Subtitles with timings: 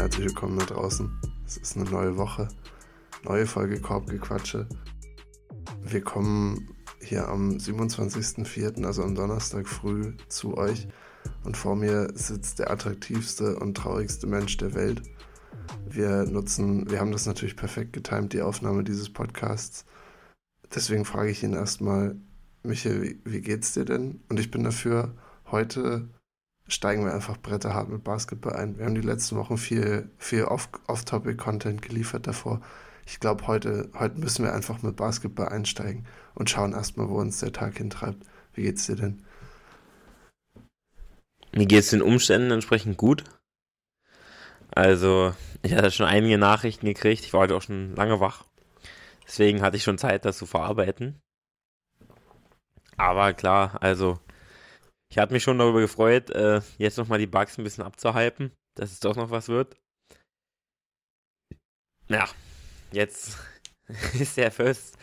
[0.00, 1.10] herzlich willkommen da draußen.
[1.44, 2.48] Es ist eine neue Woche,
[3.22, 4.66] neue Folge Korbgequatsche.
[5.82, 10.88] Wir kommen hier am 27.04., also am Donnerstag früh zu euch
[11.44, 15.02] und vor mir sitzt der attraktivste und traurigste Mensch der Welt.
[15.86, 19.84] Wir nutzen, wir haben das natürlich perfekt getimt, die Aufnahme dieses Podcasts.
[20.74, 22.16] Deswegen frage ich ihn erstmal,
[22.62, 24.22] Michael, wie, wie geht's dir denn?
[24.30, 25.14] Und ich bin dafür,
[25.50, 26.08] heute
[26.72, 28.78] steigen wir einfach bretterhart mit Basketball ein.
[28.78, 32.60] Wir haben die letzten Wochen viel, viel Off-Topic-Content geliefert davor.
[33.06, 37.40] Ich glaube, heute, heute müssen wir einfach mit Basketball einsteigen und schauen erstmal, wo uns
[37.40, 38.24] der Tag hintreibt.
[38.54, 39.24] Wie geht's dir denn?
[41.52, 43.24] Mir geht es den Umständen entsprechend gut.
[44.70, 47.24] Also, ich hatte schon einige Nachrichten gekriegt.
[47.24, 48.44] Ich war heute auch schon lange wach.
[49.26, 51.20] Deswegen hatte ich schon Zeit, das zu verarbeiten.
[52.96, 54.20] Aber klar, also
[55.10, 58.92] ich hatte mich schon darüber gefreut, äh, jetzt nochmal die Bugs ein bisschen abzuhypen, dass
[58.92, 59.76] es doch noch was wird.
[62.08, 62.28] Ja,
[62.92, 63.36] jetzt
[64.18, 64.96] ist der First,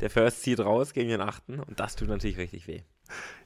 [0.00, 2.82] der First zieht raus gegen den achten und das tut natürlich richtig weh.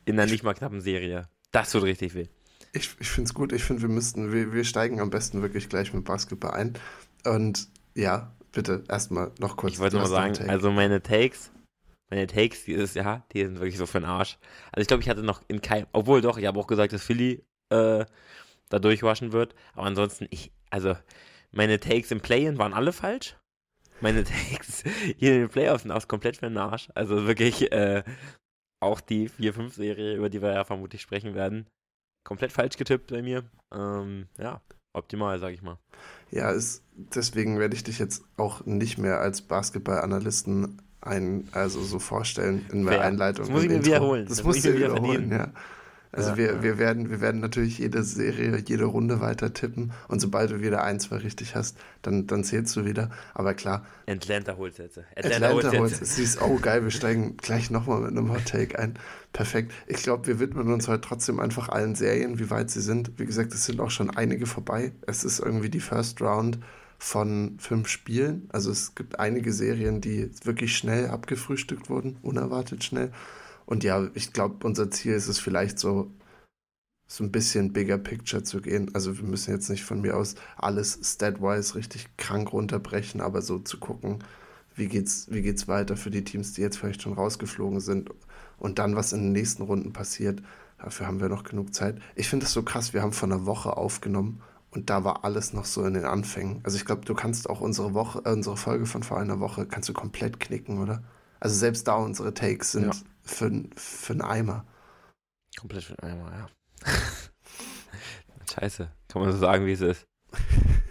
[0.05, 1.29] In der nicht mal knappen Serie.
[1.51, 2.29] Das tut richtig weh.
[2.73, 3.53] Ich, ich finde es gut.
[3.53, 6.75] Ich finde, wir müssten, wir, wir steigen am besten wirklich gleich mit Basketball ein.
[7.25, 9.75] Und ja, bitte erstmal noch kurz.
[9.75, 11.51] Ich wollte nur sagen, also meine Takes
[12.15, 14.39] meine Takes dieses Jahr, die sind wirklich so für den Arsch.
[14.71, 17.03] Also ich glaube, ich hatte noch in keinem, obwohl doch, ich habe auch gesagt, dass
[17.03, 18.05] Philly äh,
[18.69, 19.57] da durchwaschen wird.
[19.73, 20.95] Aber ansonsten, ich, also
[21.51, 23.37] meine Takes im Play-In waren alle falsch.
[24.01, 24.85] Meine Takes
[25.19, 26.89] hier in den Playoffs sind auch komplett für den Arsch.
[26.95, 28.05] Also wirklich äh,
[28.81, 31.67] auch die 4-5-Serie, über die wir ja vermutlich sprechen werden,
[32.23, 33.43] komplett falsch getippt bei mir.
[33.73, 34.61] Ähm, ja,
[34.93, 35.79] optimal, sag ich mal.
[36.31, 41.99] Ja, ist, deswegen werde ich dich jetzt auch nicht mehr als Basketball-Analysten ein, also so
[41.99, 43.47] vorstellen in der Einleitung.
[43.47, 44.27] Das muss ich mir wiederholen.
[44.27, 45.49] Das, das musst du wiederholen, ja.
[46.17, 46.63] Also ja, wir, ja.
[46.63, 50.85] wir, werden, wir werden natürlich jede Serie, jede Runde weiter tippen und sobald du wieder
[50.85, 53.11] ein, zwei richtig hast, dann, dann zählst du wieder.
[53.35, 53.85] Aber klar.
[54.07, 54.99] Atlanta holt jetzt.
[55.17, 56.15] Atlanta, Atlanta holt jetzt.
[56.15, 58.95] Siehst, oh geil, wir steigen gleich nochmal mit einem Hot Take ein.
[59.33, 59.73] Perfekt.
[59.89, 63.19] Ich glaube, wir widmen uns heute trotzdem einfach allen Serien, wie weit sie sind.
[63.19, 64.93] Wie gesagt, es sind auch schon einige vorbei.
[65.09, 66.59] Es ist irgendwie die First Round
[66.99, 68.49] von fünf Spielen.
[68.53, 73.13] Also es gibt einige Serien, die wirklich schnell abgefrühstückt wurden, unerwartet schnell.
[73.67, 76.11] Und ja, ich glaube, unser Ziel ist es vielleicht so,
[77.07, 78.91] so ein bisschen bigger picture zu gehen.
[78.95, 83.59] Also wir müssen jetzt nicht von mir aus alles statwise richtig krank runterbrechen, aber so
[83.59, 84.25] zu gucken,
[84.75, 88.11] wie geht's, wie geht's weiter für die Teams, die jetzt vielleicht schon rausgeflogen sind
[88.59, 90.43] und dann, was in den nächsten Runden passiert.
[90.79, 92.01] Dafür haben wir noch genug Zeit.
[92.17, 94.43] Ich finde das so krass, wir haben vor einer Woche aufgenommen
[94.75, 96.61] und da war alles noch so in den Anfängen.
[96.65, 99.67] Also ich glaube, du kannst auch unsere Woche, äh, unsere Folge von vor einer Woche,
[99.67, 101.03] kannst du komplett knicken, oder?
[101.41, 103.01] Also selbst da unsere Takes sind ja.
[103.23, 104.65] für, für einen Eimer.
[105.59, 106.93] Komplett für einen Eimer, ja.
[108.53, 110.07] Scheiße, kann man so sagen, wie es ist.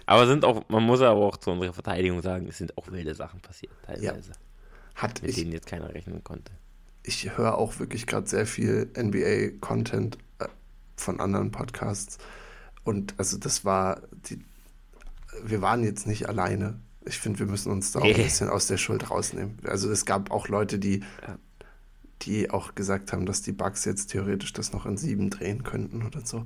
[0.06, 3.16] Aber sind auch, man muss aber auch zu unserer Verteidigung sagen, es sind auch wilde
[3.16, 4.32] Sachen passiert, teilweise.
[4.32, 4.38] Ja.
[4.96, 6.52] Hat mit ich, denen jetzt keiner rechnen konnte.
[7.04, 10.48] Ich höre auch wirklich gerade sehr viel NBA-Content äh,
[10.96, 12.18] von anderen Podcasts
[12.84, 14.40] und also das war, die,
[15.44, 16.80] wir waren jetzt nicht alleine.
[17.06, 19.58] Ich finde, wir müssen uns da auch ein bisschen aus der Schuld rausnehmen.
[19.66, 21.04] Also es gab auch Leute, die,
[22.22, 26.06] die auch gesagt haben, dass die Bugs jetzt theoretisch das noch in sieben drehen könnten
[26.06, 26.46] oder so.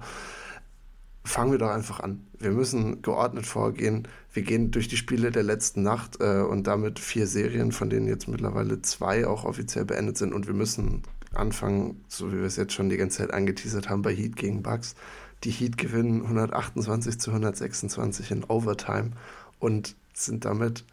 [1.23, 2.25] Fangen wir doch einfach an.
[2.39, 4.07] Wir müssen geordnet vorgehen.
[4.31, 8.07] Wir gehen durch die Spiele der letzten Nacht äh, und damit vier Serien, von denen
[8.07, 10.33] jetzt mittlerweile zwei auch offiziell beendet sind.
[10.33, 14.03] Und wir müssen anfangen, so wie wir es jetzt schon die ganze Zeit angeteasert haben,
[14.03, 14.95] bei Heat gegen Bugs.
[15.43, 19.11] Die Heat gewinnen 128 zu 126 in Overtime
[19.59, 20.83] und sind damit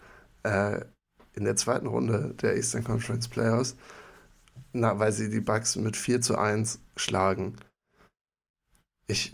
[0.43, 0.81] äh,
[1.35, 3.77] in der zweiten Runde der Eastern Conference Playoffs,
[4.73, 7.57] na, weil sie die Bucks mit 4 zu 1 schlagen.
[9.07, 9.33] Ich,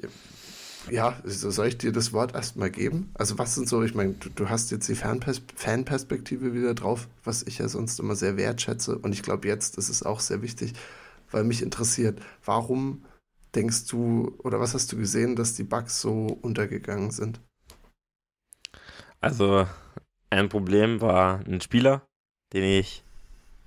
[0.91, 3.11] ja, soll ich dir das Wort erstmal geben?
[3.15, 7.09] Also was sind so, ich meine, du, du, hast jetzt die Fanpers Fanperspektive wieder drauf,
[7.25, 10.43] was ich ja sonst immer sehr wertschätze und ich glaube jetzt ist es auch sehr
[10.43, 10.75] wichtig,
[11.31, 13.05] weil mich interessiert, warum
[13.55, 17.41] denkst du oder was hast du gesehen, dass die Bugs so untergegangen sind?
[19.21, 19.67] Also,
[20.31, 22.07] ein Problem war ein Spieler,
[22.53, 23.05] den ich,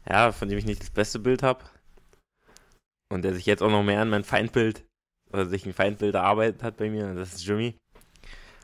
[0.10, 1.64] ja, von dem ich nicht das beste Bild habe.
[3.10, 4.84] Und der sich jetzt auch noch mehr an mein Feindbild,
[5.32, 7.76] oder sich ein Feindbild erarbeitet hat bei mir, das ist Jimmy.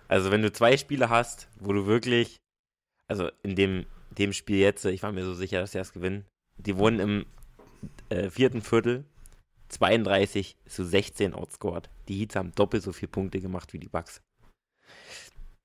[0.08, 2.38] Also, wenn du zwei Spiele hast, wo du wirklich,
[3.08, 3.86] also in dem,
[4.18, 6.26] dem Spiel jetzt, ich war mir so sicher, dass sie das gewinnen,
[6.58, 7.26] die wurden im
[8.10, 9.06] äh, vierten Viertel
[9.70, 11.90] 32 zu 16 outscored.
[12.08, 14.22] Die Heats haben doppelt so viele Punkte gemacht wie die Bucks.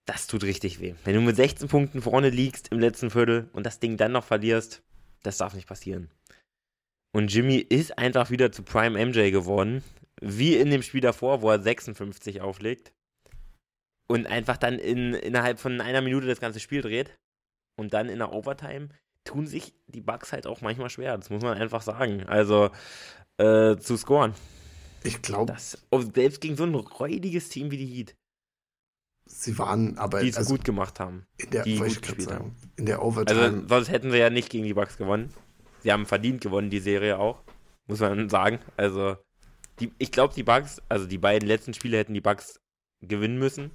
[0.07, 0.95] Das tut richtig weh.
[1.05, 4.25] Wenn du mit 16 Punkten vorne liegst im letzten Viertel und das Ding dann noch
[4.25, 4.83] verlierst,
[5.23, 6.11] das darf nicht passieren.
[7.13, 9.83] Und Jimmy ist einfach wieder zu Prime MJ geworden.
[10.21, 12.93] Wie in dem Spiel davor, wo er 56 auflegt.
[14.07, 17.17] und einfach dann in, innerhalb von einer Minute das ganze Spiel dreht
[17.77, 18.91] und dann in der Overtime
[19.25, 21.17] tun sich die Bugs halt auch manchmal schwer.
[21.17, 22.25] Das muss man einfach sagen.
[22.27, 22.71] Also
[23.39, 24.35] äh, zu scoren.
[25.03, 25.57] Ich glaube.
[25.91, 28.17] Oh, selbst gegen so ein räudiges Team wie die Heat.
[29.27, 30.21] Sie waren aber.
[30.21, 31.27] Die es also, gut gemacht haben.
[31.37, 32.57] In der, die gut gespielt sagen, haben.
[32.77, 33.41] In der Overtime.
[33.41, 35.33] Also sonst hätten sie ja nicht gegen die Bugs gewonnen.
[35.83, 37.43] Sie haben verdient gewonnen, die Serie auch.
[37.87, 38.59] Muss man sagen.
[38.77, 39.17] Also,
[39.81, 42.61] die, ich glaube, die Bugs, also die beiden letzten Spiele hätten die Bugs
[43.03, 43.71] gewinnen müssen.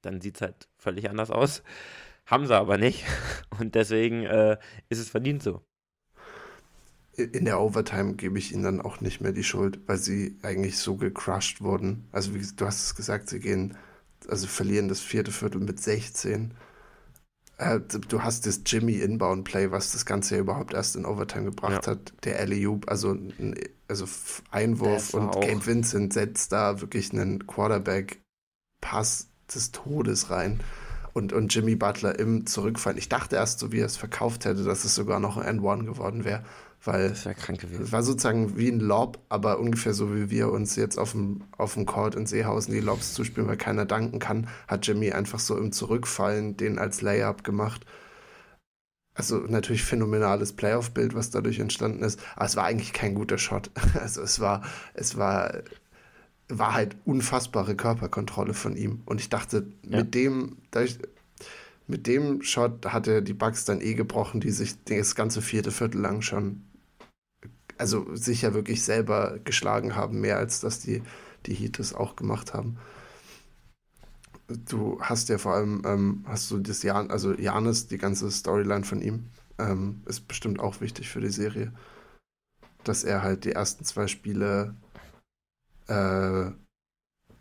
[0.00, 1.62] Dann sieht es halt völlig anders aus.
[2.24, 3.04] Haben sie aber nicht.
[3.60, 5.62] Und deswegen äh, ist es verdient so.
[7.16, 10.78] In der Overtime gebe ich ihnen dann auch nicht mehr die Schuld, weil sie eigentlich
[10.78, 12.08] so gecrushed wurden.
[12.10, 13.76] Also, wie du hast es gesagt, sie gehen,
[14.28, 16.54] also verlieren das vierte Viertel mit 16.
[17.58, 21.44] Äh, du hast das Jimmy Inbound Play, was das Ganze ja überhaupt erst in Overtime
[21.44, 21.92] gebracht ja.
[21.92, 22.12] hat.
[22.24, 23.16] Der Alley Oop, also,
[23.88, 24.06] also
[24.50, 28.22] Einwurf und Gabe Vincent setzt da wirklich einen Quarterback
[28.80, 30.60] Pass des Todes rein
[31.12, 32.98] und, und Jimmy Butler im Zurückfallen.
[32.98, 35.84] Ich dachte erst, so wie er es verkauft hätte, dass es sogar noch ein N1
[35.84, 36.44] geworden wäre.
[36.84, 37.82] Weil das wäre krank gewesen.
[37.82, 41.44] Es war sozusagen wie ein Lob, aber ungefähr so wie wir uns jetzt auf dem,
[41.56, 45.38] auf dem Court in Seehausen die Lobs zuspielen, weil keiner danken kann, hat Jimmy einfach
[45.38, 47.86] so im Zurückfallen den als Layup gemacht.
[49.14, 52.18] Also natürlich phänomenales Playoff-Bild, was dadurch entstanden ist.
[52.34, 53.70] Aber es war eigentlich kein guter Shot.
[54.00, 54.62] Also es war,
[54.94, 55.52] es war
[56.58, 59.02] war halt unfassbare Körperkontrolle von ihm.
[59.06, 59.98] Und ich dachte, ja.
[59.98, 60.58] mit dem,
[61.86, 65.70] mit dem Shot hat er die Bugs dann eh gebrochen, die sich das ganze vierte
[65.70, 66.62] Viertel lang schon,
[67.82, 71.02] also sich ja wirklich selber geschlagen haben, mehr als dass die,
[71.46, 72.78] die Heat es auch gemacht haben.
[74.48, 78.84] Du hast ja vor allem, ähm, hast du das Jan, also Janis, die ganze Storyline
[78.84, 79.26] von ihm,
[79.58, 81.72] ähm, ist bestimmt auch wichtig für die Serie.
[82.84, 84.74] Dass er halt die ersten zwei Spiele
[85.88, 86.52] äh,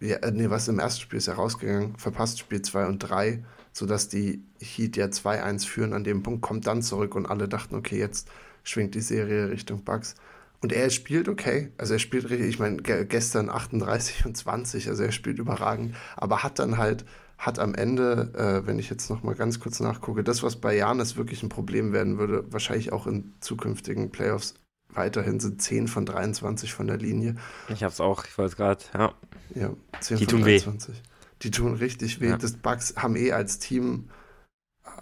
[0.02, 3.46] ja, äh, nee, was im ersten Spiel ist er rausgegangen, verpasst Spiel 2 und 3,
[3.72, 7.76] sodass die Heat ja 2-1 führen an dem Punkt, kommt dann zurück und alle dachten,
[7.76, 8.30] okay, jetzt
[8.64, 10.16] schwingt die Serie Richtung Bugs.
[10.62, 15.04] Und er spielt okay, also er spielt richtig, ich meine, gestern 38 und 20, also
[15.04, 17.04] er spielt überragend, aber hat dann halt,
[17.40, 21.18] hat am Ende, äh, wenn ich jetzt nochmal ganz kurz nachgucke, das, was bei Janis
[21.18, 24.54] wirklich ein Problem werden würde, wahrscheinlich auch in zukünftigen Playoffs,
[24.90, 27.38] weiterhin sind 10 von 23 von der Linie.
[27.70, 29.14] Ich hab's auch, ich wollte gerade, ja.
[29.56, 30.96] Ja, 10 Die von tun 23.
[30.96, 31.02] Weh.
[31.42, 32.30] Die tun richtig weh.
[32.30, 32.38] Ja.
[32.38, 34.10] Das Bugs haben eh als Team,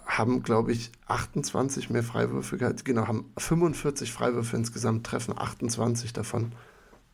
[0.06, 2.84] haben, glaube ich, 28 mehr Freiwürfe gehabt.
[2.84, 6.52] Genau, haben 45 Freiwürfe insgesamt, treffen 28 davon.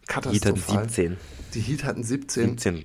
[0.07, 0.47] Katastrophal.
[0.47, 1.17] Die Heat hatten 17.
[1.55, 2.59] Die Heat hatten 17.
[2.59, 2.85] 17.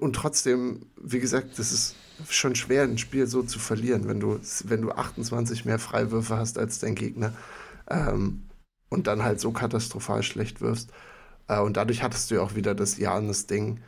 [0.00, 1.96] Und trotzdem, wie gesagt, das ist
[2.28, 6.58] schon schwer, ein Spiel so zu verlieren, wenn du, wenn du 28 mehr Freiwürfe hast
[6.58, 7.32] als dein Gegner
[7.88, 8.42] ähm,
[8.88, 10.90] und dann halt so katastrophal schlecht wirfst.
[11.48, 13.80] Äh, und dadurch hattest du ja auch wieder das Janis-Ding,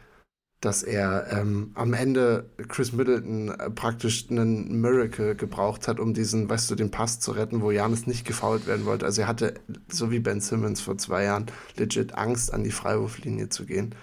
[0.62, 6.48] dass er ähm, am Ende Chris Middleton äh, praktisch einen Miracle gebraucht hat, um diesen,
[6.48, 9.04] weißt du, den Pass zu retten, wo Janis nicht gefault werden wollte.
[9.04, 9.54] Also er hatte,
[9.88, 13.96] so wie Ben Simmons vor zwei Jahren, legit Angst, an die Freiwurflinie zu gehen.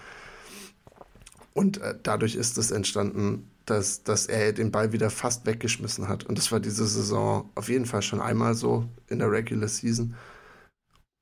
[1.53, 6.25] Und äh, dadurch ist es entstanden, dass, dass er den Ball wieder fast weggeschmissen hat.
[6.25, 10.13] Und das war diese Saison auf jeden Fall schon einmal so in der Regular Season.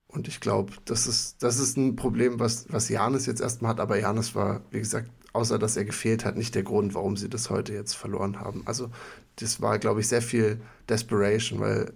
[0.07, 3.79] Und ich glaube, das ist, das ist ein Problem, was, was Janis jetzt erstmal hat.
[3.79, 7.29] Aber Janis war, wie gesagt, außer dass er gefehlt hat, nicht der Grund, warum sie
[7.29, 8.63] das heute jetzt verloren haben.
[8.65, 8.89] Also
[9.37, 11.93] das war, glaube ich, sehr viel Desperation, weil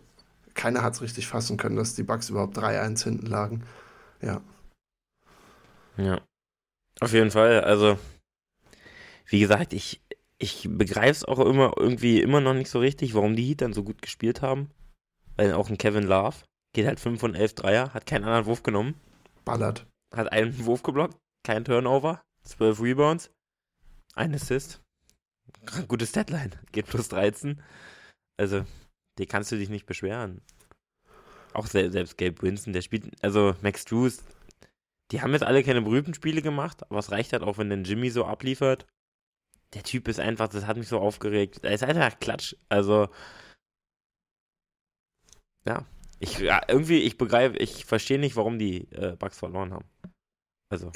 [0.53, 3.63] keiner hat es richtig fassen können, dass die Bugs überhaupt 3-1 hinten lagen.
[4.21, 4.41] Ja.
[5.97, 6.21] Ja.
[6.99, 7.61] Auf jeden Fall.
[7.61, 7.97] Also,
[9.25, 10.01] wie gesagt, ich,
[10.37, 13.73] ich begreife es auch immer irgendwie immer noch nicht so richtig, warum die Heat dann
[13.73, 14.69] so gut gespielt haben.
[15.35, 16.37] Weil auch ein Kevin Love
[16.73, 18.95] geht halt 5 von 11 Dreier, hat keinen anderen Wurf genommen.
[19.45, 19.87] Ballert.
[20.15, 23.31] Hat einen Wurf geblockt, kein Turnover, 12 Rebounds,
[24.15, 24.81] ein Assist.
[25.87, 27.61] Gutes Deadline, geht plus 13.
[28.37, 28.65] Also,
[29.17, 30.41] die kannst du dich nicht beschweren.
[31.53, 34.23] Auch selbst Gabe Winston, der spielt, also Max Drews,
[35.11, 37.83] die haben jetzt alle keine berühmten Spiele gemacht, aber es reicht halt auch, wenn dann
[37.83, 38.87] Jimmy so abliefert
[39.73, 41.59] der Typ ist einfach, das hat mich so aufgeregt.
[41.63, 42.55] Er ist einfach Klatsch.
[42.69, 43.09] Also,
[45.65, 45.85] ja.
[46.19, 49.85] Ich, ja, irgendwie, ich begreife, ich verstehe nicht, warum die äh, Bugs verloren haben.
[50.69, 50.91] Also.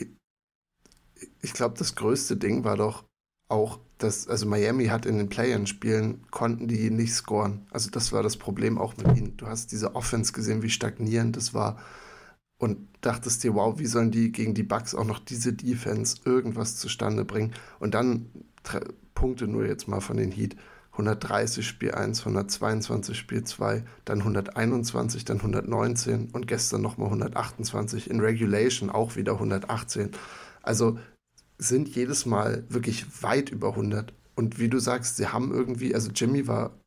[1.42, 3.04] Ich, glaube, das größte Ding war doch
[3.48, 7.66] auch, dass, also Miami hat in den Play-In-Spielen, konnten die nicht scoren.
[7.72, 9.38] Also das war das Problem auch mit ihnen.
[9.38, 11.78] Du hast diese Offense gesehen, wie stagnierend das war
[12.58, 16.78] und dachtest dir, wow, wie sollen die gegen die Bugs auch noch diese Defense irgendwas
[16.78, 17.54] zustande bringen?
[17.80, 18.30] Und dann
[19.14, 20.56] Punkte nur jetzt mal von den Heat.
[20.94, 28.10] 130 Spiel 1, 122 Spiel 2, dann 121, dann 119 und gestern nochmal 128.
[28.10, 30.12] In Regulation auch wieder 118.
[30.66, 31.00] Also
[31.58, 34.14] sind jedes Mal wirklich weit über 100.
[34.36, 36.78] Und wie du sagst, sie haben irgendwie, also Jimmy war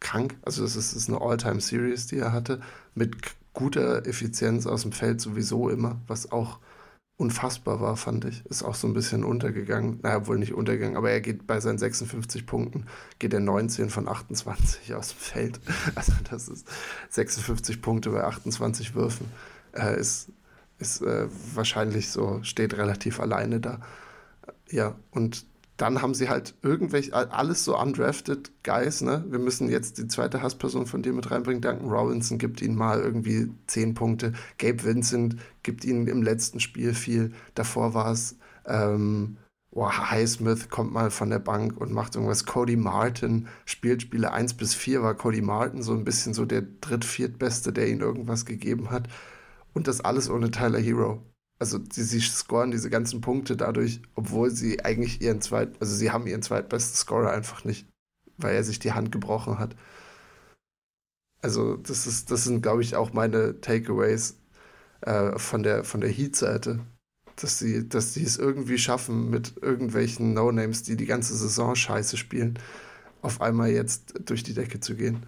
[0.00, 2.60] krank, also es ist, ist eine All-Time-Series, die er hatte,
[2.94, 3.16] mit
[3.52, 6.58] guter Effizienz aus dem Feld sowieso immer, was auch
[7.18, 8.46] unfassbar war, fand ich.
[8.46, 9.98] Ist auch so ein bisschen untergegangen.
[10.02, 12.86] Naja, wohl nicht untergegangen, aber er geht bei seinen 56 Punkten,
[13.18, 15.60] geht er 19 von 28 aus dem Feld.
[15.94, 16.66] Also das ist
[17.10, 19.26] 56 Punkte bei 28 Würfen.
[19.72, 20.32] Äh, ist
[20.80, 23.80] ist äh, wahrscheinlich so, steht relativ alleine da.
[24.70, 25.46] Ja, und
[25.80, 29.24] dann haben sie halt irgendwelche, alles so undrafted Guys, ne?
[29.28, 31.62] Wir müssen jetzt die zweite Hassperson von dir mit reinbringen.
[31.62, 34.34] Duncan Robinson gibt ihnen mal irgendwie zehn Punkte.
[34.58, 37.32] Gabe Vincent gibt ihnen im letzten Spiel viel.
[37.54, 39.38] Davor war es, ähm,
[39.70, 42.44] oh, Highsmith kommt mal von der Bank und macht irgendwas.
[42.44, 46.62] Cody Martin spielt Spiele 1 bis 4, war Cody Martin so ein bisschen so der
[46.82, 49.08] dritt-, viertbeste, der ihnen irgendwas gegeben hat.
[49.74, 51.22] Und das alles ohne Tyler Hero
[51.60, 56.10] also sie, sie scoren diese ganzen Punkte dadurch, obwohl sie eigentlich ihren zweit, also sie
[56.10, 57.86] haben ihren zweitbesten Scorer einfach nicht,
[58.38, 59.76] weil er sich die Hand gebrochen hat.
[61.42, 64.38] Also das ist, das sind, glaube ich, auch meine Takeaways
[65.02, 66.80] äh, von der von der Heat-Seite,
[67.36, 72.16] dass sie, dass sie es irgendwie schaffen, mit irgendwelchen No-Names, die die ganze Saison Scheiße
[72.16, 72.58] spielen,
[73.22, 75.26] auf einmal jetzt durch die Decke zu gehen.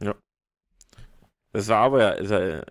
[0.00, 0.14] Ja.
[1.52, 2.62] Das war aber ja, ist ja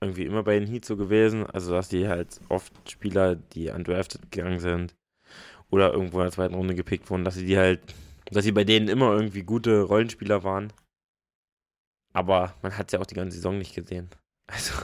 [0.00, 1.46] irgendwie immer bei den Heat so gewesen.
[1.46, 4.94] Also, dass die halt oft Spieler, die undrafted gegangen sind
[5.70, 7.94] oder irgendwo in der zweiten Runde gepickt wurden, dass sie die halt,
[8.26, 10.72] dass sie bei denen immer irgendwie gute Rollenspieler waren.
[12.12, 14.10] Aber man hat es ja auch die ganze Saison nicht gesehen.
[14.48, 14.74] Also,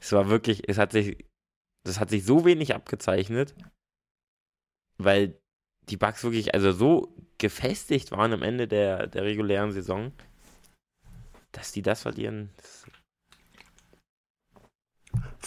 [0.00, 1.24] es war wirklich, es hat sich,
[1.84, 3.54] das hat sich so wenig abgezeichnet,
[4.96, 5.38] weil
[5.88, 10.12] die Bugs wirklich, also so gefestigt waren am Ende der, der regulären Saison,
[11.52, 12.86] dass die das verlieren, das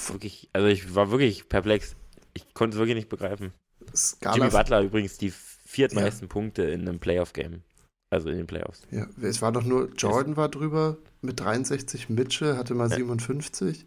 [0.09, 1.95] wirklich, also ich war wirklich perplex.
[2.33, 3.53] Ich konnte es wirklich nicht begreifen.
[3.95, 6.31] Skala Jimmy Butler übrigens die viertmeisten ja.
[6.31, 7.61] Punkte in einem Playoff-Game.
[8.09, 8.83] Also in den Playoffs.
[8.91, 12.97] Ja, es war doch nur, Jordan war drüber mit 63, Mitchell hatte mal ja.
[12.97, 13.85] 57.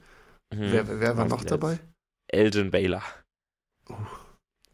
[0.52, 0.73] Mhm.
[0.73, 1.78] Wer, wer war noch dabei?
[2.28, 3.02] Elgin Baylor.
[3.88, 3.94] Oh,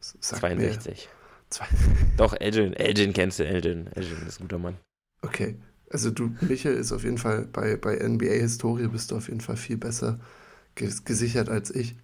[0.01, 1.09] 62.
[2.17, 3.89] Doch, Elgin, Elgin kennst du, Elgin.
[3.89, 4.79] Elgin ist ein guter Mann.
[5.21, 5.57] Okay,
[5.93, 9.57] also du, Michael, ist auf jeden Fall bei, bei NBA-Historie bist du auf jeden Fall
[9.57, 10.19] viel besser
[10.75, 11.97] gesichert als ich.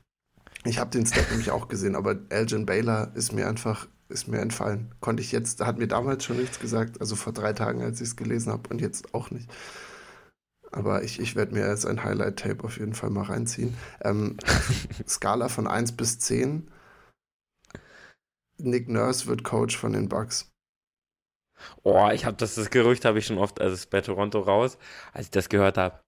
[0.64, 4.38] Ich habe den Step nämlich auch gesehen, aber Elgin Baylor ist mir einfach ist mir
[4.38, 4.94] entfallen.
[5.00, 8.08] Konnte ich jetzt, hat mir damals schon nichts gesagt, also vor drei Tagen, als ich
[8.08, 9.50] es gelesen habe und jetzt auch nicht.
[10.70, 13.74] Aber ich, ich werde mir jetzt ein Highlight-Tape auf jeden Fall mal reinziehen.
[14.02, 14.36] Ähm,
[15.06, 16.70] Skala von 1 bis 10.
[18.58, 20.50] Nick Nurse wird Coach von den Bucks.
[21.82, 24.78] Oh, ich habe das, das Gerücht habe ich schon oft, also ist bei Toronto raus,
[25.12, 26.00] als ich das gehört habe.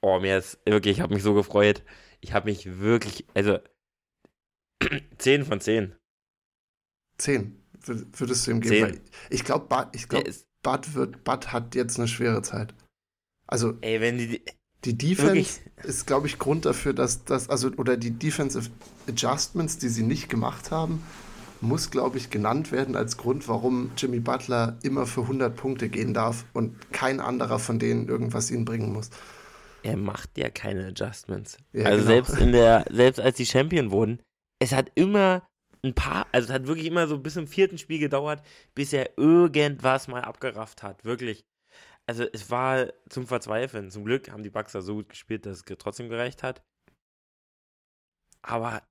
[0.00, 1.82] Oh, mir ist wirklich, ich habe mich so gefreut.
[2.20, 3.58] Ich habe mich wirklich, also
[5.18, 5.94] 10 von 10.
[7.18, 9.00] 10 würdest du ihm geben?
[9.30, 10.24] ich glaube, ich glaub,
[10.62, 12.74] Bud, wird, Bud hat jetzt eine schwere Zeit.
[13.46, 14.42] Also, Ey, wenn die,
[14.84, 15.60] die Defense wirklich?
[15.84, 18.70] ist, glaube ich, Grund dafür, dass das, also, oder die Defensive
[19.08, 21.02] Adjustments, die sie nicht gemacht haben,
[21.60, 26.14] muss, glaube ich, genannt werden als Grund, warum Jimmy Butler immer für 100 Punkte gehen
[26.14, 29.10] darf und kein anderer von denen irgendwas ihn bringen muss
[29.82, 31.58] er macht ja keine Adjustments.
[31.72, 32.06] Ja, also genau.
[32.06, 34.20] selbst in der, selbst als die Champion wurden,
[34.58, 35.48] es hat immer
[35.82, 39.16] ein paar, also es hat wirklich immer so bis zum vierten Spiel gedauert, bis er
[39.16, 41.04] irgendwas mal abgerafft hat.
[41.04, 41.44] Wirklich.
[42.06, 43.90] Also es war zum Verzweifeln.
[43.90, 46.62] Zum Glück haben die Bucks da so gut gespielt, dass es trotzdem gereicht hat.
[48.42, 48.82] Aber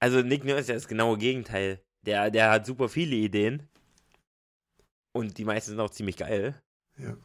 [0.00, 1.80] also Nick Nurse ist ja das genaue Gegenteil.
[2.04, 3.68] Der, der hat super viele Ideen.
[5.12, 6.60] Und die meisten sind auch ziemlich geil.
[6.98, 7.16] Ja.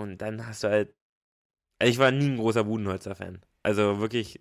[0.00, 0.94] Und dann hast du halt
[1.78, 3.40] also ich war nie ein großer Budenholzer-Fan.
[3.62, 4.40] Also wirklich,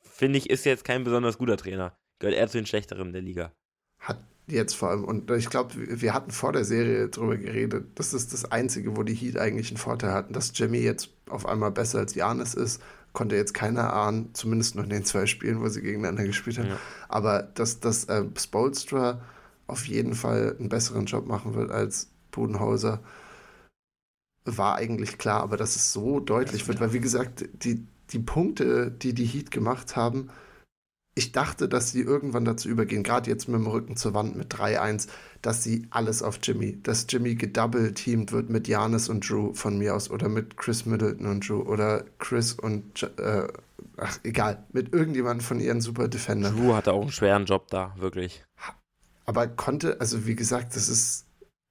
[0.00, 1.96] finde ich, ist jetzt kein besonders guter Trainer.
[2.20, 3.52] Gehört eher zu den schlechteren der Liga.
[3.98, 8.14] Hat jetzt vor allem, und ich glaube, wir hatten vor der Serie drüber geredet, das
[8.14, 11.72] ist das Einzige, wo die Heat eigentlich einen Vorteil hatten, dass Jimmy jetzt auf einmal
[11.72, 12.80] besser als Janis ist,
[13.16, 16.68] konnte jetzt keiner ahnen, zumindest noch in den zwei Spielen, wo sie gegeneinander gespielt haben.
[16.68, 16.78] Ja.
[17.08, 19.22] Aber dass, dass äh, Spolstra
[19.66, 23.00] auf jeden Fall einen besseren Job machen wird als Budenhauser,
[24.44, 28.90] war eigentlich klar, aber dass es so deutlich wird, weil wie gesagt, die, die Punkte,
[28.90, 30.28] die die Heat gemacht haben,
[31.18, 34.52] ich dachte, dass sie irgendwann dazu übergehen, gerade jetzt mit dem Rücken zur Wand mit
[34.54, 35.08] 3-1,
[35.40, 39.94] dass sie alles auf Jimmy, dass Jimmy gedouble-teamed wird mit Janis und Drew von mir
[39.94, 43.48] aus oder mit Chris Middleton und Drew oder Chris und, äh,
[43.96, 46.50] ach, egal, mit irgendjemandem von ihren Super Defender.
[46.50, 48.44] Drew hatte auch einen schweren Job da, wirklich.
[49.24, 51.26] Aber konnte, also wie gesagt, das ist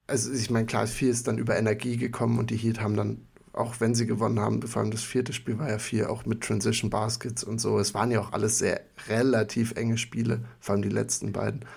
[0.07, 3.27] also ich meine, klar, viel ist dann über Energie gekommen und die Heat haben dann
[3.55, 6.41] auch wenn sie gewonnen haben, vor allem das vierte Spiel war ja viel auch mit
[6.41, 7.79] Transition Baskets und so.
[7.79, 11.65] Es waren ja auch alles sehr relativ enge Spiele, vor allem die letzten beiden.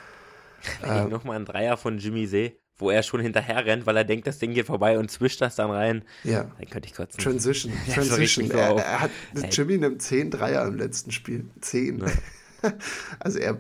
[0.85, 4.27] Ähm, Nochmal ein Dreier von Jimmy See, wo er schon hinterher rennt, weil er denkt,
[4.27, 6.03] das Ding geht vorbei und zwischt das dann rein.
[6.25, 6.51] Ja.
[6.59, 7.23] Dann könnte ich kotzen.
[7.23, 7.73] Transition.
[7.95, 8.51] Transition.
[8.51, 9.11] Er, er, hat,
[9.53, 11.45] Jimmy nimmt 10 Dreier im letzten Spiel.
[11.61, 12.01] 10.
[12.01, 12.07] Ja.
[13.21, 13.57] Also er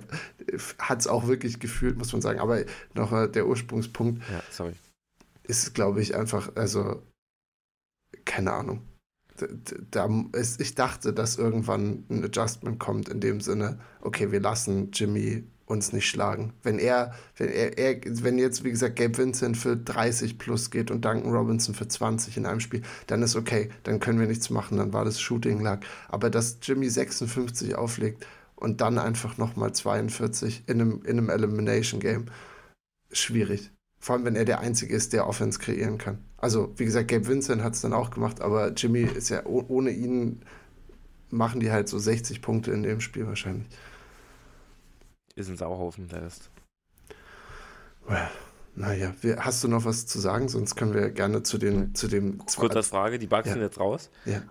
[0.80, 2.40] hat es auch wirklich gefühlt, muss man sagen.
[2.40, 4.72] Aber noch der Ursprungspunkt ja, sorry.
[5.44, 7.00] ist, glaube ich, einfach, also
[8.24, 8.82] keine Ahnung.
[9.36, 9.46] Da,
[9.90, 10.24] da,
[10.58, 15.92] ich dachte, dass irgendwann ein Adjustment kommt in dem Sinne, okay, wir lassen Jimmy uns
[15.92, 16.54] nicht schlagen.
[16.62, 20.90] Wenn er, wenn er, er, wenn jetzt, wie gesagt, Gabe Vincent für 30 plus geht
[20.90, 24.50] und Duncan Robinson für 20 in einem Spiel, dann ist okay, dann können wir nichts
[24.50, 25.80] machen, dann war das Shooting lag.
[26.08, 32.00] Aber dass Jimmy 56 auflegt und dann einfach nochmal 42 in einem, in einem Elimination
[32.00, 32.26] Game,
[33.12, 33.70] schwierig.
[34.00, 36.24] Vor allem, wenn er der Einzige ist, der Offense kreieren kann.
[36.40, 39.90] Also, wie gesagt, Gabe Vincent hat es dann auch gemacht, aber Jimmy ist ja, ohne
[39.90, 40.42] ihn
[41.30, 43.66] machen die halt so 60 Punkte in dem Spiel wahrscheinlich.
[45.34, 46.50] Ist ein Sauhaufen, der ist.
[48.06, 48.28] Well,
[48.74, 50.48] naja, wir, hast du noch was zu sagen?
[50.48, 52.38] Sonst können wir gerne zu, den, zu dem.
[52.38, 53.52] Kurze Frage: Die Bugs ja.
[53.54, 54.10] sind jetzt raus.
[54.24, 54.42] Ja.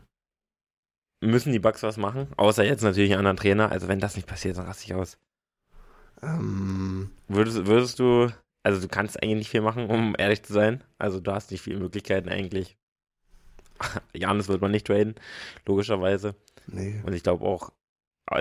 [1.21, 2.27] Müssen die Bugs was machen?
[2.37, 3.71] Außer jetzt natürlich einen anderen Trainer.
[3.71, 5.17] Also, wenn das nicht passiert, dann raste ich aus.
[6.21, 7.09] Ähm.
[7.27, 8.29] Würdest, würdest du
[8.63, 10.83] also du kannst eigentlich nicht viel machen, um ehrlich zu sein.
[10.97, 12.77] Also du hast nicht viele Möglichkeiten eigentlich.
[14.13, 15.15] Janis wird man nicht traden,
[15.65, 16.35] logischerweise.
[16.67, 17.01] Nee.
[17.05, 17.71] Und ich glaube auch,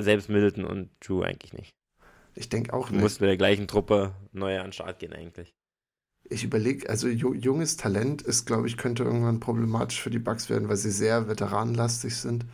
[0.00, 1.74] selbst Middleton und Drew eigentlich nicht.
[2.34, 3.00] Ich denke auch nicht.
[3.00, 5.54] Du musst mit der gleichen Truppe neu an den Start gehen eigentlich.
[6.28, 10.68] Ich überlege, also junges Talent ist, glaube ich, könnte irgendwann problematisch für die Bucks werden,
[10.68, 12.44] weil sie sehr veteranenlastig sind.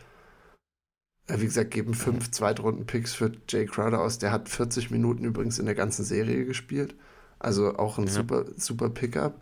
[1.26, 2.30] Äh, wie gesagt, geben fünf.
[2.30, 4.18] Zweitrunden-Picks für Jay Crowder aus.
[4.18, 6.94] Der hat 40 Minuten übrigens in der ganzen Serie gespielt.
[7.42, 8.12] Also auch ein ja.
[8.12, 9.40] super, super Pickup.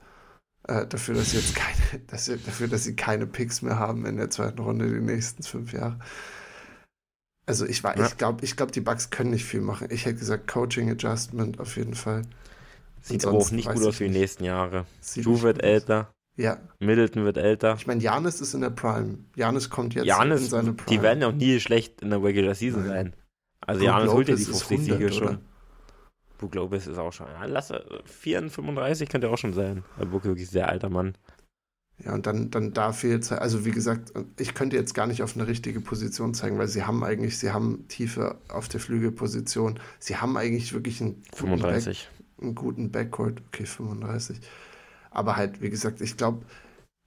[0.67, 4.07] Äh, dafür, dass sie jetzt keine, dass sie, dafür, dass sie keine Picks mehr haben
[4.07, 5.99] in der zweiten Runde die nächsten fünf Jahre.
[7.47, 8.07] Also ich war, ja.
[8.07, 9.89] ich glaube, ich glaube, die Bugs können nicht viel machen.
[9.91, 12.23] Ich hätte gesagt, Coaching Adjustment auf jeden Fall.
[13.03, 14.87] Sieht aber auch nicht gut aus für die nächsten Jahre.
[15.17, 16.13] Drew wird älter.
[16.37, 16.59] Ja.
[16.79, 17.75] Middleton wird älter.
[17.77, 19.19] Ich meine, Janis ist in der Prime.
[19.37, 20.97] Janis kommt jetzt Giannis, in seine Prime.
[20.97, 22.89] Die werden ja auch nie schlecht in der Regular Season Nein.
[22.89, 23.13] sein.
[23.61, 25.39] Also Janis holt ja die 50 Siege schon.
[26.41, 27.71] Brook Lopez ist auch schon, ja, lass
[28.07, 29.85] 34, könnte auch schon sein.
[29.99, 31.15] Brook wirklich sehr alter Mann.
[32.03, 35.37] Ja, und dann, dann da fehlt also wie gesagt, ich könnte jetzt gar nicht auf
[35.37, 39.79] eine richtige Position zeigen, weil sie haben eigentlich, sie haben Tiefe auf der Flügelposition.
[39.99, 42.09] Sie haben eigentlich wirklich einen 35.
[42.09, 43.43] Back, einen guten Backcourt.
[43.49, 44.41] Okay, 35.
[45.11, 46.47] Aber halt, wie gesagt, ich glaube,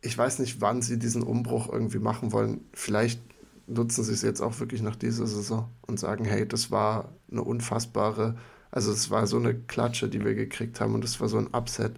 [0.01, 2.61] ich weiß nicht, wann sie diesen Umbruch irgendwie machen wollen.
[2.73, 3.19] Vielleicht
[3.65, 7.41] nutzen sie es jetzt auch wirklich nach dieser Saison und sagen, hey, das war eine
[7.41, 8.35] unfassbare
[8.73, 11.53] also es war so eine Klatsche, die wir gekriegt haben und es war so ein
[11.53, 11.93] Upset,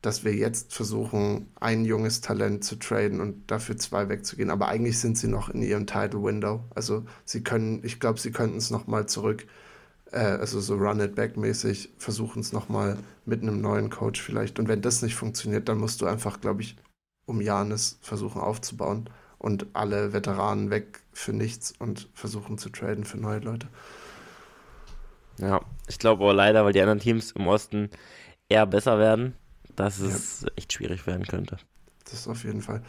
[0.00, 4.50] dass wir jetzt versuchen, ein junges Talent zu traden und dafür zwei wegzugehen.
[4.50, 6.62] Aber eigentlich sind sie noch in ihrem Title Window.
[6.72, 9.46] Also sie können, ich glaube, sie könnten es nochmal zurück,
[10.12, 14.60] äh, also so Run It Back mäßig, versuchen es nochmal mit einem neuen Coach vielleicht.
[14.60, 16.76] Und wenn das nicht funktioniert, dann musst du einfach, glaube ich,
[17.26, 23.18] um Janis versuchen aufzubauen und alle Veteranen weg für nichts und versuchen zu traden für
[23.18, 23.68] neue Leute.
[25.38, 27.90] Ja, ich glaube aber leider, weil die anderen Teams im Osten
[28.48, 29.34] eher besser werden,
[29.76, 30.48] dass es ja.
[30.56, 31.58] echt schwierig werden könnte.
[32.04, 32.82] Das ist auf jeden Fall.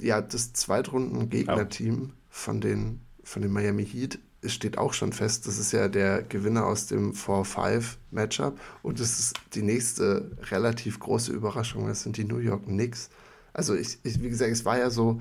[0.00, 5.46] Ja, das Zweitrunden-Gegner-Team von den, von den Miami Heat steht auch schon fest.
[5.46, 8.60] Das ist ja der Gewinner aus dem 4-5-Matchup.
[8.82, 11.88] Und es ist die nächste relativ große Überraschung.
[11.88, 13.10] Das sind die New York Knicks.
[13.52, 15.20] Also, ich, ich, wie gesagt, es war ja so,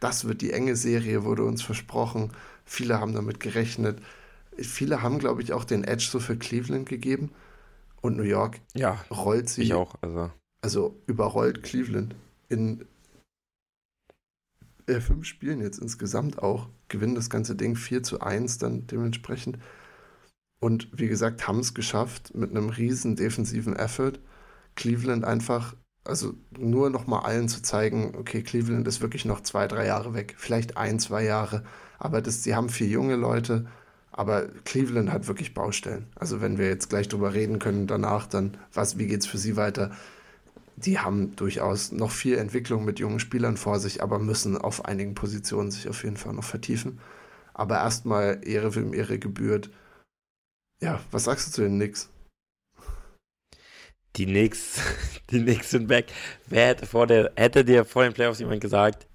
[0.00, 2.32] das wird die enge Serie, wurde uns versprochen.
[2.64, 4.00] Viele haben damit gerechnet
[4.58, 7.30] viele haben, glaube ich, auch den Edge so für Cleveland gegeben.
[8.00, 9.62] Und New York ja, rollt sie.
[9.62, 9.96] Ich auch.
[10.00, 10.30] Also,
[10.62, 12.14] also überrollt Cleveland
[12.48, 12.84] in
[14.86, 16.68] äh, fünf Spielen jetzt insgesamt auch.
[16.88, 19.58] Gewinnen das ganze Ding 4 zu 1 dann dementsprechend.
[20.60, 24.14] Und wie gesagt, haben es geschafft mit einem riesen defensiven Effort.
[24.74, 29.66] Cleveland einfach, also nur noch mal allen zu zeigen, okay, Cleveland ist wirklich noch zwei,
[29.66, 31.64] drei Jahre weg, vielleicht ein, zwei Jahre.
[31.98, 33.66] Aber das, sie haben vier junge Leute,
[34.16, 36.06] aber Cleveland hat wirklich Baustellen.
[36.14, 39.56] Also wenn wir jetzt gleich drüber reden können danach, dann was, wie es für sie
[39.56, 39.94] weiter?
[40.76, 45.14] Die haben durchaus noch viel Entwicklung mit jungen Spielern vor sich, aber müssen auf einigen
[45.14, 46.98] Positionen sich auf jeden Fall noch vertiefen.
[47.52, 49.70] Aber erstmal Ehre wem Ehre gebührt.
[50.80, 52.08] Ja, was sagst du zu den Knicks?
[54.16, 54.80] Die Knicks,
[55.30, 56.06] die Knicks sind back.
[56.46, 59.06] Wer hätte, vor der, hätte dir vor den Playoffs jemand gesagt,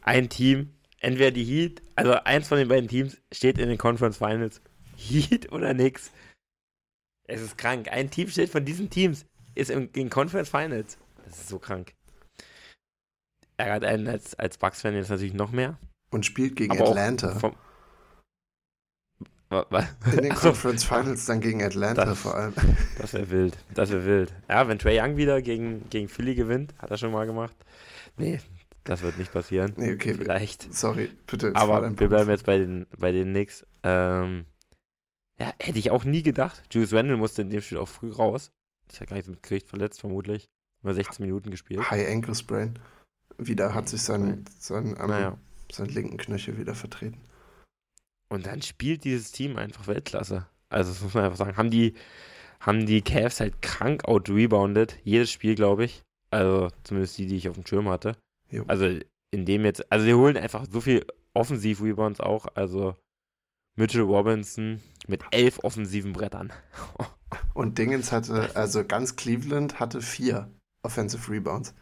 [0.00, 0.70] ein Team
[1.02, 4.60] entweder die Heat, also eins von den beiden Teams steht in den Conference Finals.
[4.96, 6.10] Heat oder nix.
[7.28, 7.88] Es ist krank.
[7.90, 10.98] Ein Team steht von diesen Teams, ist in den Conference Finals.
[11.24, 11.94] Das ist so krank.
[13.56, 15.78] ärgert einen als, als Bucks-Fan jetzt natürlich noch mehr.
[16.10, 17.38] Und spielt gegen Aber Atlanta.
[17.38, 17.56] vom-
[19.50, 22.54] In den Ach so, Conference Finals dann gegen Atlanta Das- vor allem.
[22.98, 23.56] Das wäre wild.
[23.74, 24.32] Das wäre wild.
[24.48, 27.54] Ja, wenn Trey Young wieder gegen, gegen Philly gewinnt, hat er schon mal gemacht.
[28.16, 28.40] Nee,
[28.84, 29.72] das wird nicht passieren.
[29.76, 30.14] Nee, okay.
[30.14, 30.72] Vielleicht.
[30.74, 31.54] Sorry, bitte.
[31.54, 33.64] Aber wir bleiben jetzt bei den, bei den Knicks.
[33.82, 34.44] Ähm,
[35.38, 36.62] ja, hätte ich auch nie gedacht.
[36.72, 38.50] Julius Randle musste in dem Spiel auch früh raus.
[38.92, 40.48] Ich habe gar nicht mitgekriegt, verletzt vermutlich.
[40.82, 41.90] Nur 16 Minuten gespielt.
[41.90, 42.78] High Ankle Sprain.
[43.38, 45.38] Wieder hat sich sein, sein, am- Naja.
[45.70, 47.20] sein linken Knöchel wieder vertreten.
[48.28, 50.46] Und dann spielt dieses Team einfach Weltklasse.
[50.68, 51.56] Also, das muss man einfach sagen.
[51.56, 51.94] Haben die,
[52.60, 54.98] haben die Cavs halt krank out-rebounded.
[55.04, 56.02] Jedes Spiel, glaube ich.
[56.30, 58.16] Also, zumindest die, die ich auf dem Schirm hatte.
[58.52, 58.64] Jo.
[58.68, 59.00] Also,
[59.32, 62.46] in dem jetzt, also, sie holen einfach so viel Offensiv-Rebounds auch.
[62.54, 62.94] Also,
[63.76, 66.52] Mitchell Robinson mit elf offensiven Brettern.
[67.54, 70.50] Und Dingens hatte, also ganz Cleveland hatte vier
[70.84, 71.74] Offensive Rebounds.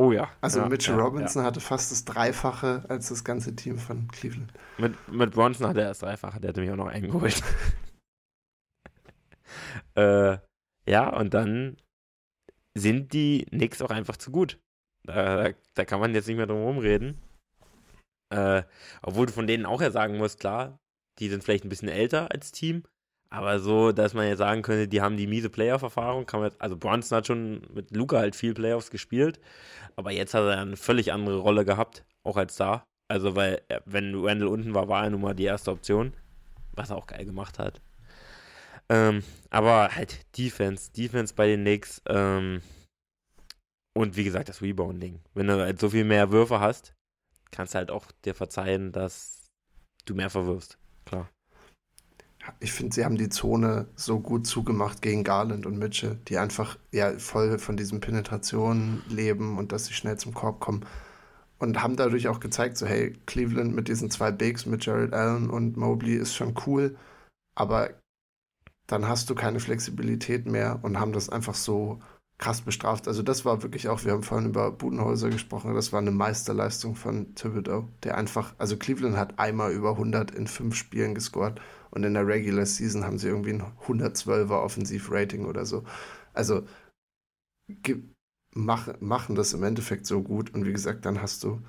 [0.00, 0.30] Oh ja.
[0.40, 4.52] Also ja, Mitchell ja, Robinson hatte fast das Dreifache als das ganze Team von Cleveland.
[4.76, 4.88] Ja.
[4.88, 7.42] Mit, mit Bronson hatte er das Dreifache, der hatte mich auch noch eingeholt.
[9.96, 10.38] äh,
[10.86, 11.76] ja, und dann
[12.76, 14.60] sind die Knicks auch einfach zu gut.
[15.08, 17.18] Da, da kann man jetzt nicht mehr drum herum reden.
[18.30, 18.62] Äh,
[19.02, 20.78] obwohl du von denen auch ja sagen musst, klar,
[21.18, 22.82] die sind vielleicht ein bisschen älter als Team,
[23.30, 26.26] aber so, dass man jetzt sagen könnte, die haben die miese Playoff-Erfahrung,
[26.58, 29.40] also Bronson hat schon mit Luca halt viel Playoffs gespielt,
[29.96, 32.84] aber jetzt hat er eine völlig andere Rolle gehabt, auch als da.
[33.10, 36.12] Also, weil, er- wenn Randall unten war, war er nun mal die erste Option,
[36.72, 37.80] was er auch geil gemacht hat.
[38.90, 42.62] Ähm, aber halt Defense, Defense bei den Knicks, ähm,
[43.94, 45.20] und wie gesagt, das Rebounding.
[45.34, 46.94] Wenn du halt so viel mehr Würfe hast,
[47.50, 49.48] kannst du halt auch dir verzeihen, dass
[50.04, 50.78] du mehr verwirfst.
[51.04, 51.28] Klar.
[52.60, 56.78] Ich finde, sie haben die Zone so gut zugemacht gegen Garland und Mitchell, die einfach
[56.92, 60.86] ja voll von diesen Penetrationen leben und dass sie schnell zum Korb kommen.
[61.58, 65.50] Und haben dadurch auch gezeigt, so hey, Cleveland mit diesen zwei Bigs, mit Jared Allen
[65.50, 66.96] und Mobley ist schon cool,
[67.56, 67.90] aber
[68.86, 72.00] dann hast du keine Flexibilität mehr und haben das einfach so
[72.38, 73.08] krass bestraft.
[73.08, 76.94] Also das war wirklich auch, wir haben vorhin über Budenhäuser gesprochen, das war eine Meisterleistung
[76.94, 82.04] von Thibodeau, der einfach, also Cleveland hat einmal über 100 in fünf Spielen gescored und
[82.04, 85.84] in der Regular Season haben sie irgendwie ein 112er Offensivrating oder so.
[86.32, 86.62] Also
[88.54, 91.60] mach, machen das im Endeffekt so gut und wie gesagt, dann hast du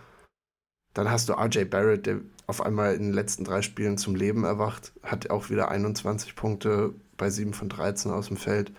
[0.94, 4.44] dann hast du RJ Barrett, der auf einmal in den letzten drei Spielen zum Leben
[4.44, 8.72] erwacht, hat auch wieder 21 Punkte bei 7 von 13 aus dem Feld.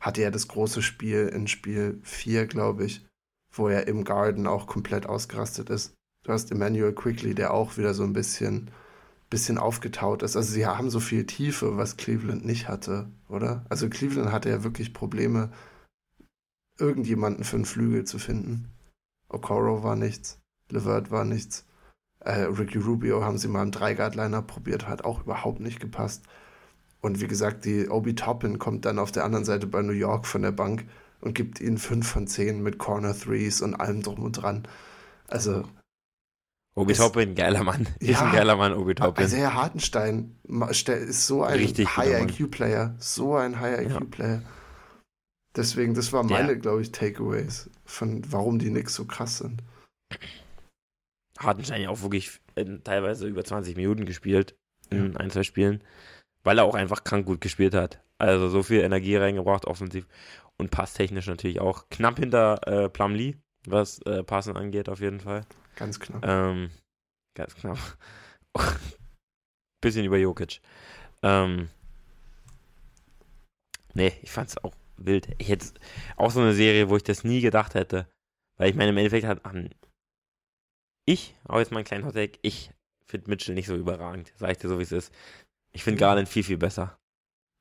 [0.00, 3.04] Hatte ja das große Spiel in Spiel 4, glaube ich,
[3.52, 5.94] wo er im Garden auch komplett ausgerastet ist.
[6.24, 8.70] Du hast Emmanuel Quickly, der auch wieder so ein bisschen,
[9.30, 10.36] bisschen aufgetaut ist.
[10.36, 13.64] Also sie haben so viel Tiefe, was Cleveland nicht hatte, oder?
[13.68, 15.50] Also Cleveland hatte ja wirklich Probleme,
[16.78, 18.70] irgendjemanden für einen Flügel zu finden.
[19.28, 21.66] Okoro war nichts, Levert war nichts.
[22.20, 26.24] Äh, Ricky Rubio haben sie mal im Dreiguard-Liner probiert, hat auch überhaupt nicht gepasst.
[27.00, 30.26] Und wie gesagt, die Obi Toppin kommt dann auf der anderen Seite bei New York
[30.26, 30.84] von der Bank
[31.20, 34.66] und gibt ihnen 5 von 10 mit Corner Threes und allem drum und dran.
[35.28, 35.64] Also,
[36.74, 37.86] Obi Ist- Toppin, geiler Mann.
[38.00, 38.26] Ist Ja.
[38.26, 39.22] ein geiler Mann, Obi Toppin.
[39.24, 40.36] also Herr Hartenstein
[41.08, 42.28] ist so ein Richtig guter High Mann.
[42.28, 44.42] IQ-Player, so ein High IQ-Player.
[45.56, 49.62] Deswegen, das war Der- meine, glaube ich, Takeaways von warum die Knicks so krass sind.
[51.38, 54.56] Hartenstein ja auch wirklich in, teilweise über 20 Minuten gespielt
[54.90, 55.82] in ein, zwei Spielen,
[56.44, 58.00] weil er auch einfach krank gut gespielt hat.
[58.18, 60.06] Also so viel Energie reingebracht, offensiv
[60.56, 61.88] und passtechnisch natürlich auch.
[61.90, 65.42] Knapp hinter äh, Plumlee, was äh, Passen angeht, auf jeden Fall.
[65.76, 66.24] Ganz knapp.
[66.26, 66.70] Ähm,
[67.34, 67.78] ganz knapp.
[69.80, 70.60] Bisschen über Jokic.
[71.22, 71.68] Ähm,
[73.94, 75.28] nee, ich fand's auch wild.
[75.38, 75.66] Ich hätte
[76.16, 78.08] auch so eine Serie, wo ich das nie gedacht hätte.
[78.56, 79.70] Weil ich meine, im Endeffekt hat an
[81.08, 82.70] ich, auch jetzt mal einen kleinen Hottag, ich
[83.06, 85.14] finde Mitchell nicht so überragend, sag ich dir so, wie es ist.
[85.78, 86.98] Ich finde Garland viel, viel besser.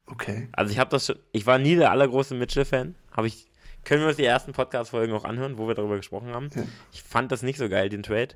[0.07, 0.49] Okay.
[0.53, 2.95] Also ich habe das schon, ich war nie der allergrößte Mitchell-Fan.
[3.11, 3.45] Habe ich,
[3.83, 6.49] können wir uns die ersten Podcast-Folgen auch anhören, wo wir darüber gesprochen haben.
[6.55, 6.63] Ja.
[6.91, 8.35] Ich fand das nicht so geil, den Trade.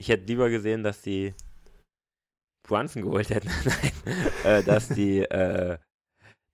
[0.00, 1.34] Ich hätte lieber gesehen, dass die
[2.66, 3.48] Brunson geholt hätten.
[3.64, 5.78] Nein, äh, dass die, äh,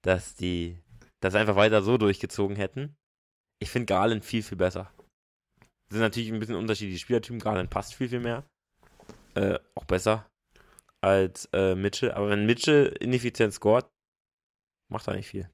[0.05, 0.79] dass die
[1.21, 2.99] das einfach weiter so durchgezogen hätten.
[3.63, 4.93] Ich finde Garland viel, viel besser.
[5.89, 7.41] Das sind natürlich ein bisschen unterschiedliche Spielertypen.
[7.41, 8.45] Garland passt viel, viel mehr.
[9.37, 10.29] Äh, auch besser
[11.01, 12.13] als äh, Mitchell.
[12.13, 13.87] Aber wenn Mitchell ineffizient scoret,
[14.89, 15.49] macht er nicht viel.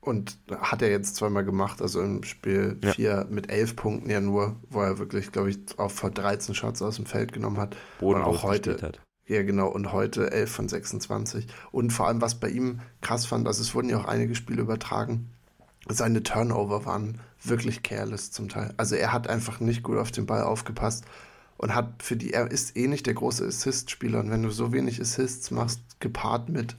[0.00, 2.92] Und hat er jetzt zweimal gemacht, also im Spiel Ja.
[2.92, 6.80] 4 mit 11 Punkten ja nur, wo er wirklich, glaube ich, auch vor 13 Shots
[6.80, 7.76] aus dem Feld genommen hat.
[7.98, 8.92] Boden Und auch heute-.
[9.26, 9.68] Ja, genau.
[9.68, 11.46] Und heute 11 von 26.
[11.70, 14.62] Und vor allem, was bei ihm krass fand, also es wurden ja auch einige Spiele
[14.62, 15.30] übertragen.
[15.88, 18.72] seine Turnover waren wirklich careless zum Teil.
[18.76, 21.04] Also er hat einfach nicht gut auf den Ball aufgepasst
[21.60, 24.20] und hat für die, er ist eh nicht der große Assist-Spieler.
[24.20, 26.74] Und wenn du so wenig Assists machst, gepaart mit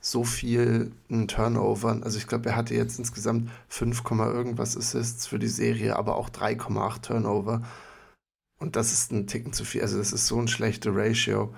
[0.00, 0.92] so viel
[1.26, 6.14] Turnover, also ich glaube, er hatte jetzt insgesamt 5, irgendwas Assists für die Serie, aber
[6.14, 7.62] auch 3,8 Turnover.
[8.60, 9.82] Und das ist ein Ticken zu viel.
[9.82, 11.52] Also das ist so ein schlechter Ratio,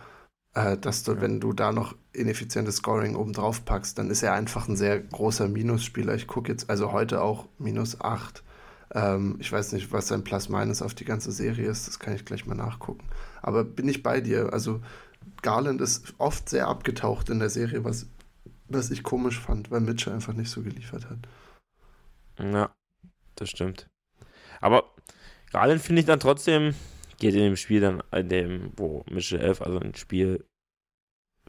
[0.55, 1.21] äh, dass du, ja.
[1.21, 4.99] wenn du da noch ineffizientes Scoring oben drauf packst, dann ist er einfach ein sehr
[4.99, 6.15] großer Minusspieler.
[6.15, 8.43] Ich gucke jetzt also heute auch minus 8
[8.95, 12.25] ähm, ich weiß nicht, was sein Plus-Minus auf die ganze Serie ist, das kann ich
[12.25, 13.07] gleich mal nachgucken.
[13.43, 14.53] Aber bin ich bei dir.
[14.53, 14.81] Also
[15.43, 18.07] Garland ist oft sehr abgetaucht in der Serie, was,
[18.69, 21.19] was ich komisch fand, weil Mitchell einfach nicht so geliefert hat.
[22.39, 22.71] Ja,
[23.37, 23.89] das stimmt.
[24.61, 24.85] Aber
[25.53, 26.75] Garland finde ich dann trotzdem,
[27.19, 30.45] geht in dem Spiel dann, in dem, wo Mitchell 11, also in Spiel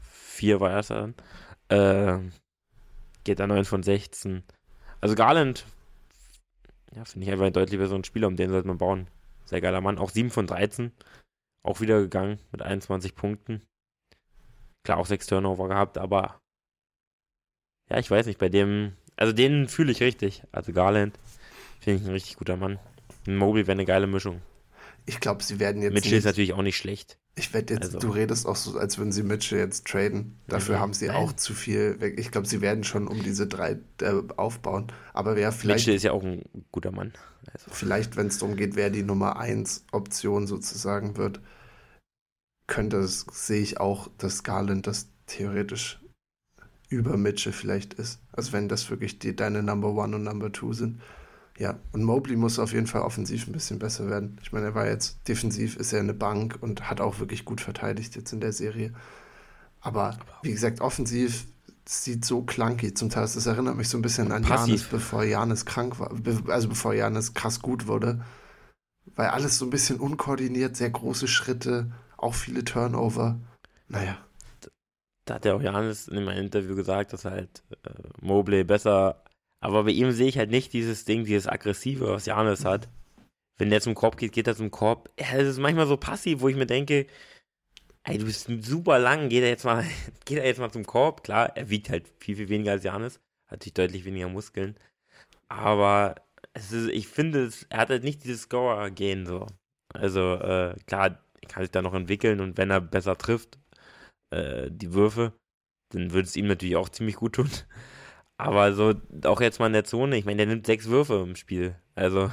[0.02, 1.14] 4 war er dann,
[1.68, 2.30] äh,
[3.24, 4.42] geht er 9 von 16.
[5.00, 5.64] Also Garland
[6.94, 9.06] ja, finde ich einfach ein deutlich besseren Spieler, um den sollte man bauen.
[9.44, 9.98] Sehr geiler Mann.
[9.98, 10.92] Auch 7 von 13.
[11.62, 13.62] Auch wieder gegangen mit 21 Punkten.
[14.84, 16.40] Klar, auch 6 Turnover gehabt, aber
[17.90, 20.42] ja, ich weiß nicht, bei dem, also den fühle ich richtig.
[20.52, 21.18] Also Garland
[21.80, 22.78] finde ich ein richtig guter Mann.
[23.26, 24.40] Ein Mobley wäre eine geile Mischung.
[25.06, 25.92] Ich glaube, sie werden jetzt.
[25.92, 27.18] Mitchell ist natürlich auch nicht schlecht.
[27.36, 27.98] Ich werde jetzt, also.
[27.98, 30.38] du redest auch so, als würden sie Mitchell jetzt traden.
[30.46, 30.80] Dafür mhm.
[30.80, 31.16] haben sie Nein.
[31.16, 32.18] auch zu viel weg.
[32.18, 34.88] Ich glaube, sie werden schon um diese drei äh, aufbauen.
[35.14, 35.86] Aber wer vielleicht.
[35.86, 37.12] Mitchell ist ja auch ein guter Mann.
[37.52, 37.70] Also.
[37.70, 41.40] Vielleicht, wenn es darum geht, wer die Nummer 1 Option sozusagen wird,
[42.66, 46.00] könnte es, sehe ich auch, dass Garland das theoretisch
[46.88, 48.20] über Mitchell vielleicht ist.
[48.32, 51.00] Also wenn das wirklich die, deine Number One und Number Two sind.
[51.60, 54.38] Ja, und Mobley muss auf jeden Fall offensiv ein bisschen besser werden.
[54.40, 57.60] Ich meine, er war jetzt defensiv, ist er eine Bank und hat auch wirklich gut
[57.60, 58.94] verteidigt jetzt in der Serie.
[59.82, 61.44] Aber wie gesagt, offensiv
[61.84, 63.24] sieht so clunky zum Teil.
[63.24, 66.10] Das erinnert mich so ein bisschen an Janis, bevor Janis krank war,
[66.48, 68.24] also bevor Janis krass gut wurde.
[69.14, 73.38] Weil alles so ein bisschen unkoordiniert, sehr große Schritte, auch viele Turnover.
[73.86, 74.16] Naja.
[75.26, 77.90] Da hat ja auch Janis in meinem Interview gesagt, dass halt äh,
[78.22, 79.22] Mobley besser
[79.60, 82.88] aber bei ihm sehe ich halt nicht dieses Ding, dieses Aggressive, was Janis hat.
[83.58, 85.10] Wenn der zum Korb geht, geht er zum Korb.
[85.16, 87.06] Das ist manchmal so passiv, wo ich mir denke,
[88.04, 89.84] ey, du bist super lang, geht er jetzt mal,
[90.24, 91.22] geht er jetzt mal zum Korb.
[91.22, 93.16] Klar, er wiegt halt viel, viel weniger als Janis.
[93.46, 94.76] Hat natürlich deutlich weniger Muskeln.
[95.48, 96.14] Aber
[96.54, 99.46] es ist, ich finde, es, er hat halt nicht dieses Scorer-Gehen so.
[99.92, 103.58] Also, äh, klar, er kann sich da noch entwickeln und wenn er besser trifft,
[104.30, 105.32] äh, die Würfe,
[105.92, 107.50] dann würde es ihm natürlich auch ziemlich gut tun.
[108.40, 111.36] Aber so, auch jetzt mal in der Zone, ich meine, der nimmt sechs Würfe im
[111.36, 111.76] Spiel.
[111.94, 112.30] Also,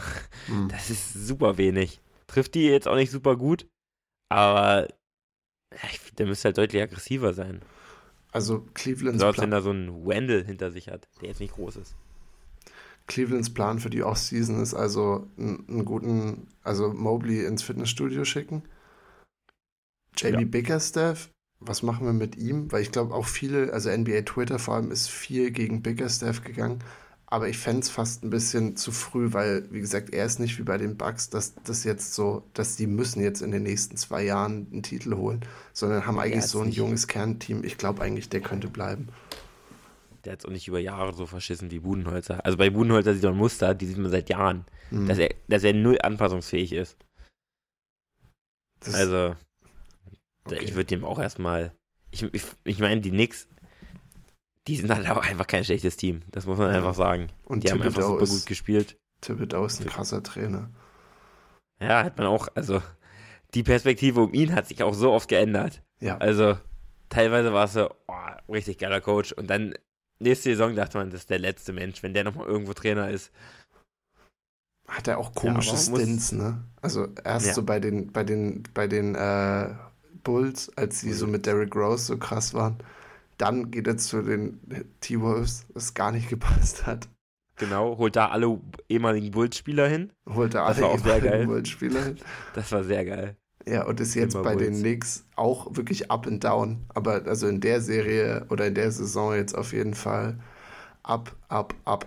[0.47, 0.69] mhm.
[0.71, 1.99] das ist super wenig.
[2.27, 3.67] Trifft die jetzt auch nicht super gut,
[4.29, 4.87] aber
[6.17, 7.61] der müsste halt deutlich aggressiver sein.
[8.31, 9.17] Also, Clevelands.
[9.17, 11.95] Besonders wenn er so einen Wendell hinter sich hat, der jetzt nicht groß ist.
[13.07, 18.63] Clevelands Plan für die Offseason ist also einen, guten, also Mobley ins Fitnessstudio schicken.
[20.17, 20.45] JB ja.
[20.45, 22.71] Bickerstaff was machen wir mit ihm?
[22.71, 26.83] Weil ich glaube auch viele, also NBA Twitter vor allem ist viel gegen Bickerstaff gegangen.
[27.29, 30.57] Aber ich fände es fast ein bisschen zu früh, weil, wie gesagt, er ist nicht
[30.59, 33.97] wie bei den Bucks, dass das jetzt so, dass die müssen jetzt in den nächsten
[33.97, 35.41] zwei Jahren einen Titel holen,
[35.73, 37.65] sondern haben eigentlich so ein junges Kernteam.
[37.65, 39.09] Ich glaube eigentlich, der könnte bleiben.
[40.23, 42.45] Der hat es auch nicht über Jahre so verschissen wie Budenholzer.
[42.45, 45.07] Also bei Budenholzer sieht man ein Muster, die sieht man seit Jahren, mhm.
[45.07, 46.97] dass, er, dass er null anpassungsfähig ist.
[48.79, 49.35] Das also,
[50.55, 50.63] Okay.
[50.63, 51.71] Ich würde dem auch erstmal.
[52.11, 53.47] Ich, ich, ich meine, die Knicks,
[54.67, 56.21] die sind halt auch einfach kein schlechtes Team.
[56.31, 56.77] Das muss man ja.
[56.77, 57.29] einfach sagen.
[57.45, 58.97] Und die Thibodeau haben einfach super ist, gut gespielt.
[59.21, 60.69] Thibodeau ist ein krasser Trainer.
[61.79, 62.81] Ja, hat man auch, also
[63.53, 65.83] die Perspektive um ihn hat sich auch so oft geändert.
[65.99, 66.17] Ja.
[66.17, 66.57] Also
[67.09, 69.31] teilweise war es so, oh, richtig geiler Coach.
[69.31, 69.73] Und dann
[70.19, 73.31] nächste Saison dachte man, das ist der letzte Mensch, wenn der nochmal irgendwo Trainer ist.
[74.87, 76.63] Hat er auch komische ja, Stints, ne?
[76.81, 77.53] Also erst ja.
[77.53, 79.73] so bei den, bei den, bei den äh,
[80.27, 82.75] Bulls, als sie so mit Derrick Rose so krass waren.
[83.37, 84.59] Dann geht er zu den
[84.99, 87.07] T-Wolves, was gar nicht gepasst hat.
[87.55, 88.59] Genau, holt da alle
[88.89, 90.11] ehemaligen Bulls-Spieler hin.
[90.29, 92.17] Holt da alle ehemaligen Bulls-Spieler hin.
[92.53, 93.37] Das war sehr geil.
[93.65, 94.67] Ja, und ist jetzt Immer bei Bulls.
[94.67, 96.85] den Knicks auch wirklich up and down.
[96.89, 100.37] Aber also in der Serie oder in der Saison jetzt auf jeden Fall
[101.03, 102.05] up, up, up.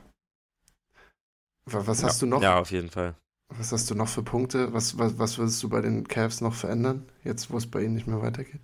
[1.64, 2.42] Was hast ja, du noch?
[2.42, 3.14] Ja, auf jeden Fall.
[3.58, 4.72] Was hast du noch für Punkte?
[4.72, 7.94] Was, was, was würdest du bei den Cavs noch verändern, jetzt wo es bei ihnen
[7.94, 8.60] nicht mehr weitergeht?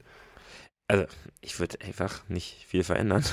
[0.88, 1.07] Also,
[1.40, 3.25] ich würde einfach nicht viel verändern.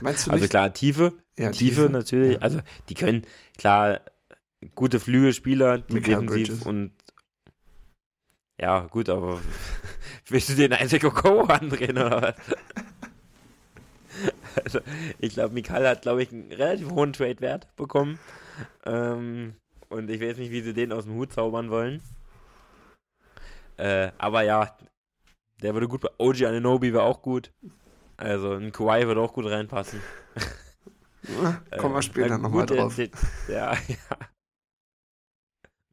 [0.00, 0.50] Meinst du Also nicht?
[0.50, 1.12] klar, Tiefe.
[1.38, 2.32] Ja, Tiefe, Tiefe natürlich.
[2.34, 2.38] Ja.
[2.40, 3.22] Also, die können,
[3.56, 4.00] klar,
[4.74, 6.66] gute Flügelspieler, die Michael defensiv Bridges.
[6.66, 6.92] und
[8.60, 9.40] ja, gut, aber
[10.28, 12.34] willst du den Isaac Okoro andrehen oder was?
[14.64, 14.78] Also,
[15.18, 18.20] ich glaube, Mikal hat, glaube ich, einen relativ hohen Trade-Wert bekommen.
[18.86, 19.56] Ähm,
[19.88, 22.02] und ich weiß nicht, wie sie den aus dem Hut zaubern wollen.
[23.76, 24.76] Äh, aber ja,
[25.62, 27.52] der würde gut bei OG Ananobi wäre auch gut.
[28.16, 30.00] Also ein Kawhi würde auch gut reinpassen.
[31.78, 32.94] Kommen wir später nochmal drauf.
[32.96, 34.18] Der, der, ja, ja.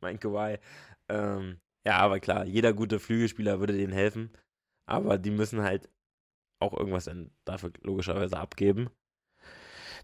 [0.01, 0.59] Mein Kawhi.
[1.09, 4.31] Ähm, ja, aber klar, jeder gute Flügelspieler würde denen helfen.
[4.85, 5.89] Aber die müssen halt
[6.59, 7.09] auch irgendwas
[7.45, 8.89] dafür logischerweise abgeben.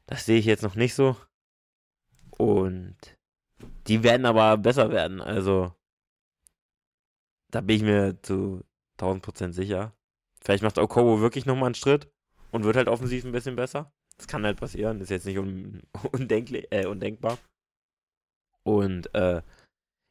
[0.08, 1.18] Das sehe ich jetzt noch nicht so.
[2.38, 3.17] Und
[3.88, 5.22] die werden aber besser werden.
[5.22, 5.74] Also,
[7.52, 8.64] da bin ich mir zu
[9.00, 9.94] 1000% sicher.
[10.42, 12.10] Vielleicht macht Okobo wirklich nochmal einen Schritt
[12.52, 13.92] und wird halt offensiv ein bisschen besser.
[14.18, 15.02] Das kann halt passieren.
[15.02, 17.38] Ist jetzt nicht un undenklich, äh, undenkbar.
[18.64, 19.42] Und äh,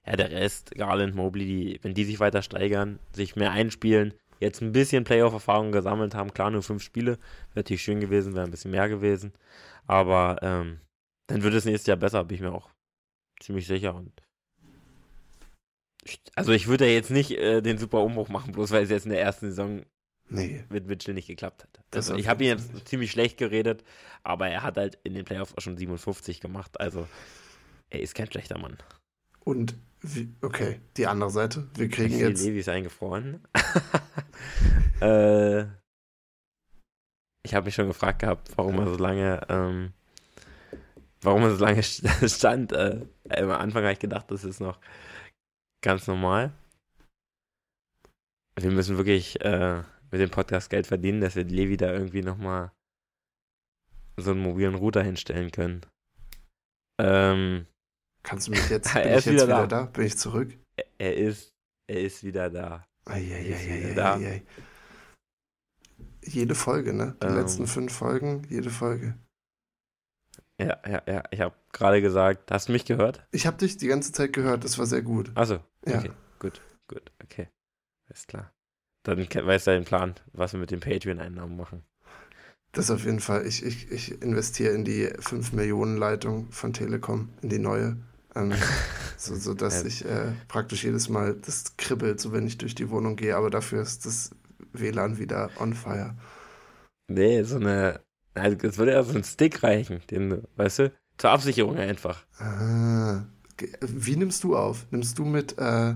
[0.06, 4.62] ja, der Rest, Garland, Mobley, die, wenn die sich weiter steigern, sich mehr einspielen, jetzt
[4.62, 8.50] ein bisschen Playoff-Erfahrung gesammelt haben, klar, nur fünf Spiele, wäre natürlich schön gewesen, wäre ein
[8.50, 9.32] bisschen mehr gewesen.
[9.86, 10.80] Aber ähm,
[11.26, 12.70] dann wird es nächstes Jahr besser, bin ich mir auch
[13.40, 13.94] ziemlich sicher.
[13.94, 14.12] Und
[16.34, 19.06] also ich würde ja jetzt nicht äh, den super Umbruch machen, bloß weil es jetzt
[19.06, 19.82] in der ersten Saison
[20.28, 20.64] nee.
[20.68, 21.80] mit Mitchell nicht geklappt hat.
[21.94, 22.88] Also ich habe ihn jetzt nicht.
[22.88, 23.84] ziemlich schlecht geredet,
[24.22, 26.80] aber er hat halt in den Playoffs auch schon 57 gemacht.
[26.80, 27.06] Also
[27.90, 28.76] er ist kein schlechter Mann.
[29.40, 31.68] Und wie, okay, die andere Seite.
[31.74, 32.44] Wir kriegen jetzt.
[32.44, 33.42] Levi ist eingefroren.
[35.00, 35.62] äh,
[37.42, 39.92] ich habe mich schon gefragt gehabt, warum er so lange, ähm,
[41.22, 42.72] warum er so lange stand.
[42.72, 44.78] Äh, am Anfang habe ich gedacht, das ist noch
[45.84, 46.52] ganz normal.
[48.58, 52.72] Wir müssen wirklich äh, mit dem Podcast Geld verdienen, dass wir Levi da irgendwie nochmal
[54.16, 55.82] so einen mobilen Router hinstellen können.
[56.98, 57.66] Ähm,
[58.22, 59.66] Kannst du mich jetzt, bin er ist ich jetzt wieder, da.
[59.66, 59.84] da.
[59.84, 60.56] Bin ich zurück?
[60.98, 61.52] Er ist,
[61.86, 62.86] er ist wieder da.
[63.04, 64.42] Eieieiei.
[66.24, 67.16] Jede Folge, ne?
[67.22, 69.16] Die ähm, letzten fünf Folgen, jede Folge.
[70.58, 71.22] Ja, ja, ja.
[71.30, 73.26] Ich habe gerade gesagt, hast du mich gehört?
[73.30, 75.30] Ich habe dich die ganze Zeit gehört, das war sehr gut.
[75.34, 76.14] Also, okay, ja.
[76.38, 77.48] gut, gut, okay.
[78.08, 78.52] Ist klar.
[79.02, 81.84] Dann weißt du den Plan, was wir mit den Patreon-Einnahmen machen.
[82.72, 83.46] Das auf jeden Fall.
[83.46, 87.96] Ich, ich, ich investiere in die 5 Millionen Leitung von Telekom, in die neue.
[88.34, 88.52] Ähm,
[89.16, 89.86] so, so dass ja.
[89.86, 93.50] ich äh, praktisch jedes Mal das kribbelt, so wenn ich durch die Wohnung gehe, aber
[93.50, 94.30] dafür ist das
[94.72, 96.16] WLAN wieder on fire.
[97.08, 98.00] Nee, so eine,
[98.36, 102.24] also es würde ja so ein Stick reichen, den, weißt du, zur Absicherung einfach.
[102.38, 103.24] Ah,
[103.80, 104.86] wie nimmst du auf?
[104.90, 105.94] Nimmst du mit, äh,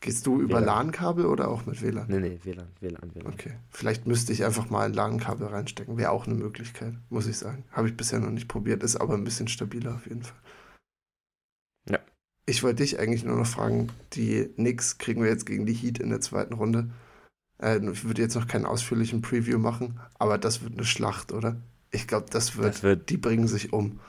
[0.00, 2.06] gehst du über LAN-Kabel oder auch mit WLAN?
[2.08, 3.32] Nee, nee, WLAN, WLAN, WLAN.
[3.32, 7.36] Okay, vielleicht müsste ich einfach mal ein LAN-Kabel reinstecken, wäre auch eine Möglichkeit, muss ich
[7.36, 7.64] sagen.
[7.72, 10.38] Habe ich bisher noch nicht probiert, ist aber ein bisschen stabiler auf jeden Fall.
[11.90, 11.98] Ja.
[12.46, 15.98] Ich wollte dich eigentlich nur noch fragen, die Knicks kriegen wir jetzt gegen die Heat
[15.98, 16.90] in der zweiten Runde.
[17.60, 21.56] Äh, ich würde jetzt noch keinen ausführlichen Preview machen, aber das wird eine Schlacht, oder?
[21.90, 24.00] Ich glaube, das wird, das wird, die bringen sich um.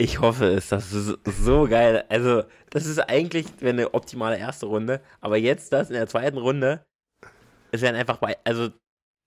[0.00, 2.04] Ich hoffe es, das ist so geil.
[2.08, 6.84] Also, das ist eigentlich eine optimale erste Runde, aber jetzt das in der zweiten Runde,
[7.72, 8.70] es werden einfach bei, also,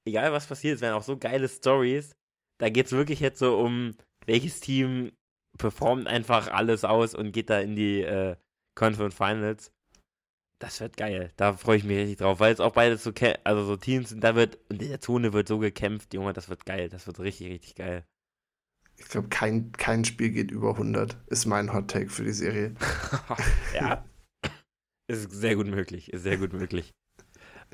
[0.08, 2.16] egal was passiert, es werden auch so geile Stories.
[2.60, 5.12] Da geht es wirklich jetzt so um, welches Team
[5.58, 8.36] performt einfach alles aus und geht da in die äh,
[8.76, 9.72] Conference Finals.
[10.62, 11.32] Das wird geil.
[11.38, 13.12] Da freue ich mich richtig drauf, weil es auch beide so,
[13.44, 14.24] also so Teams sind.
[14.24, 16.88] Da wird, in der Zone wird so gekämpft, Junge, das wird geil.
[16.88, 18.06] Das wird richtig, richtig geil.
[18.98, 22.76] Ich glaube, kein, kein Spiel geht über 100, ist mein Hot Take für die Serie.
[23.74, 24.06] ja.
[25.08, 26.14] Ist sehr gut möglich.
[26.14, 26.94] Ist sehr gut möglich.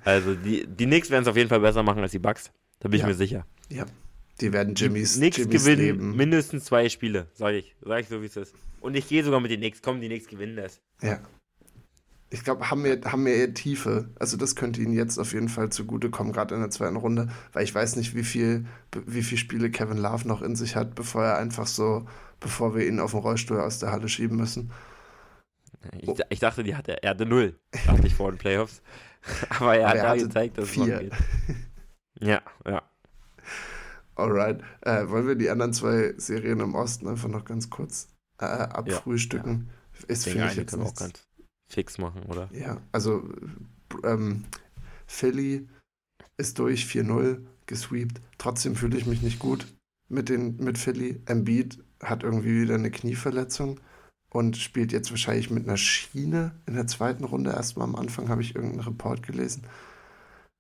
[0.06, 2.54] Also, die, die Knicks werden es auf jeden Fall besser machen als die Bucks.
[2.80, 3.06] Da bin ja.
[3.06, 3.46] ich mir sicher.
[3.68, 3.86] Ja.
[4.40, 5.16] Die werden Jimmys.
[5.16, 6.16] Die Knicks Jimmys gewinnen Leben.
[6.16, 7.76] mindestens zwei Spiele, sage ich.
[7.82, 8.56] Sag ich so, wie es ist.
[8.80, 9.82] Und ich gehe sogar mit den Knicks.
[9.82, 10.80] Komm, die Knicks gewinnen das.
[11.02, 11.20] Ja.
[12.30, 14.10] Ich glaube, haben wir, haben wir eher Tiefe.
[14.20, 17.64] Also das könnte ihnen jetzt auf jeden Fall zugutekommen, gerade in der zweiten Runde, weil
[17.64, 18.66] ich weiß nicht, wie viel,
[19.06, 22.06] wie viel Spiele Kevin Love noch in sich hat, bevor er einfach so,
[22.40, 24.72] bevor wir ihn auf den Rollstuhl aus der Halle schieben müssen.
[26.02, 28.82] Ich, ich dachte, die hatte, er hatte null, dachte ich vor den Playoffs.
[29.50, 30.96] Aber er Aber hat er da gezeigt, dass vier.
[30.96, 31.14] es geht.
[32.20, 32.82] Ja, ja.
[34.16, 34.62] Alright.
[34.82, 38.08] Äh, wollen wir die anderen zwei Serien im Osten einfach noch ganz kurz
[38.40, 39.70] äh, abfrühstücken?
[39.70, 40.08] Ja, ja.
[40.08, 41.27] Ist für mich jetzt auch ganz
[41.68, 42.50] fix machen, oder?
[42.54, 43.30] Ja, also
[44.04, 44.46] ähm,
[45.06, 45.68] Philly
[46.38, 48.22] ist durch 4-0 gesweept.
[48.38, 49.68] Trotzdem fühle ich mich nicht gut
[50.10, 51.22] mit, den, mit Philly.
[51.26, 53.80] Embiid hat irgendwie wieder eine Knieverletzung
[54.30, 57.52] und spielt jetzt wahrscheinlich mit einer Schiene in der zweiten Runde.
[57.52, 59.64] Erstmal am Anfang habe ich irgendeinen Report gelesen.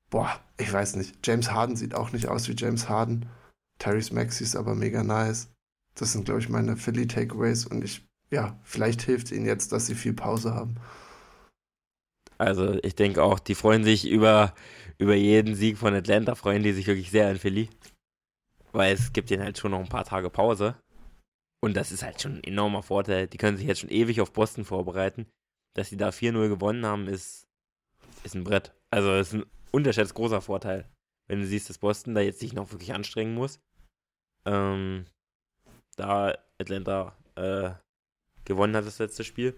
[0.09, 1.25] Boah, ich weiß nicht.
[1.25, 3.27] James Harden sieht auch nicht aus wie James Harden.
[3.79, 5.49] Tyrese Maxi ist aber mega nice.
[5.95, 9.95] Das sind, glaube ich, meine Philly-Takeaways und ich, ja, vielleicht hilft ihnen jetzt, dass sie
[9.95, 10.75] viel Pause haben.
[12.37, 14.53] Also, ich denke auch, die freuen sich über,
[14.97, 17.69] über jeden Sieg von Atlanta, freuen die sich wirklich sehr an Philly.
[18.71, 20.75] weil es gibt denen halt schon noch ein paar Tage Pause.
[21.63, 23.27] Und das ist halt schon ein enormer Vorteil.
[23.27, 25.27] Die können sich jetzt schon ewig auf Boston vorbereiten.
[25.75, 27.47] Dass sie da 4-0 gewonnen haben, ist,
[28.23, 28.73] ist ein Brett.
[28.91, 30.87] Also ist ein unterschätzt großer Vorteil.
[31.27, 33.59] Wenn du siehst, dass Boston da jetzt sich noch wirklich anstrengen muss.
[34.45, 35.05] Ähm,
[35.97, 37.71] da Atlanta äh,
[38.47, 39.55] gewonnen hat das letzte Spiel.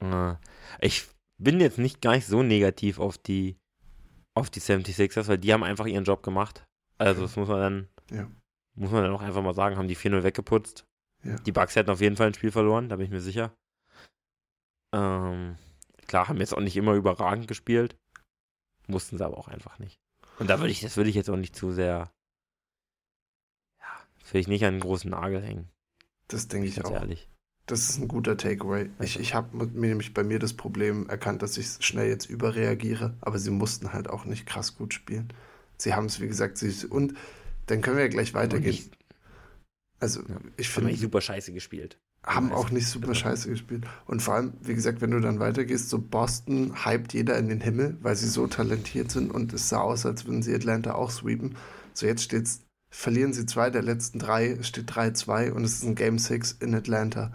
[0.00, 0.34] Äh,
[0.80, 1.06] ich
[1.38, 3.56] bin jetzt nicht gar nicht so negativ auf die
[4.34, 6.64] auf die 76ers, weil die haben einfach ihren Job gemacht.
[6.98, 8.30] Also das muss man dann Ja.
[8.74, 10.86] muss man dann auch einfach mal sagen, haben die 4-0 weggeputzt.
[11.22, 11.36] Ja.
[11.36, 13.54] Die Bucks hätten auf jeden Fall ein Spiel verloren, da bin ich mir sicher.
[14.94, 15.56] Ähm,
[16.06, 17.96] klar, haben jetzt auch nicht immer überragend gespielt.
[18.86, 20.00] Mussten sie aber auch einfach nicht.
[20.38, 22.10] Und da würde ich, das würde ich jetzt auch nicht zu sehr,
[23.80, 25.70] ja, das will ich nicht an einen großen Nagel hängen,
[26.32, 26.90] Das denke ich auch.
[26.92, 27.28] ehrlich.
[27.66, 28.90] Das ist ein guter Takeaway.
[29.00, 33.14] Ich, ich habe mir nämlich bei mir das Problem erkannt, dass ich schnell jetzt überreagiere,
[33.20, 35.32] aber sie mussten halt auch nicht krass gut spielen.
[35.78, 37.14] Sie haben es, wie gesagt, sie, und
[37.66, 38.72] dann können wir ja gleich weitergehen.
[38.72, 38.92] nicht,
[40.00, 40.36] Also, Ja.
[40.56, 41.98] ich haben finde, nicht super scheiße gespielt.
[42.24, 43.84] haben auch nicht super also- scheiße gespielt.
[44.06, 47.60] Und vor allem, wie gesagt, wenn du dann weitergehst, so Boston hypt jeder in den
[47.60, 51.10] Himmel, weil sie so talentiert sind und es sah aus, als würden sie Atlanta auch
[51.12, 51.56] sweepen.
[51.94, 52.62] So jetzt steht's,
[52.92, 56.74] verlieren sie zwei der letzten drei, steht 3-2 und es ist ein Game 6 in
[56.74, 57.32] Atlanta.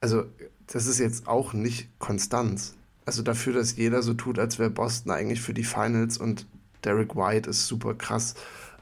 [0.00, 0.26] Also,
[0.66, 2.74] das ist jetzt auch nicht Konstanz.
[3.06, 6.46] Also dafür, dass jeder so tut, als wäre Boston eigentlich für die Finals und
[6.84, 8.34] Derek White ist super krass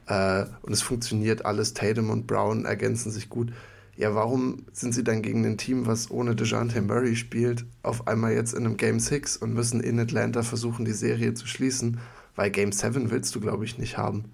[0.07, 1.73] äh, und es funktioniert alles.
[1.73, 3.53] Tatum und Brown ergänzen sich gut.
[3.95, 8.33] Ja, warum sind sie dann gegen ein Team, was ohne DeJounte Murray spielt, auf einmal
[8.33, 11.99] jetzt in einem Game 6 und müssen in Atlanta versuchen, die Serie zu schließen?
[12.35, 14.25] Weil Game 7 willst du, glaube ich, nicht haben.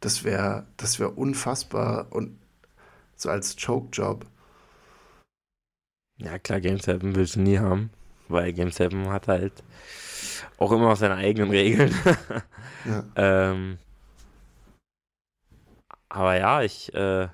[0.00, 2.38] Das wäre das wär unfassbar und
[3.16, 4.26] so als Choke-Job.
[6.18, 7.90] Ja, klar, Game 7 willst du nie haben,
[8.28, 9.62] weil Game 7 hat halt
[10.58, 11.94] auch immer noch seine eigenen Regeln.
[12.86, 13.04] Ja.
[13.16, 13.78] ähm,
[16.08, 17.28] aber ja, ich, äh,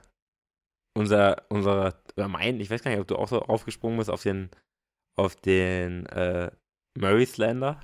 [0.96, 4.22] unser, unser, oder mein, ich weiß gar nicht, ob du auch so aufgesprungen bist auf
[4.24, 4.50] den,
[5.16, 6.50] auf den, äh,
[6.98, 7.78] Murray Slender.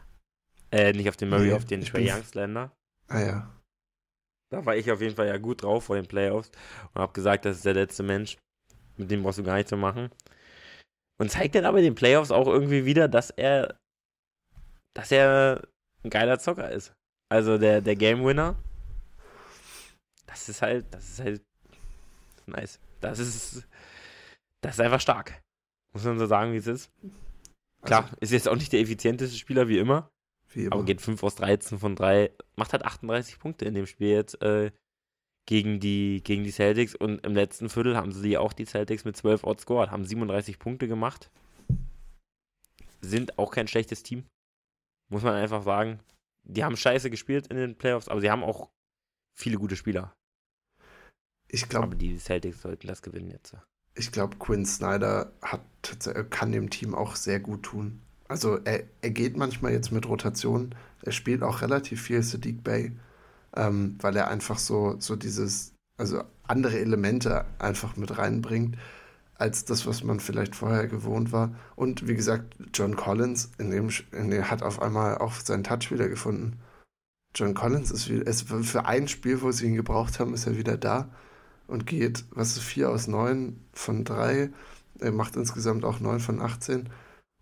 [0.73, 2.73] Äh, nicht auf den Murray, Nee, auf den bin- Young Slender.
[3.07, 3.51] Ah ja.
[4.53, 6.51] Da war ich auf jeden Fall ja gut drauf vor den Playoffs
[6.93, 8.37] und habe gesagt, das ist der letzte Mensch.
[8.99, 10.11] Mit dem brauchst du gar nichts zu machen.
[11.19, 13.79] Und zeigt dann aber in den Playoffs auch irgendwie wieder, dass er,
[14.93, 15.67] dass er
[16.05, 16.93] ein geiler Zocker ist.
[17.31, 18.57] Also der, der Game Winner.
[20.27, 21.43] Das ist halt, das ist halt
[22.45, 22.79] nice.
[23.01, 23.67] Das ist,
[24.61, 25.41] das ist einfach stark.
[25.95, 26.91] Muss man so sagen, wie es ist.
[27.85, 30.11] Klar, Also, ist jetzt auch nicht der effizienteste Spieler wie immer.
[30.71, 34.41] Aber geht 5 aus 13 von 3, macht halt 38 Punkte in dem Spiel jetzt
[34.43, 34.71] äh,
[35.47, 36.95] gegen, die, gegen die Celtics.
[36.95, 40.89] Und im letzten Viertel haben sie auch die Celtics mit 12 outscored, haben 37 Punkte
[40.89, 41.31] gemacht.
[43.01, 44.25] Sind auch kein schlechtes Team.
[45.11, 46.01] Muss man einfach sagen.
[46.45, 48.71] Die haben scheiße gespielt in den Playoffs, aber sie haben auch
[49.35, 50.15] viele gute Spieler.
[51.49, 53.57] ich glaube, Aber die Celtics sollten das gewinnen jetzt.
[53.95, 58.03] ich glaube, Quinn Snyder hat, tats- kann dem Team auch sehr gut tun.
[58.29, 60.75] Also er, er geht manchmal jetzt mit Rotation.
[61.03, 62.93] Er spielt auch relativ viel Sadiq Bay,
[63.55, 68.77] ähm, weil er einfach so, so dieses, also andere Elemente einfach mit reinbringt,
[69.35, 71.55] als das, was man vielleicht vorher gewohnt war.
[71.75, 75.91] Und wie gesagt, John Collins in dem, in dem hat auf einmal auch seinen Touch
[75.91, 76.59] wieder gefunden.
[77.35, 80.57] John Collins ist, wieder, ist für ein Spiel, wo sie ihn gebraucht haben, ist er
[80.57, 81.09] wieder da
[81.67, 84.51] und geht, was ist, 4 aus 9 von 3.
[85.01, 86.89] Er macht insgesamt auch 9 von 18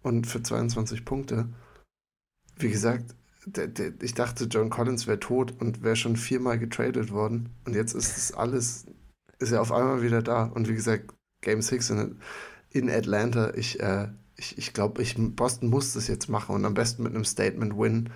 [0.03, 1.48] und für 22 Punkte.
[2.57, 3.14] Wie gesagt,
[3.46, 7.51] der, der, ich dachte, John Collins wäre tot und wäre schon viermal getradet worden.
[7.64, 8.86] Und jetzt ist es alles,
[9.38, 10.44] ist er auf einmal wieder da.
[10.44, 12.20] Und wie gesagt, Game 6 in,
[12.70, 16.74] in Atlanta, ich, äh, ich, ich glaube, ich, Boston muss das jetzt machen und am
[16.74, 18.11] besten mit einem Statement-Win,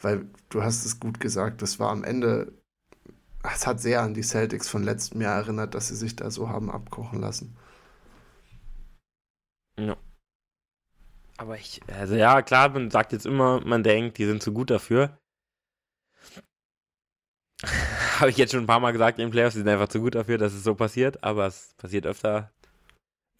[0.00, 2.52] weil du hast es gut gesagt, das war am Ende
[3.42, 6.48] es hat sehr an die Celtics von letztem Jahr erinnert, dass sie sich da so
[6.48, 7.56] haben abkochen lassen.
[11.38, 14.70] Aber ich, also ja, klar, man sagt jetzt immer, man denkt, die sind zu gut
[14.70, 15.18] dafür.
[18.18, 20.00] Habe ich jetzt schon ein paar Mal gesagt in den Playoffs, die sind einfach zu
[20.00, 22.52] gut dafür, dass es so passiert, aber es passiert öfter,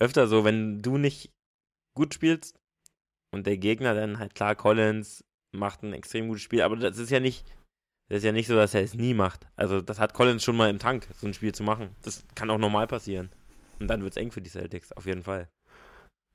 [0.00, 1.30] öfter so, wenn du nicht
[1.94, 2.58] gut spielst
[3.32, 7.10] und der Gegner dann halt klar, Collins macht ein extrem gutes Spiel, aber das ist
[7.10, 7.46] ja nicht,
[8.08, 9.46] das ist ja nicht so, dass er es nie macht.
[9.56, 11.94] Also das hat Collins schon mal im Tank, so ein Spiel zu machen.
[12.02, 13.30] Das kann auch normal passieren.
[13.78, 15.48] Und dann wird es eng für die Celtics, auf jeden Fall.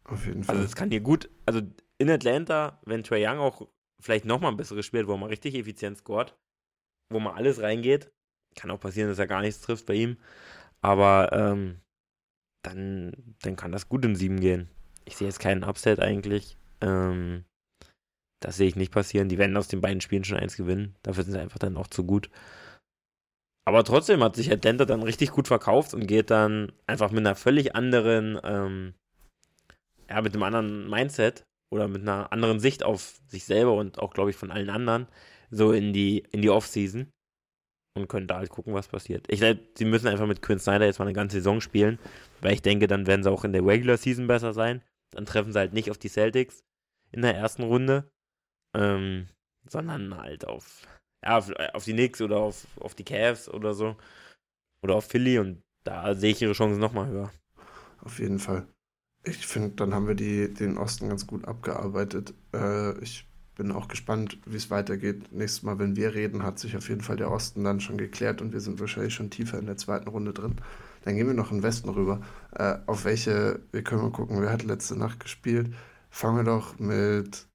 [0.07, 0.55] Auf jeden Fall.
[0.55, 1.61] Also es kann dir gut, also
[1.97, 3.67] in Atlanta, wenn Trae Young auch
[3.99, 6.35] vielleicht nochmal ein besseres Spiel hat, wo man richtig effizient scored,
[7.11, 8.11] wo man alles reingeht,
[8.55, 10.17] kann auch passieren, dass er gar nichts trifft bei ihm,
[10.81, 11.81] aber ähm,
[12.63, 14.69] dann, dann kann das gut in sieben gehen.
[15.05, 16.57] Ich sehe jetzt keinen Upset eigentlich.
[16.81, 17.45] Ähm,
[18.41, 19.29] das sehe ich nicht passieren.
[19.29, 20.95] Die werden aus den beiden Spielen schon eins gewinnen.
[21.01, 22.29] Dafür sind sie einfach dann auch zu gut.
[23.65, 27.35] Aber trotzdem hat sich Atlanta dann richtig gut verkauft und geht dann einfach mit einer
[27.35, 28.93] völlig anderen, ähm,
[30.09, 34.13] ja, mit einem anderen Mindset oder mit einer anderen Sicht auf sich selber und auch,
[34.13, 35.07] glaube ich, von allen anderen
[35.49, 37.09] so in die, in die Offseason
[37.97, 39.25] und können da halt gucken, was passiert.
[39.29, 41.99] Ich glaube, sie müssen einfach mit Quinn Snyder jetzt mal eine ganze Saison spielen,
[42.41, 44.81] weil ich denke, dann werden sie auch in der Regular Season besser sein.
[45.11, 46.63] Dann treffen sie halt nicht auf die Celtics
[47.11, 48.09] in der ersten Runde,
[48.75, 49.27] ähm,
[49.67, 50.87] sondern halt auf,
[51.23, 53.95] ja, auf, auf, die Knicks oder auf, auf die Cavs oder so.
[54.83, 57.31] Oder auf Philly und da sehe ich ihre Chancen nochmal höher.
[58.01, 58.67] Auf jeden Fall.
[59.27, 62.33] Ich finde, dann haben wir die, den Osten ganz gut abgearbeitet.
[62.53, 65.31] Äh, ich bin auch gespannt, wie es weitergeht.
[65.31, 68.41] Nächstes Mal, wenn wir reden, hat sich auf jeden Fall der Osten dann schon geklärt
[68.41, 70.55] und wir sind wahrscheinlich schon tiefer in der zweiten Runde drin.
[71.03, 72.21] Dann gehen wir noch in den Westen rüber.
[72.55, 75.73] Äh, auf welche, wir können mal gucken, wer hat letzte Nacht gespielt.
[76.09, 77.47] Fangen wir doch mit.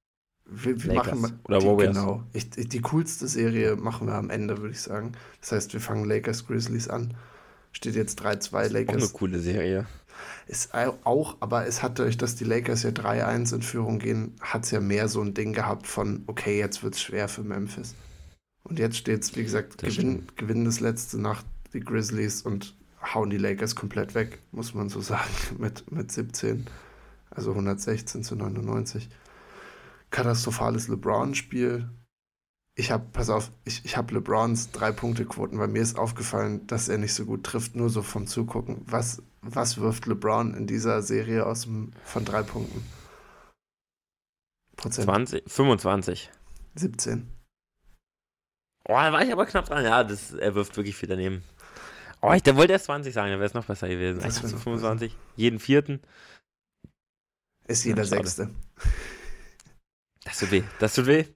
[0.44, 1.96] Wir, wir Lakers machen oder die, Warriors.
[1.96, 2.24] Genau.
[2.32, 5.12] Ich, ich, die coolste Serie machen wir am Ende, würde ich sagen.
[5.40, 7.14] Das heißt, wir fangen Lakers Grizzlies an.
[7.70, 9.12] Steht jetzt 3-2 Auch eine Lakers.
[9.12, 9.86] coole Serie.
[10.46, 14.64] Ist auch, aber es hat dadurch, dass die Lakers ja 3-1 in Führung gehen, hat
[14.64, 17.94] es ja mehr so ein Ding gehabt von, okay, jetzt wird es schwer für Memphis.
[18.64, 22.76] Und jetzt steht es, wie gesagt, Das gewinn, gewinnen das letzte Nacht die Grizzlies und
[23.02, 26.66] hauen die Lakers komplett weg, muss man so sagen, mit, mit 17.
[27.30, 29.08] Also 116 zu 99.
[30.10, 31.88] Katastrophales LeBron-Spiel.
[32.74, 36.96] Ich habe, pass auf, ich, ich habe LeBrons Drei-Punkte-Quoten, weil mir ist aufgefallen, dass er
[36.96, 38.82] nicht so gut trifft, nur so vom Zugucken.
[38.86, 42.82] Was, was wirft LeBron in dieser Serie aus dem, von drei Punkten?
[44.76, 46.30] Prozent 20, 25.
[46.74, 47.28] 17.
[48.88, 49.84] Oh, da war ich aber knapp dran.
[49.84, 51.44] Ja, das, er wirft wirklich viel daneben.
[52.22, 54.18] Oh, ich der wollte erst 20 sagen, dann wäre es noch besser gewesen.
[54.20, 55.16] Ich noch 25.
[55.36, 56.00] Jeden vierten.
[57.66, 58.08] Ist jeder Ja.
[58.08, 58.50] Sechste.
[60.24, 60.62] Das tut weh.
[60.78, 61.26] Das tut weh.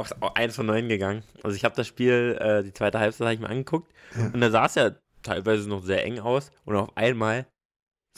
[0.00, 1.22] Auch eins von neun gegangen.
[1.42, 4.26] Also ich habe das Spiel, äh, die zweite Halbzeit habe ich mir angeguckt Ja.
[4.26, 7.46] und da sah es ja teilweise noch sehr eng aus und auf einmal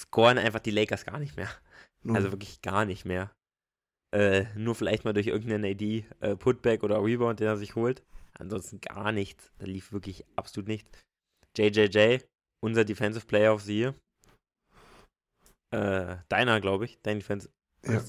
[0.01, 1.49] scoren einfach die Lakers gar nicht mehr.
[2.05, 2.16] Null.
[2.16, 3.30] Also wirklich gar nicht mehr.
[4.14, 8.03] Äh, nur vielleicht mal durch irgendeinen AD äh, Putback oder Rebound, den er sich holt.
[8.39, 9.51] Ansonsten gar nichts.
[9.59, 10.91] Da lief wirklich absolut nichts.
[11.57, 12.18] JJJ,
[12.64, 13.95] unser Defensive Player of the Year.
[15.74, 16.99] Äh, deiner, glaube ich.
[17.03, 17.49] Dein Defense.
[17.87, 18.03] ja.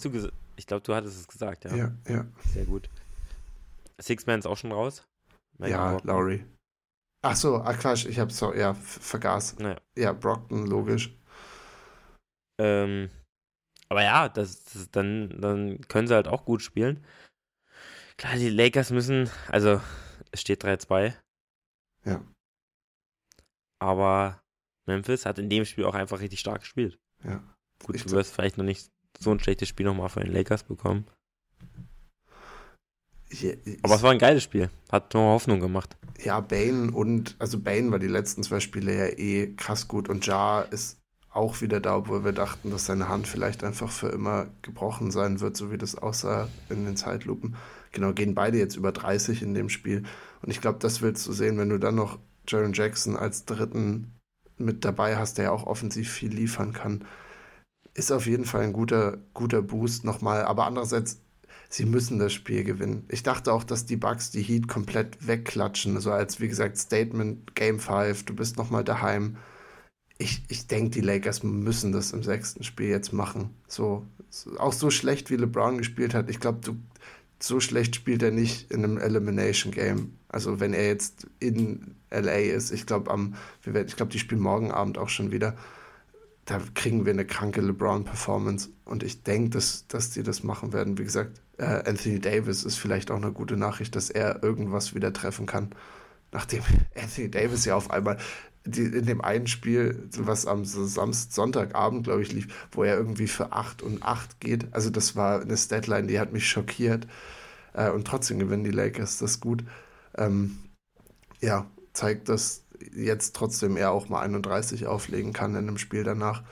[0.55, 1.75] Ich glaube, du hattest es gesagt, ja.
[1.75, 2.25] ja, ja.
[2.53, 2.87] Sehr gut.
[4.01, 5.07] Six-Man ist auch schon raus.
[5.57, 6.09] Michael Ja, Brockton.
[6.09, 6.45] Lowry.
[7.25, 9.59] Ach so, ah Quatsch, ich hab's so, ja, vergaß.
[9.59, 9.79] Naja.
[9.97, 11.15] Ja, Brockton, logisch.
[12.59, 13.09] Ähm,
[13.89, 17.05] aber ja, das, das, dann, dann können sie halt auch gut spielen.
[18.17, 19.81] Klar, die Lakers müssen, also
[20.31, 21.13] es steht 3-2.
[22.05, 22.21] Ja.
[23.79, 24.41] Aber
[24.85, 26.99] Memphis hat in dem Spiel auch einfach richtig stark gespielt.
[27.23, 27.41] Ja.
[27.85, 28.89] Gut, Ich du wirst vielleicht noch nicht
[29.19, 31.05] so ein schlechtes Spiel nochmal von den Lakers bekommen.
[33.33, 34.69] Ich, Aber es war ein geiles Spiel.
[34.91, 35.97] Hat nur Hoffnung gemacht.
[36.19, 40.25] ja, Bane und, also Bane war die letzten zwei Spiele ja eh krass gut und
[40.25, 40.99] Jar ist
[41.31, 45.39] auch wieder da, obwohl wir dachten, dass seine Hand vielleicht einfach für immer gebrochen sein
[45.41, 47.55] wird, so wie das aussah in den Zeitlupen.
[47.91, 50.03] Genau, gehen beide jetzt über 30 in dem Spiel.
[50.43, 54.13] Und ich glaube, das willst du sehen, wenn du dann noch Jaron Jackson als dritten
[54.59, 57.03] mit dabei hast, der ja auch offensiv viel liefern kann.
[57.95, 60.43] Ist auf jeden Fall ein guter, guter Boost nochmal.
[60.43, 61.19] Aber andererseits,
[61.73, 63.05] sie müssen das Spiel gewinnen.
[63.09, 65.95] Ich dachte auch, dass die Bucks die Heat komplett wegklatschen.
[65.95, 69.37] Also als, wie gesagt, Statement Game 5, du bist nochmal daheim.
[70.17, 73.49] Ich, ich denke, die Lakers müssen das im sechsten Spiel jetzt machen.
[73.67, 76.29] So, so- auch so schlecht, wie LeBron gespielt hat.
[76.29, 76.75] Ich glaube,
[77.41, 80.17] so schlecht spielt er nicht in einem Elimination Game.
[80.29, 84.71] Also wenn er jetzt in LA ist, ich glaube, am, ich glaube, die spielen morgen
[84.71, 85.55] Abend auch schon wieder.
[86.45, 90.97] Da kriegen wir eine kranke LeBron-Performance und ich denke, dass, dass die das machen werden.
[90.97, 95.13] Wie gesagt, äh, Anthony Davis ist vielleicht auch eine gute Nachricht, dass er irgendwas wieder
[95.13, 95.69] treffen kann.
[96.31, 96.63] Nachdem
[96.95, 98.17] Anthony Davis ja auf einmal
[98.65, 103.27] die, in dem einen Spiel, was am Samstag, Sonntagabend, glaube ich, lief, wo er irgendwie
[103.27, 104.73] für 8 und 8 geht.
[104.73, 107.07] Also das war eine Statline, die hat mich schockiert.
[107.73, 109.63] Äh, und trotzdem gewinnen die Lakers das gut.
[110.17, 110.57] Ähm,
[111.41, 116.43] ja, zeigt, dass jetzt trotzdem er auch mal 31 auflegen kann in einem Spiel danach.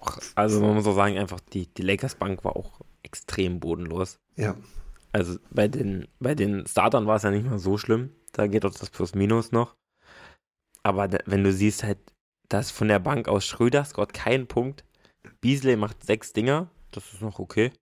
[0.00, 4.18] Auch, also man muss auch sagen, einfach die, die Lakers Bank war auch extrem bodenlos.
[4.36, 4.56] Ja,
[5.12, 8.10] Also bei den, bei den Startern war es ja nicht mal so schlimm.
[8.32, 9.76] Da geht auch das Plus-Minus noch.
[10.82, 11.98] Aber da, wenn du siehst halt,
[12.48, 14.84] dass von der Bank aus Schröder scoret keinen Punkt.
[15.40, 16.70] Beasley macht sechs Dinger.
[16.92, 17.72] Das ist noch okay.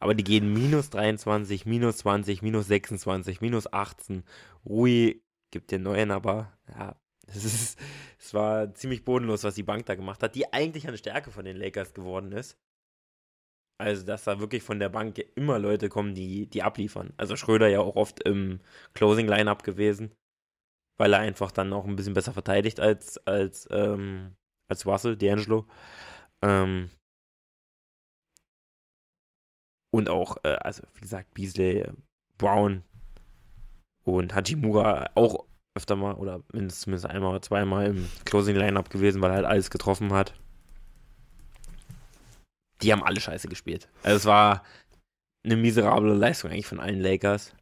[0.00, 4.24] Aber die gehen minus 23, minus 20, minus 26, minus 18.
[4.66, 6.96] Rui gibt den neuen, aber ja,
[7.34, 7.76] es
[8.18, 11.44] es war ziemlich bodenlos, was die Bank da gemacht hat, die eigentlich eine Stärke von
[11.44, 12.58] den Lakers geworden ist.
[13.80, 17.14] Also, dass da wirklich von der Bank immer Leute kommen, die, die abliefern.
[17.16, 18.60] Also Schröder ja auch oft im
[18.94, 20.12] Closing-Line-Up gewesen,
[20.98, 24.34] weil er einfach dann auch ein bisschen besser verteidigt als, als, ähm,
[24.68, 25.64] als Russell, D'Angelo.
[26.42, 26.90] Ähm,
[29.94, 31.88] und auch, äh, also wie gesagt, Beasley,
[32.36, 32.82] Brown
[34.02, 35.46] und Hachimura auch
[35.78, 39.70] öfter mal oder mindestens einmal oder zweimal im Closing Lineup gewesen, weil er halt alles
[39.70, 40.34] getroffen hat.
[42.82, 43.88] Die haben alle scheiße gespielt.
[44.02, 44.64] Also es war
[45.44, 47.54] eine miserable Leistung eigentlich von allen Lakers.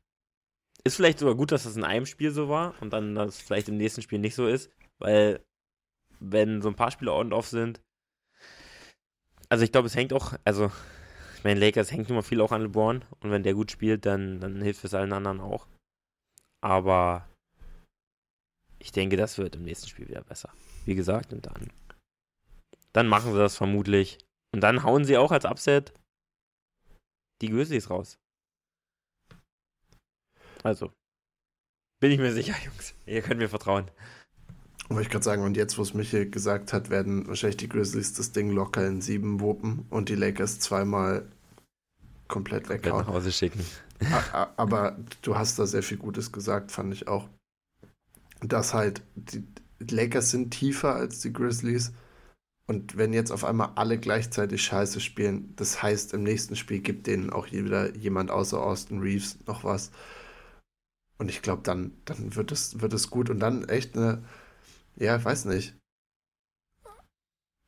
[0.85, 3.69] Ist vielleicht sogar gut, dass das in einem Spiel so war und dann das vielleicht
[3.69, 5.45] im nächsten Spiel nicht so ist, weil
[6.21, 7.81] wenn so ein paar Spiele on und off sind,
[9.49, 10.71] also ich glaube, es hängt auch, also
[11.37, 14.41] ich meine, Lakers hängt immer viel auch an LeBron und wenn der gut spielt, dann,
[14.41, 15.67] dann hilft es allen anderen auch.
[16.63, 17.29] Aber
[18.79, 20.51] ich denke, das wird im nächsten Spiel wieder besser.
[20.85, 21.71] Wie gesagt, und dann,
[22.93, 24.19] dann machen sie das vermutlich.
[24.53, 25.93] Und dann hauen sie auch als Upset
[27.43, 28.19] die Grizzlies raus.
[30.63, 30.93] Also,
[32.01, 32.95] bin ich mir sicher, Jungs.
[33.07, 33.91] Ihr könnt mir vertrauen.
[34.89, 38.15] Wollte ich gerade sagen, und jetzt, wo es Michael gesagt hat, werden wahrscheinlich die Grizzlies
[38.15, 41.27] das Ding locker in sieben wuppen und die Lakers zweimal
[42.29, 42.93] komplett weghauen.
[42.93, 43.65] Komplett nach Hause schicken.
[44.57, 47.29] Aber du hast da sehr viel Gutes gesagt, fand ich auch.
[48.41, 49.45] Dass halt die
[49.79, 51.93] Lakers sind tiefer als die Grizzlies.
[52.67, 57.07] Und wenn jetzt auf einmal alle gleichzeitig Scheiße spielen, das heißt, im nächsten Spiel gibt
[57.07, 59.93] denen auch wieder jemand außer Austin Reeves noch was.
[61.19, 63.31] Und ich glaube, dann, dann wird es, wird gut.
[63.31, 64.23] Und dann echt eine,
[64.97, 65.75] ja, ich weiß nicht.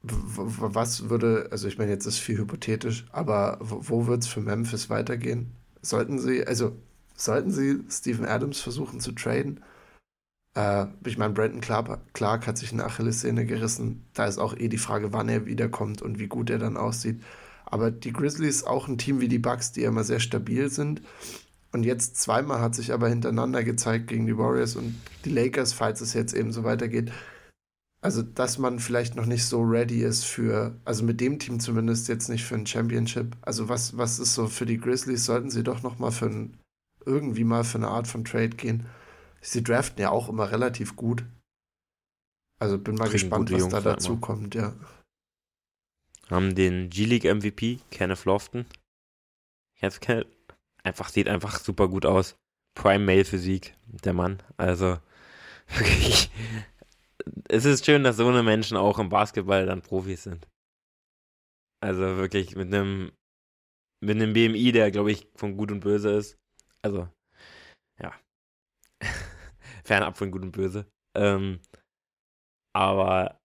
[0.03, 4.91] Was würde, also ich meine, jetzt ist viel hypothetisch, aber wo wird es für Memphis
[4.91, 5.53] weitergehen?
[5.83, 6.77] Sollten sie, also
[7.16, 9.62] sollten sie Steven Adams versuchen zu traden?
[10.59, 14.05] Äh, ich meine, Brandon Clark, Clark hat sich eine Achillessehne gerissen.
[14.13, 17.23] Da ist auch eh die Frage, wann er wiederkommt und wie gut er dann aussieht.
[17.65, 21.03] Aber die Grizzlies auch ein Team wie die Bucks, die ja immer sehr stabil sind.
[21.71, 26.01] Und jetzt zweimal hat sich aber hintereinander gezeigt gegen die Warriors und die Lakers, falls
[26.01, 27.13] es jetzt eben so weitergeht.
[28.01, 32.09] Also, dass man vielleicht noch nicht so ready ist für, also mit dem Team zumindest
[32.09, 33.37] jetzt nicht für ein Championship.
[33.43, 35.25] Also, was, was ist so für die Grizzlies?
[35.25, 36.59] Sollten sie doch noch mal für ein,
[37.05, 38.87] irgendwie mal für eine Art von Trade gehen.
[39.41, 41.24] Sie draften ja auch immer relativ gut.
[42.61, 44.20] Also, bin mal Kriegen gespannt, was Jungs da dazu immer.
[44.20, 44.74] kommt, ja.
[46.28, 48.66] Haben den G-League MVP, Kenneth Lofton.
[49.76, 50.26] Kenneth,
[50.82, 52.36] einfach, sieht einfach super gut aus.
[52.74, 54.43] Prime Male Physik, der Mann.
[54.57, 54.99] Also,
[55.68, 56.30] wirklich
[57.49, 60.47] es ist schön, dass so eine Menschen auch im Basketball dann Profis sind.
[61.80, 63.12] Also wirklich mit einem
[64.01, 66.39] mit einem BMI, der glaube ich von Gut und Böse ist.
[66.82, 67.09] Also
[68.01, 68.14] ja,
[69.85, 70.87] fernab von Gut und Böse.
[71.17, 71.61] Ähm,
[72.75, 73.41] aber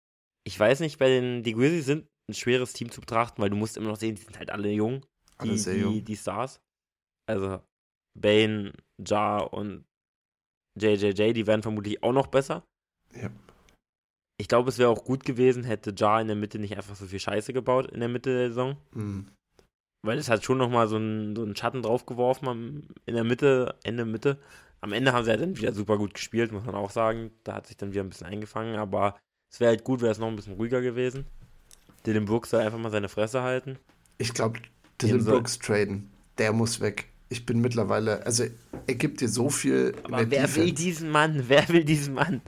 [0.45, 3.55] ich weiß nicht, bei den die Grizzlies sind ein schweres Team zu betrachten, weil du
[3.55, 5.93] musst immer noch sehen, die sind halt alle jung, die, alle sehr jung.
[5.93, 6.61] die, die Stars.
[7.29, 7.61] Also
[8.19, 8.73] Bane,
[9.05, 9.85] Jar und
[10.79, 12.65] JJJ, die werden vermutlich auch noch besser.
[13.15, 13.29] Ja.
[14.39, 17.05] Ich glaube, es wäre auch gut gewesen, hätte Jar in der Mitte nicht einfach so
[17.05, 18.77] viel Scheiße gebaut in der Mitte der Saison.
[18.91, 19.27] Mhm.
[20.05, 24.05] Weil es hat schon nochmal so einen, so einen Schatten draufgeworfen in der Mitte, Ende
[24.05, 24.37] Mitte.
[24.83, 27.31] Am Ende haben sie halt dann wieder super gut gespielt, muss man auch sagen.
[27.45, 29.15] Da hat sich dann wieder ein bisschen eingefangen, aber
[29.49, 31.23] es wäre halt gut, wäre es noch ein bisschen ruhiger gewesen.
[32.05, 33.79] Dylan Brooks soll einfach mal seine Fresse halten.
[34.17, 34.59] Ich glaube,
[35.01, 37.05] Dylan Brooks traden, der muss weg.
[37.29, 38.43] Ich bin mittlerweile, also
[38.85, 39.95] er gibt dir so viel.
[40.03, 40.55] Aber wer Defense.
[40.57, 41.45] will diesen Mann?
[41.47, 42.41] Wer will diesen Mann?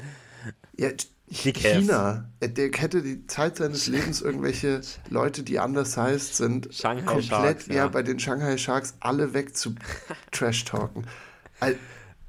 [0.77, 0.89] Ja,
[1.31, 2.29] China.
[2.41, 7.67] Der hätte die Zeit seines Lebens irgendwelche Leute, die anders heißt sind, Shanghai komplett Sharks,
[7.67, 7.75] ja.
[7.75, 7.87] ja.
[7.87, 9.73] bei den Shanghai Sharks alle weg zu
[10.31, 11.07] Trash-Talken.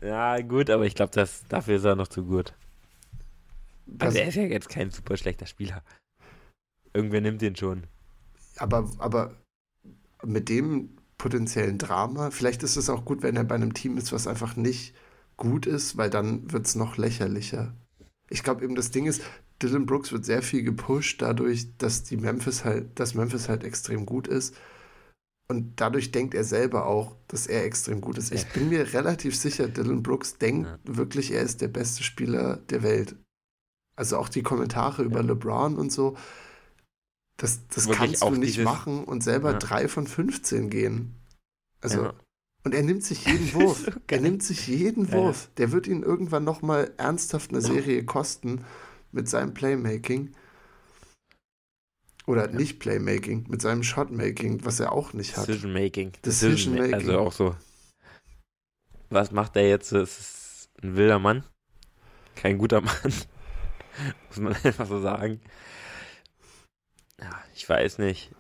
[0.01, 1.13] Ja, gut, aber ich glaube,
[1.49, 2.55] dafür ist er noch zu gut.
[3.99, 5.83] Also er ist ja jetzt kein super schlechter Spieler.
[6.93, 7.85] Irgendwer nimmt den schon.
[8.57, 9.37] Aber, aber
[10.25, 14.13] mit dem potenziellen Drama, vielleicht ist es auch gut, wenn er bei einem Team ist,
[14.13, 14.95] was einfach nicht
[15.37, 17.75] gut ist, weil dann wird es noch lächerlicher
[18.29, 19.23] ich glaube eben das Ding ist,
[19.63, 24.05] Dylan Brooks wird sehr viel gepusht dadurch, dass die Memphis halt, dass Memphis halt extrem
[24.05, 24.55] gut ist.
[25.49, 28.33] Und dadurch denkt er selber auch, dass er extrem gut ist.
[28.33, 30.97] Ich bin mir relativ sicher, Dylan Brooks denkt ja.
[30.97, 33.15] wirklich, er ist der beste Spieler der Welt.
[33.97, 35.27] Also auch die Kommentare über ja.
[35.27, 36.17] LeBron und so,
[37.37, 38.65] das, das kannst du nicht dieses...
[38.65, 39.59] machen und selber ja.
[39.59, 41.15] 3 von 15 gehen.
[41.81, 42.13] Also
[42.65, 43.85] und er nimmt sich jeden Wurf.
[43.85, 45.49] so er nimmt sich jeden Wurf.
[45.57, 48.65] Der wird ihn irgendwann nochmal ernsthaft eine Serie kosten
[49.13, 50.33] mit seinem Playmaking.
[52.27, 52.57] Oder ja.
[52.57, 55.47] nicht Playmaking, mit seinem Shotmaking, was er auch nicht hat.
[55.47, 56.13] Decision Making.
[56.25, 56.95] Decision Making.
[56.95, 57.57] Also auch so.
[59.11, 59.93] Was macht er jetzt?
[59.93, 61.45] Es ist ein wilder Mann.
[62.35, 62.97] Kein guter Mann.
[64.29, 65.41] Muss man einfach so sagen.
[67.21, 68.33] Ja, ich weiß nicht.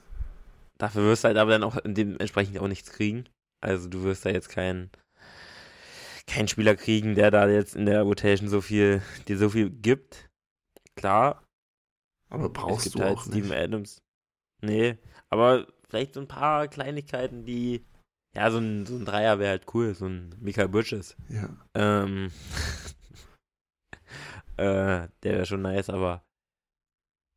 [0.78, 3.24] dafür wirst du halt aber dann auch dementsprechend auch nichts kriegen.
[3.60, 4.90] Also du wirst da jetzt keinen
[6.26, 10.28] kein Spieler kriegen, der da jetzt in der Rotation so viel, dir so viel gibt.
[10.96, 11.45] Klar.
[12.28, 13.52] Aber brauchst du halt auch Steven nicht.
[13.58, 14.02] Adams.
[14.62, 14.98] Nee,
[15.28, 17.84] aber vielleicht so ein paar Kleinigkeiten, die.
[18.34, 21.16] Ja, so ein, so ein Dreier wäre halt cool, so ein Michael Bridges.
[21.30, 21.48] Ja.
[21.74, 22.30] Ähm,
[24.58, 26.22] äh, der wäre schon nice, aber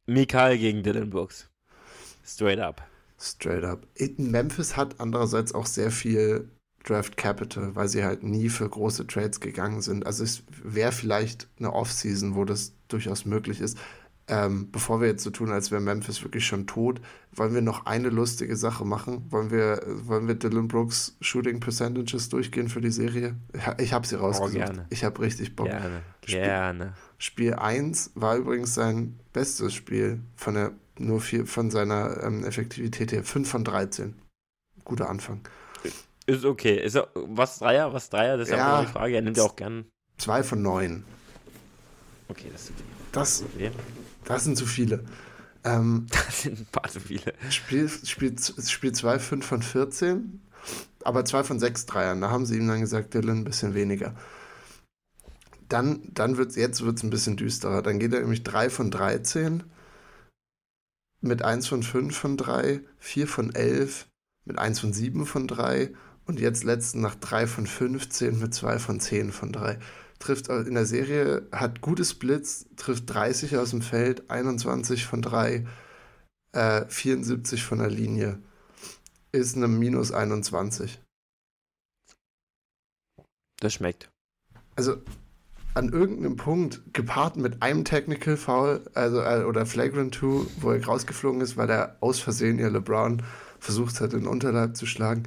[0.07, 1.49] Mikal gegen Dylan Brooks.
[2.25, 2.85] Straight up.
[3.19, 3.87] Straight up.
[4.17, 6.49] Memphis hat andererseits auch sehr viel
[6.83, 10.05] Draft Capital, weil sie halt nie für große Trades gegangen sind.
[10.05, 13.77] Also es wäre vielleicht eine Offseason, wo das durchaus möglich ist.
[14.29, 17.01] Ähm, bevor wir jetzt so tun, als wäre Memphis wirklich schon tot,
[17.31, 19.25] wollen wir noch eine lustige Sache machen?
[19.29, 23.35] Wollen wir, wollen wir Dylan Brooks Shooting Percentages durchgehen für die Serie?
[23.79, 24.55] Ich habe sie rausgesucht.
[24.55, 24.85] Oh, gerne.
[24.89, 25.67] Ich habe richtig Bock.
[25.67, 26.03] Gerne.
[26.23, 26.93] Spiel, gerne.
[27.17, 33.11] Spiel 1 war übrigens sein bestes Spiel von der nur vier, von seiner ähm, Effektivität
[33.11, 33.23] her.
[33.23, 34.15] 5 von 13.
[34.83, 35.41] Guter Anfang.
[36.27, 36.75] Ist okay.
[36.75, 37.93] Ist er, was Dreier?
[37.93, 38.37] Was Dreier?
[38.37, 39.15] Das ist ja auch die Frage.
[39.15, 39.85] Er nimmt ja auch gern.
[40.17, 41.03] 2 von 9.
[42.27, 42.73] Okay, das ist
[43.11, 43.71] das, okay.
[44.29, 45.03] Das sind zu viele.
[45.63, 47.33] Ähm, das sind ein paar zu viele.
[47.49, 50.41] Spiel 2 Spiel, Spiel 5 von 14,
[51.03, 52.21] aber 2 von 6 Dreiern.
[52.21, 54.15] Da haben sie ihm dann gesagt, Dylan, ein bisschen weniger.
[55.67, 57.81] Dann, dann wird jetzt wird es ein bisschen düsterer.
[57.81, 59.63] Dann geht er nämlich 3 von 13
[61.21, 64.07] mit 1 von 5 von 3, 4 von 11,
[64.45, 65.91] mit 1 von 7 von 3
[66.25, 69.79] und jetzt letzten nach 3 von 15 mit 2 von 10 von 3.
[70.19, 75.65] Trifft in der Serie, hat gute Splits, trifft 30 aus dem Feld, 21 von 3,
[76.51, 78.39] äh, 74 von der Linie.
[79.31, 80.99] Ist eine minus 21.
[83.59, 84.09] Das schmeckt.
[84.75, 84.97] Also
[85.73, 90.83] an irgendeinem Punkt, gepaart mit einem Technical Foul, also äh, oder Flagrant 2, wo er
[90.83, 93.21] rausgeflogen ist, weil er aus Versehen ihr LeBron
[93.59, 95.23] versucht hat, in den Unterleib zu schlagen.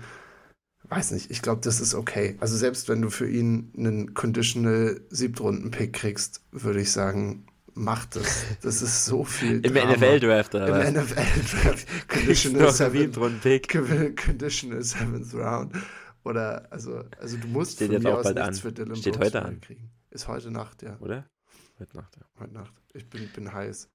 [0.95, 2.37] Weiß nicht, ich glaube, das ist okay.
[2.41, 8.45] Also selbst wenn du für ihn einen Conditional Siebtrunden-Pick kriegst, würde ich sagen, mach das.
[8.61, 9.65] Das ist so viel.
[9.65, 10.87] Im NFL-Draft, oder?
[10.87, 11.87] Im NFL-Draft.
[12.09, 13.69] Conditional Siebtrunden-Pick.
[14.23, 15.75] Conditional Seventh Round.
[16.25, 18.55] Oder, also, also du musst Steht jetzt auch bald an.
[18.55, 19.63] Steht Brooks heute an.
[19.63, 19.91] Kriegen.
[20.11, 20.99] Ist heute Nacht, ja.
[21.01, 21.27] Oder?
[21.79, 22.27] Heute Nacht, ja.
[22.39, 22.75] Heute Nacht.
[22.93, 23.89] Ich bin, bin heiß.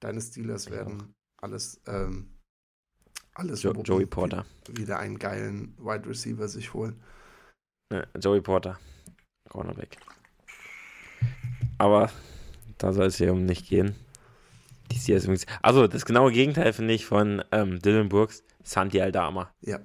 [0.00, 1.42] Deine Steelers ich werden auch.
[1.42, 2.36] alles, ähm,
[3.40, 4.44] alles jo Joey Porter.
[4.68, 7.02] Wieder einen geilen Wide Receiver sich holen.
[7.92, 8.78] Ja, Joey Porter.
[9.48, 9.96] Cornerback.
[11.78, 12.10] Aber
[12.78, 13.96] da soll es hier um nicht gehen.
[14.92, 15.46] Die übrigens.
[15.62, 19.52] Also, das genaue Gegenteil finde ich von ähm, Dylan Brooks, Santi Aldama.
[19.60, 19.80] Ja.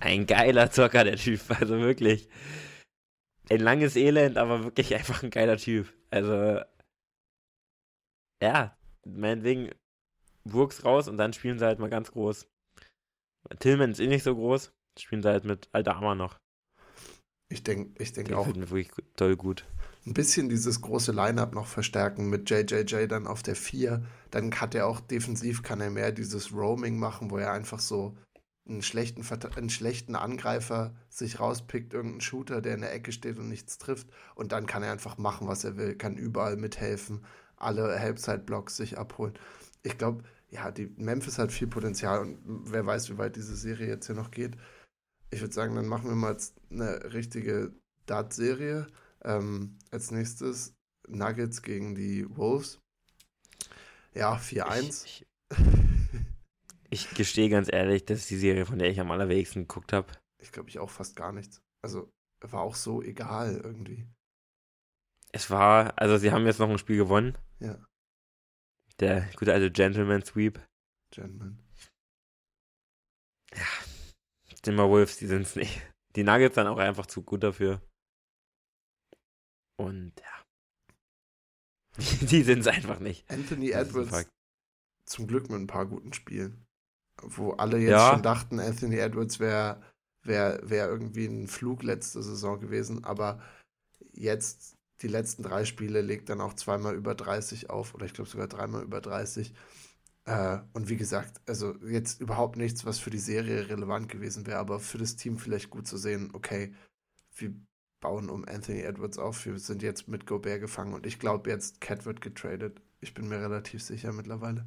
[0.00, 1.40] Ein geiler Zocker, der Typ.
[1.48, 2.28] Also wirklich
[3.50, 5.92] ein langes Elend, aber wirklich einfach ein geiler Typ.
[6.10, 6.60] Also,
[8.42, 8.76] ja,
[9.06, 9.70] meinetwegen
[10.44, 12.46] Burgs raus und dann spielen sie halt mal ganz groß.
[13.58, 16.38] Tillman ist eh nicht so groß, spielen sie halt mit Aldama noch.
[17.50, 18.46] Ich denke ich denk auch.
[18.46, 19.66] Mir wirklich toll gut.
[20.06, 24.04] Ein bisschen dieses große Line-Up noch verstärken mit JJJ dann auf der 4.
[24.30, 28.16] Dann hat er auch defensiv, kann er mehr dieses Roaming machen, wo er einfach so
[28.66, 29.24] einen schlechten,
[29.56, 34.08] einen schlechten Angreifer sich rauspickt, irgendeinen Shooter, der in der Ecke steht und nichts trifft.
[34.34, 37.24] Und dann kann er einfach machen, was er will, kann überall mithelfen,
[37.56, 39.34] alle Halbside-Blocks sich abholen.
[39.82, 40.24] Ich glaube,
[40.54, 44.14] ja, die Memphis hat viel Potenzial und wer weiß, wie weit diese Serie jetzt hier
[44.14, 44.56] noch geht.
[45.30, 46.36] Ich würde sagen, dann machen wir mal
[46.70, 47.72] eine richtige
[48.06, 48.86] Dart-Serie.
[49.22, 50.74] Ähm, als nächstes
[51.08, 52.78] Nuggets gegen die Wolves.
[54.12, 55.24] Ja, 4-1.
[56.90, 60.12] Ich gestehe ganz ehrlich, das ist die Serie, von der ich am allerwenigsten geguckt habe.
[60.40, 61.60] Ich glaube, ich auch fast gar nichts.
[61.82, 62.08] Also,
[62.40, 64.06] war auch so egal irgendwie.
[65.32, 67.36] Es war, also sie haben jetzt noch ein Spiel gewonnen.
[67.58, 67.76] Ja.
[69.00, 70.60] Der gute alte Gentleman Sweep.
[71.10, 71.58] Gentleman.
[73.54, 73.66] Ja.
[74.62, 75.80] Timberwolves, die sind es nicht.
[76.16, 77.82] Die Nuggets dann auch einfach zu gut dafür.
[79.76, 80.44] Und ja.
[82.28, 83.30] die sind es einfach nicht.
[83.30, 84.28] Anthony Edwards
[85.06, 86.64] zum Glück mit ein paar guten Spielen
[87.22, 88.10] wo alle jetzt ja.
[88.10, 89.82] schon dachten, Anthony Edwards wäre
[90.22, 93.42] wär, wär irgendwie ein Flug letzte Saison gewesen, aber
[94.12, 98.30] jetzt die letzten drei Spiele legt dann auch zweimal über 30 auf oder ich glaube
[98.30, 99.52] sogar dreimal über 30.
[100.26, 104.58] Äh, und wie gesagt, also jetzt überhaupt nichts, was für die Serie relevant gewesen wäre,
[104.58, 106.74] aber für das Team vielleicht gut zu sehen, okay,
[107.36, 107.54] wir
[108.00, 111.80] bauen um Anthony Edwards auf, wir sind jetzt mit Gobert gefangen und ich glaube jetzt,
[111.80, 112.80] Cat wird getradet.
[113.00, 114.66] Ich bin mir relativ sicher mittlerweile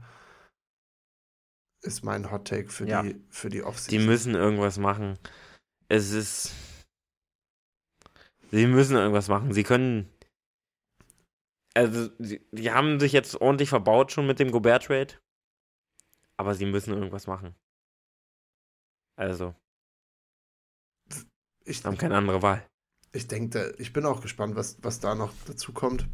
[1.82, 3.01] ist mein Hot Take für ja.
[3.01, 3.99] die für die Offseason.
[3.99, 5.17] Die müssen irgendwas machen.
[5.88, 6.51] Es ist
[8.51, 9.53] Sie müssen irgendwas machen.
[9.53, 10.09] Sie können
[11.78, 15.13] also sie, die haben sich jetzt ordentlich verbaut schon mit dem Gobert Trade.
[16.36, 17.55] aber sie müssen irgendwas machen.
[19.15, 19.53] Also.
[21.65, 22.65] Ich haben keine andere Wahl.
[23.11, 26.07] Ich denke, ich bin auch gespannt, was, was da noch dazu kommt.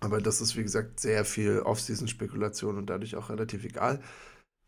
[0.00, 4.02] Aber das ist, wie gesagt, sehr viel Off-Season-Spekulation und dadurch auch relativ egal.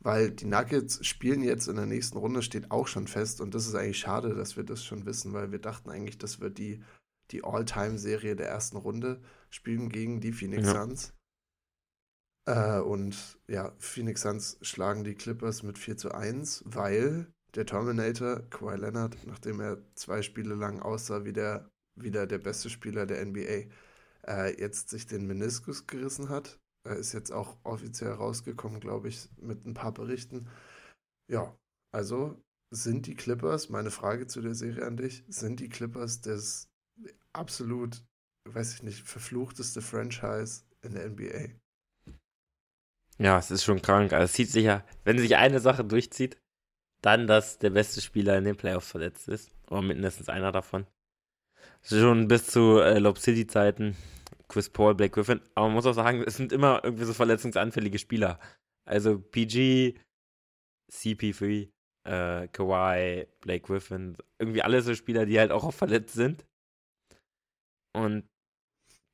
[0.00, 3.40] Weil die Nuggets spielen jetzt in der nächsten Runde, steht auch schon fest.
[3.40, 6.40] Und das ist eigentlich schade, dass wir das schon wissen, weil wir dachten eigentlich, das
[6.40, 6.82] wird die,
[7.32, 9.20] die All-Time-Serie der ersten Runde.
[9.50, 10.72] Spielen gegen die Phoenix ja.
[10.74, 11.14] Suns.
[12.46, 18.42] Äh, und ja, Phoenix Suns schlagen die Clippers mit 4 zu 1, weil der Terminator,
[18.50, 23.24] Kawhi Leonard, nachdem er zwei Spiele lang aussah wie der, wieder der beste Spieler der
[23.24, 23.70] NBA,
[24.26, 26.58] äh, jetzt sich den Meniskus gerissen hat.
[26.84, 30.48] Er ist jetzt auch offiziell rausgekommen, glaube ich, mit ein paar Berichten.
[31.30, 31.56] Ja,
[31.92, 36.71] also sind die Clippers, meine Frage zu der Serie an dich, sind die Clippers das
[37.32, 38.02] absolut,
[38.48, 41.54] weiß ich nicht, verfluchteste Franchise in der NBA?
[43.18, 44.12] Ja, es ist schon krank.
[44.12, 46.38] Also es zieht sich ja, wenn sich eine Sache durchzieht,
[47.02, 49.54] dann, dass der beste Spieler in den Playoffs verletzt ist.
[49.68, 50.86] Oder mindestens einer davon.
[51.82, 53.96] Schon bis zu äh, Lob City-Zeiten.
[54.48, 55.40] Chris Paul, Blake Griffin.
[55.54, 58.38] Aber man muss auch sagen, es sind immer irgendwie so verletzungsanfällige Spieler.
[58.84, 59.98] Also PG,
[60.92, 61.70] CP3,
[62.04, 64.16] äh, Kawhi, Blake Griffin.
[64.38, 66.44] Irgendwie alle so Spieler, die halt auch oft verletzt sind.
[67.94, 68.28] Und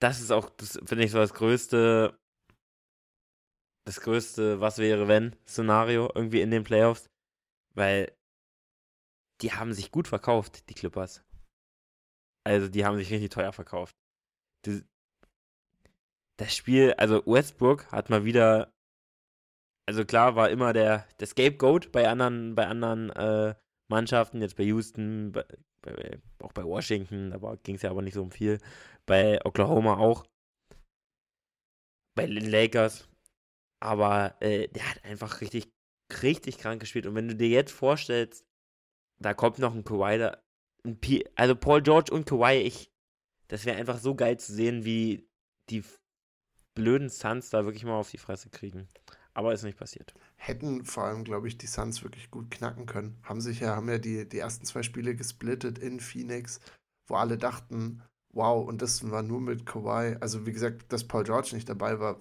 [0.01, 2.19] das ist auch, das finde ich so das größte,
[3.87, 7.09] das größte Was wäre wenn Szenario irgendwie in den Playoffs.
[7.75, 8.13] Weil
[9.41, 11.25] die haben sich gut verkauft, die Clippers.
[12.45, 13.95] Also die haben sich richtig teuer verkauft.
[14.65, 14.83] Das,
[16.39, 18.73] das Spiel, also Westbrook hat mal wieder,
[19.89, 23.55] also klar war immer der, der Scapegoat bei anderen, bei anderen äh,
[23.91, 25.45] Mannschaften, jetzt bei Houston, bei,
[25.83, 28.59] bei, auch bei Washington, da ging es ja aber nicht so um viel,
[29.07, 30.25] bei Oklahoma auch,
[32.15, 33.09] bei den Lakers,
[33.81, 35.69] aber äh, der hat einfach richtig
[36.23, 37.07] richtig krank gespielt.
[37.07, 38.45] Und wenn du dir jetzt vorstellst,
[39.19, 40.43] da kommt noch ein Kawhi, da,
[40.85, 42.91] ein P also Paul George und Kawhi, ich,
[43.49, 45.29] das wäre einfach so geil zu sehen, wie
[45.71, 45.83] die
[46.75, 48.89] blöden Suns da wirklich mal auf die Fresse kriegen.
[49.39, 50.15] Aber ist nicht passiert.
[50.35, 53.17] Hätten vor allem, glaube ich, die Suns wirklich gut knacken können.
[53.23, 56.59] Haben sich ja, haben ja die, die ersten zwei Spiele gesplittet in Phoenix,
[57.07, 60.17] wo alle dachten, wow, und das war nur mit Kawhi.
[60.19, 62.19] Also wie gesagt, dass Paul George nicht dabei war,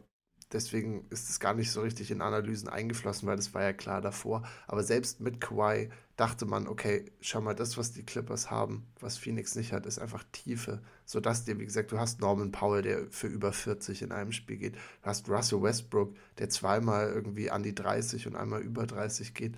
[0.52, 4.00] deswegen ist es gar nicht so richtig in Analysen eingeflossen, weil das war ja klar
[4.00, 4.48] davor.
[4.68, 9.18] Aber selbst mit Kawhi dachte man, okay, schau mal, das, was die Clippers haben, was
[9.18, 10.82] Phoenix nicht hat, ist einfach Tiefe.
[11.06, 14.58] Sodass dir, wie gesagt, du hast Norman Powell, der für über 40 in einem Spiel
[14.58, 14.76] geht.
[14.76, 19.56] Du hast Russell Westbrook, der zweimal irgendwie an die 30 und einmal über 30 geht.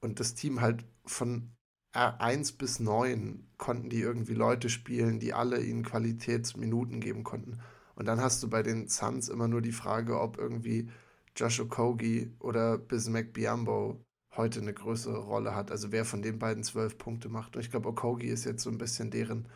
[0.00, 1.50] Und das Team halt von
[1.92, 7.60] R1 bis 9 konnten die irgendwie Leute spielen, die alle ihnen Qualitätsminuten geben konnten.
[7.96, 10.88] Und dann hast du bei den Suns immer nur die Frage, ob irgendwie
[11.36, 14.00] Josh Okogie oder Bismack Biambo
[14.36, 15.70] heute eine größere Rolle hat.
[15.70, 17.56] Also wer von den beiden zwölf Punkte macht.
[17.56, 19.48] Und ich glaube, Okogie ist jetzt so ein bisschen deren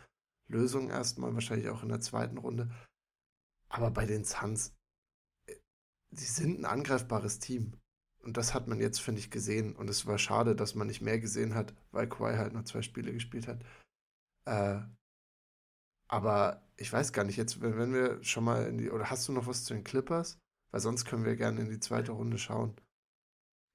[0.47, 2.69] Lösung erstmal, wahrscheinlich auch in der zweiten Runde.
[3.69, 4.75] Aber bei den Suns,
[5.47, 5.55] äh,
[6.11, 7.73] sie sind ein angreifbares Team.
[8.19, 9.75] Und das hat man jetzt, finde ich, gesehen.
[9.75, 12.81] Und es war schade, dass man nicht mehr gesehen hat, weil Kawhi halt nur zwei
[12.81, 13.63] Spiele gespielt hat.
[14.45, 14.81] Äh,
[16.07, 19.31] aber ich weiß gar nicht, jetzt, wenn wir schon mal in die, oder hast du
[19.31, 20.39] noch was zu den Clippers?
[20.71, 22.75] Weil sonst können wir gerne in die zweite Runde schauen.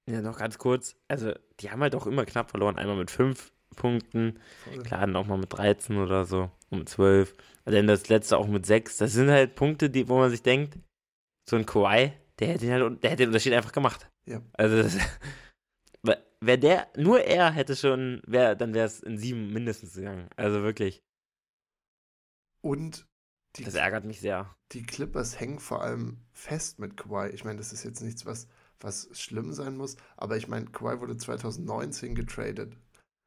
[0.09, 0.96] Ja, noch ganz kurz.
[1.09, 2.78] Also, die haben halt auch immer knapp verloren.
[2.78, 4.38] Einmal mit fünf Punkten.
[4.84, 6.51] Klar, dann auch mal mit 13 oder so.
[6.70, 7.34] Mit 12.
[7.64, 8.96] Also dann das letzte auch mit 6.
[8.98, 10.78] Das sind halt Punkte, die, wo man sich denkt,
[11.48, 14.11] so ein Kawhi, der hätte, halt, der hätte den Unterschied einfach gemacht.
[14.26, 14.42] Ja.
[14.55, 14.96] Also, das,
[16.40, 20.28] wäre der, nur er hätte schon, wär, dann wäre es in sieben mindestens gegangen.
[20.36, 21.03] Also wirklich.
[22.62, 23.07] Und
[23.57, 24.55] die, das ärgert mich sehr.
[24.72, 27.30] Die Clippers hängen vor allem fest mit Kawhi.
[27.30, 28.48] Ich meine, das ist jetzt nichts, was,
[28.81, 32.76] was schlimm sein muss, aber ich meine, Kawhi wurde 2019 getradet.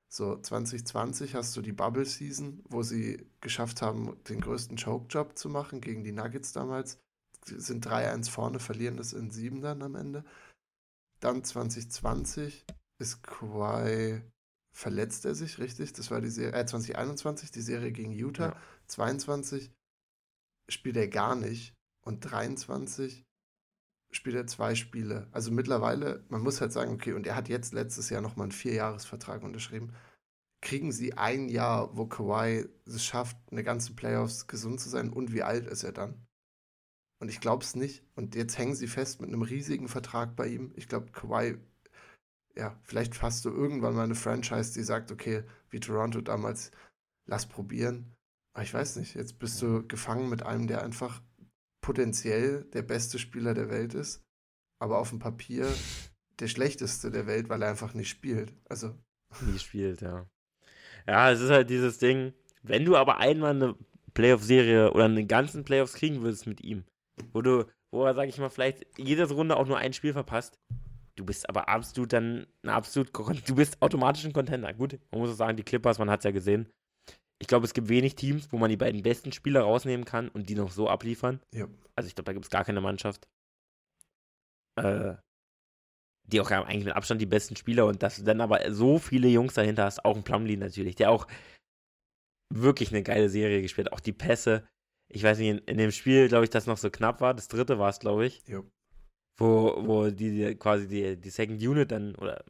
[0.09, 5.49] So, 2020 hast du die Bubble Season, wo sie geschafft haben, den größten Choke-Job zu
[5.49, 6.99] machen gegen die Nuggets damals.
[7.45, 10.23] Sind 3-1 vorne, verlieren das in 7 dann am Ende.
[11.19, 12.65] Dann 2020
[12.99, 14.21] ist Kawhi
[14.71, 15.93] verletzt er sich, richtig?
[15.93, 18.49] Das war die Serie, äh, 2021, die Serie gegen Utah.
[18.49, 18.61] Ja.
[18.87, 19.71] 22
[20.67, 21.73] spielt er gar nicht
[22.05, 23.25] und 23
[24.13, 25.27] spielt er zwei Spiele.
[25.31, 28.51] Also mittlerweile, man muss halt sagen, okay, und er hat jetzt letztes Jahr nochmal einen
[28.51, 29.93] Vierjahresvertrag unterschrieben.
[30.61, 35.33] Kriegen sie ein Jahr, wo Kawhi es schafft, eine ganze Playoffs gesund zu sein und
[35.33, 36.25] wie alt ist er dann?
[37.19, 38.03] Und ich glaube es nicht.
[38.15, 40.71] Und jetzt hängen sie fest mit einem riesigen Vertrag bei ihm.
[40.75, 41.57] Ich glaube, Kawhi,
[42.55, 46.71] ja, vielleicht hast du irgendwann mal eine Franchise, die sagt, okay, wie Toronto damals,
[47.25, 48.13] lass probieren.
[48.53, 51.21] Aber ich weiß nicht, jetzt bist du gefangen mit einem, der einfach
[51.83, 54.23] potenziell der beste Spieler der Welt ist,
[54.79, 55.67] aber auf dem Papier
[56.39, 58.55] der schlechteste der Welt, weil er einfach nicht spielt.
[58.67, 58.95] Also.
[59.45, 60.25] Nie spielt, ja.
[61.07, 63.75] Ja, es ist halt dieses Ding, wenn du aber einmal eine
[64.13, 66.85] Playoff-Serie oder einen ganzen Playoffs kriegen würdest mit ihm,
[67.33, 70.57] wo du, wo er, sag ich mal, vielleicht jede Runde auch nur ein Spiel verpasst,
[71.15, 74.73] du bist aber absolut dann absolut, du bist automatisch ein Contender.
[74.73, 76.69] Gut, man muss auch sagen, die Clippers, man hat es ja gesehen.
[77.43, 80.47] Ich glaube, es gibt wenig Teams, wo man die beiden besten Spieler rausnehmen kann und
[80.47, 81.41] die noch so abliefern.
[81.53, 81.67] Ja.
[81.93, 83.27] Also ich glaube, da gibt es gar keine Mannschaft.
[84.77, 85.15] Äh,
[86.23, 89.27] die auch eigentlich mit Abstand die besten Spieler und dass du dann aber so viele
[89.27, 91.27] Jungs dahinter hast, auch ein Plumlee natürlich, der auch
[92.49, 93.93] wirklich eine geile Serie gespielt hat.
[93.93, 94.65] Auch die Pässe.
[95.09, 97.33] Ich weiß nicht, in, in dem Spiel, glaube ich, das noch so knapp war.
[97.33, 98.41] Das dritte war es, glaube ich.
[98.47, 98.63] Ja.
[99.37, 102.45] Wo, wo die, die quasi die, die Second Unit dann, oder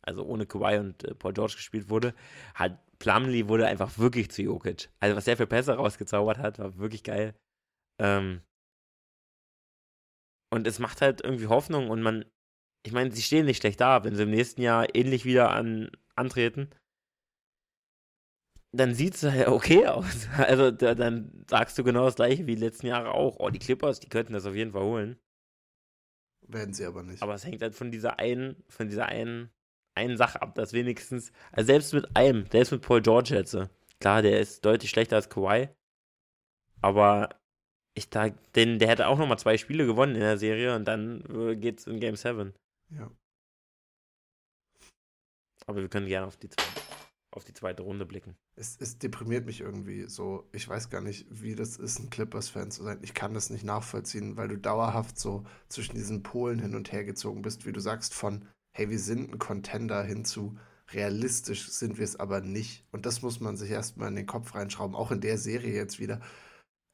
[0.00, 2.12] also ohne Kawhi und äh, Paul George gespielt wurde,
[2.54, 4.88] hat Plumlee wurde einfach wirklich zu Jokic.
[5.00, 7.34] Also was er für Pässe rausgezaubert hat, war wirklich geil.
[8.00, 8.42] Ähm,
[10.52, 12.24] und es macht halt irgendwie Hoffnung und man,
[12.86, 15.90] ich meine, sie stehen nicht schlecht da, wenn sie im nächsten Jahr ähnlich wieder an,
[16.14, 16.70] antreten.
[18.70, 20.28] Dann sieht es ja okay aus.
[20.36, 23.40] Also da, dann sagst du genau das gleiche wie die letzten Jahre auch.
[23.40, 25.18] Oh, die Clippers, die könnten das auf jeden Fall holen.
[26.46, 27.20] Werden sie aber nicht.
[27.20, 29.50] Aber es hängt halt von dieser einen, von dieser einen,
[29.94, 33.56] einen Sache ab, dass wenigstens, also selbst mit einem, selbst mit Paul George jetzt,
[34.00, 35.68] klar, der ist deutlich schlechter als Kawhi,
[36.80, 37.28] aber
[37.94, 41.22] ich da, denn der hätte auch nochmal zwei Spiele gewonnen in der Serie und dann
[41.30, 42.54] äh, geht's in Game 7.
[42.90, 43.10] Ja.
[45.66, 46.48] Aber wir können gerne auf die,
[47.30, 48.34] auf die zweite Runde blicken.
[48.56, 50.48] Es, es deprimiert mich irgendwie so.
[50.52, 52.98] Ich weiß gar nicht, wie das ist, ein Clippers-Fan zu sein.
[53.02, 57.04] Ich kann das nicht nachvollziehen, weil du dauerhaft so zwischen diesen Polen hin und her
[57.04, 60.58] gezogen bist, wie du sagst, von, hey, wir sind ein Contender hinzu.
[60.92, 62.86] Realistisch sind wir es aber nicht.
[62.92, 64.96] Und das muss man sich erstmal in den Kopf reinschrauben.
[64.96, 66.20] Auch in der Serie jetzt wieder.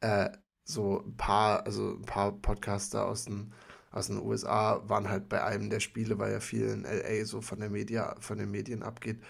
[0.00, 0.30] Äh,
[0.64, 3.52] so ein paar, also ein paar Podcaster aus den,
[3.90, 7.40] aus den USA waren halt bei einem der Spiele, weil ja viel in LA so
[7.40, 9.22] von der Media, von den Medien abgeht.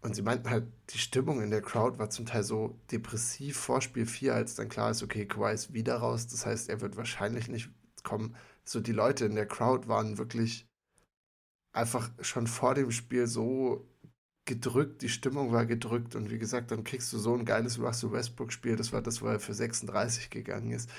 [0.00, 3.80] Und sie meinten halt, die Stimmung in der Crowd war zum Teil so depressiv vor
[3.80, 6.26] Spiel 4, als dann klar ist, okay, Kawhi ist wieder raus.
[6.26, 7.70] Das heißt, er wird wahrscheinlich nicht
[8.02, 8.36] kommen.
[8.64, 10.66] So, die Leute in der Crowd waren wirklich
[11.74, 13.86] einfach schon vor dem Spiel so
[14.46, 18.12] gedrückt, die Stimmung war gedrückt und wie gesagt, dann kriegst du so ein geiles Russell
[18.12, 20.90] Westbrook-Spiel, das war das, wo er für 36 gegangen ist.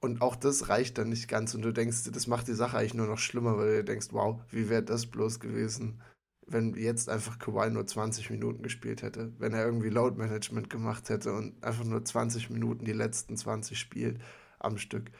[0.00, 2.94] Und auch das reicht dann nicht ganz und du denkst, das macht die Sache eigentlich
[2.94, 6.02] nur noch schlimmer, weil du denkst, wow, wie wäre das bloß gewesen,
[6.46, 11.08] wenn jetzt einfach Kawhi nur 20 Minuten gespielt hätte, wenn er irgendwie Load Management gemacht
[11.08, 14.20] hätte und einfach nur 20 Minuten die letzten 20 spielt
[14.58, 15.10] am Stück.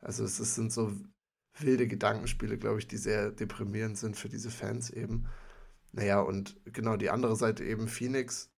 [0.00, 0.92] Also es sind so
[1.58, 5.26] wilde Gedankenspiele, glaube ich, die sehr deprimierend sind für diese Fans eben.
[5.92, 8.50] Naja, und genau die andere Seite eben, Phoenix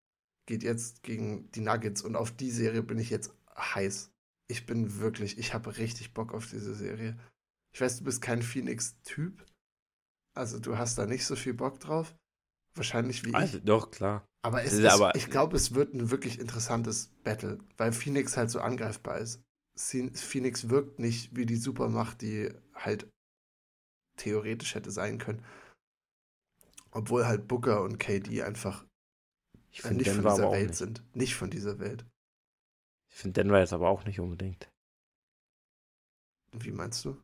[0.47, 4.13] geht jetzt gegen die Nuggets und auf die Serie bin ich jetzt heiß.
[4.47, 7.19] Ich bin wirklich, ich habe richtig Bock auf diese Serie.
[7.73, 9.45] Ich weiß, du bist kein Phoenix-Typ.
[10.35, 12.15] Also du hast da nicht so viel Bock drauf.
[12.75, 13.65] Wahrscheinlich wie also, ich.
[13.65, 14.27] Doch, klar.
[14.43, 18.51] Aber, es ist, aber ich glaube, es wird ein wirklich interessantes Battle, weil Phoenix halt
[18.51, 19.43] so angreifbar ist.
[19.77, 23.09] Phoenix wirkt nicht wie die Supermacht, die halt
[24.17, 25.45] theoretisch hätte sein können.
[26.91, 28.85] Obwohl halt Booker und KD einfach
[29.73, 30.79] ich äh, nicht Denver von dieser Welt nicht.
[30.79, 31.03] sind.
[31.17, 32.05] Nicht von dieser Welt.
[33.11, 34.69] Ich finde Denver jetzt aber auch nicht unbedingt.
[36.53, 37.21] Wie meinst du?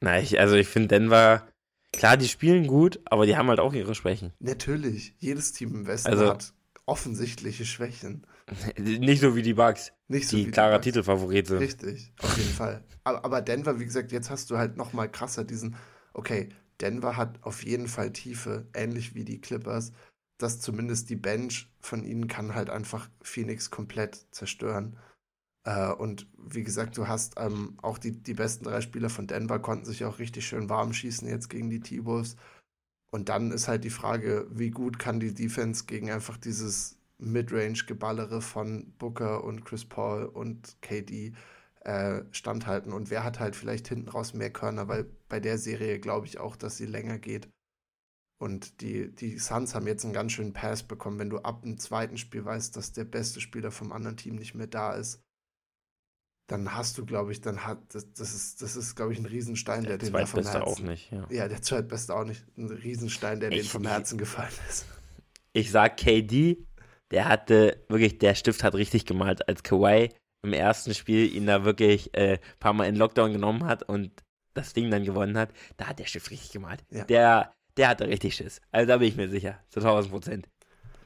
[0.00, 1.50] Na, ich, also ich finde Denver,
[1.92, 4.32] klar, die spielen gut, aber die haben halt auch ihre Schwächen.
[4.38, 5.14] Natürlich.
[5.18, 6.54] Jedes Team im Westen Also- hat
[6.88, 8.24] offensichtliche Schwächen.
[8.78, 10.80] nicht so wie die Bucks, Nicht so die wie klarer.
[10.80, 11.58] Titelfavorit sind.
[11.58, 12.84] Richtig, auf jeden Fall.
[13.04, 15.76] Aber, aber Denver, wie gesagt, jetzt hast du halt noch mal krasser diesen,
[16.12, 16.48] okay,
[16.80, 19.92] Denver hat auf jeden Fall Tiefe, ähnlich wie die Clippers,
[20.38, 24.98] dass zumindest die Bench von ihnen kann halt einfach Phoenix komplett zerstören.
[25.64, 29.58] Äh, und wie gesagt, du hast ähm, auch die, die besten drei Spieler von Denver
[29.58, 32.36] konnten sich auch richtig schön warm schießen jetzt gegen die T-Wolves.
[33.10, 38.40] Und dann ist halt die Frage, wie gut kann die Defense gegen einfach dieses Midrange-Geballere
[38.42, 41.32] von Booker und Chris Paul und KD
[41.80, 45.98] äh, standhalten und wer hat halt vielleicht hinten raus mehr Körner, weil bei der Serie
[46.00, 47.48] glaube ich auch, dass sie länger geht.
[48.38, 51.78] Und die, die Suns haben jetzt einen ganz schönen Pass bekommen, wenn du ab dem
[51.78, 55.22] zweiten Spiel weißt, dass der beste Spieler vom anderen Team nicht mehr da ist.
[56.48, 59.26] Dann hast du, glaube ich, dann hat das, das ist, das ist, glaube ich, ein
[59.26, 60.68] Riesenstein, der, Der den vom zweitbeste Herzen.
[60.68, 61.26] auch nicht, ja.
[61.30, 62.44] Ja, der zweitbeste auch nicht.
[62.58, 64.84] Ein Riesenstein, der den Ich- vom Herzen gefallen ist.
[65.52, 66.58] Ich sag KD,
[67.10, 70.10] der hatte wirklich, der Stift hat richtig gemalt, als Kawhi
[70.42, 74.10] im ersten Spiel ihn da wirklich äh, ein paar Mal in Lockdown genommen hat und
[74.54, 76.84] das Ding dann gewonnen hat, da hat der Stift richtig gemalt.
[76.90, 77.04] Ja.
[77.04, 78.60] Der, der hatte richtig Schiss.
[78.70, 80.48] Also da bin ich mir sicher, zu 1000 Prozent.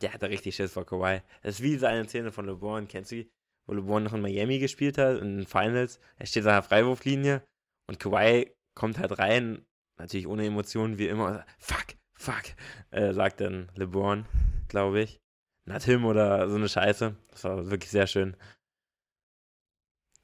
[0.00, 1.20] Der hatte richtig Schiss vor Kawhi.
[1.42, 3.30] Das ist wie seine Szene von LeBron, kennst du die?
[3.66, 6.00] Wo LeBron noch in Miami gespielt hat, in den Finals.
[6.16, 7.42] Er steht an der Freiwurflinie
[7.86, 9.66] und Kawhi kommt halt rein,
[9.98, 11.44] natürlich ohne Emotionen wie immer.
[11.58, 12.44] Fuck, fuck,
[12.90, 14.26] äh, sagt dann LeBron,
[14.68, 15.19] glaube ich.
[15.66, 17.16] Not him oder so eine Scheiße.
[17.30, 18.36] Das war wirklich sehr schön.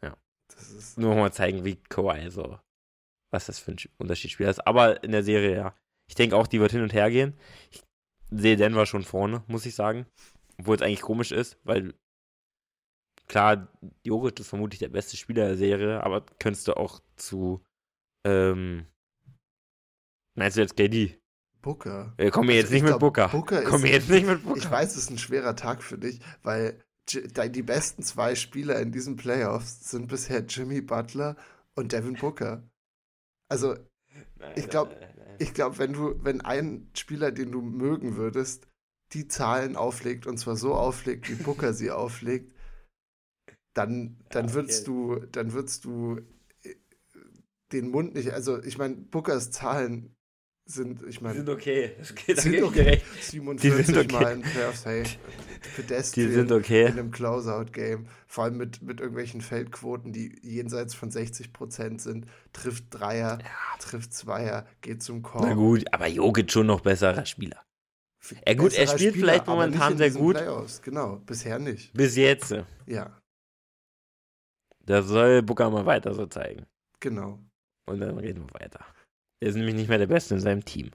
[0.02, 0.16] Ja.
[0.48, 2.58] Das ist, Nur mal zeigen, wie Kawhi so,
[3.30, 4.66] was das für ein Unterschiedsspieler ist.
[4.66, 5.76] Aber in der Serie, ja.
[6.08, 7.38] Ich denke auch, die wird hin und her gehen.
[7.70, 7.82] Ich
[8.30, 10.06] sehe Denver schon vorne, muss ich sagen.
[10.58, 11.94] Obwohl es eigentlich komisch ist, weil
[13.26, 13.68] klar,
[14.04, 17.64] Jokic ist vermutlich der beste Spieler der Serie, aber könntest du auch zu
[18.24, 18.86] ähm,
[20.34, 21.18] meinst du jetzt KD?
[21.66, 22.14] Booker.
[22.16, 23.28] Wir kommen Also jetzt nicht ich mit glaub, Booker.
[23.28, 24.56] Booker Kommen wir ist- jetzt nicht mit Booker.
[24.56, 26.80] Ich weiß, es ist ein schwerer Tag für dich, weil
[27.12, 31.36] die besten zwei Spieler in diesen Playoffs sind bisher Jimmy Butler
[31.74, 32.62] und Devin Booker.
[33.48, 33.74] Also,
[34.38, 35.36] Nein, ich glaub- nein.
[35.38, 38.68] ich glaube, wenn du, wenn ein Spieler, den du mögen würdest,
[39.12, 42.52] die Zahlen auflegt und zwar so auflegt, wie Booker sie auflegt,
[43.74, 46.18] dann, dann Ja, würdest du, dann würdest du
[46.64, 46.74] äh,
[47.72, 50.16] den Mund nicht, also ich meine, Bookers Zahlen
[50.66, 51.92] sind, ich Die meine, sind okay.
[51.98, 52.74] Das geht, sind okay.
[52.82, 53.04] dir recht.
[53.22, 54.24] 47 Die sind okay.
[54.24, 56.82] Mal in Playoffs, hey, Die Pedestrian sind okay.
[56.86, 62.86] in einem Closeout-Game, vor allem mit, mit irgendwelchen Feldquoten, die jenseits von 60% sind, trifft
[62.90, 63.38] Dreier,
[63.78, 65.44] trifft Zweier, geht zum Korb.
[65.44, 67.62] Na gut, aber Jokic schon noch besserer Spieler.
[68.44, 70.36] Ja, gut, er spielt vielleicht aber momentan sehr gut.
[70.36, 70.82] Playoffs.
[70.82, 71.92] Genau, bisher nicht.
[71.92, 72.52] Bis jetzt.
[72.86, 73.20] Ja,
[74.80, 76.66] Das soll Booker mal weiter so zeigen.
[77.00, 77.38] genau.
[77.88, 78.84] Und dann reden wir weiter.
[79.42, 80.90] Er ist nämlich nicht mehr der Beste in seinem Team.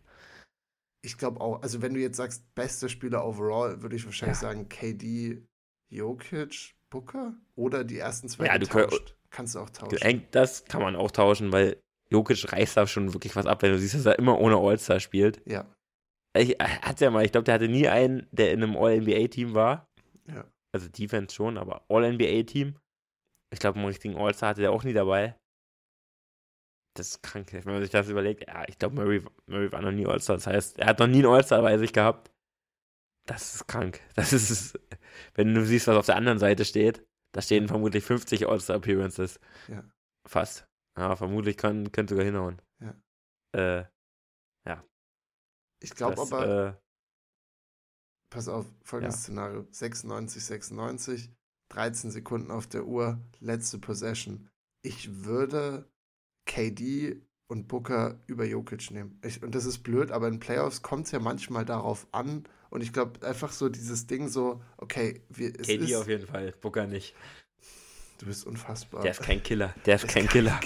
[1.03, 4.41] Ich glaube auch, also wenn du jetzt sagst, bester Spieler overall, würde ich wahrscheinlich Ja.
[4.49, 5.43] sagen KD,
[5.91, 9.15] Jokic, Booker oder die ersten zwei Ja, du getauscht.
[9.29, 10.27] Kannst du auch tauschen.
[10.31, 11.77] Das kann man auch tauschen, weil
[12.09, 14.99] Jokic reißt da schon wirklich was ab, wenn du siehst, dass er immer ohne All-Star
[14.99, 15.41] spielt.
[15.47, 15.65] Ja,
[16.37, 19.53] Ich, er hat ja mal, ich glaube, der hatte nie einen, der in einem All-NBA-Team
[19.53, 19.87] war.
[20.27, 20.45] Ja.
[20.73, 22.77] Also Defense schon, aber All-NBA-Team.
[23.53, 25.35] Ich glaube, einen richtigen All-Star hatte der auch nie dabei.
[26.93, 28.47] Das ist krank, wenn man sich das überlegt.
[28.47, 30.35] Ja, ich glaube, Murray, Murray war noch nie All-Star.
[30.35, 32.31] Das heißt, er hat noch nie einen All-Star bei sich gehabt.
[33.25, 34.01] Das ist krank.
[34.15, 34.79] Das ist,
[35.35, 39.39] wenn du siehst, was auf der anderen Seite steht, da stehen vermutlich 50 All-Star-Appearances.
[39.67, 39.83] Ja.
[40.27, 40.67] Fast.
[40.97, 42.61] Ja, vermutlich kann, könnte sogar hinhauen.
[42.81, 43.79] Ja.
[43.79, 43.85] Äh,
[45.81, 46.73] ich glaube aber, äh,
[48.29, 49.21] pass auf, folgendes ja.
[49.21, 49.67] Szenario.
[49.71, 51.31] 96, 96,
[51.69, 54.49] 13 Sekunden auf der Uhr, letzte Possession.
[54.83, 55.90] Ich würde
[56.51, 57.15] KD
[57.47, 59.17] und Booker über Jokic nehmen.
[59.23, 62.43] Ich, und das ist blöd, aber in Playoffs kommt es ja manchmal darauf an.
[62.69, 66.27] Und ich glaube, einfach so dieses Ding so, okay, wir, es KD ist, auf jeden
[66.27, 67.15] Fall, Booker nicht.
[68.19, 69.01] du bist unfassbar.
[69.01, 69.73] Der ist kein Killer.
[69.85, 70.59] Der ist kein Killer.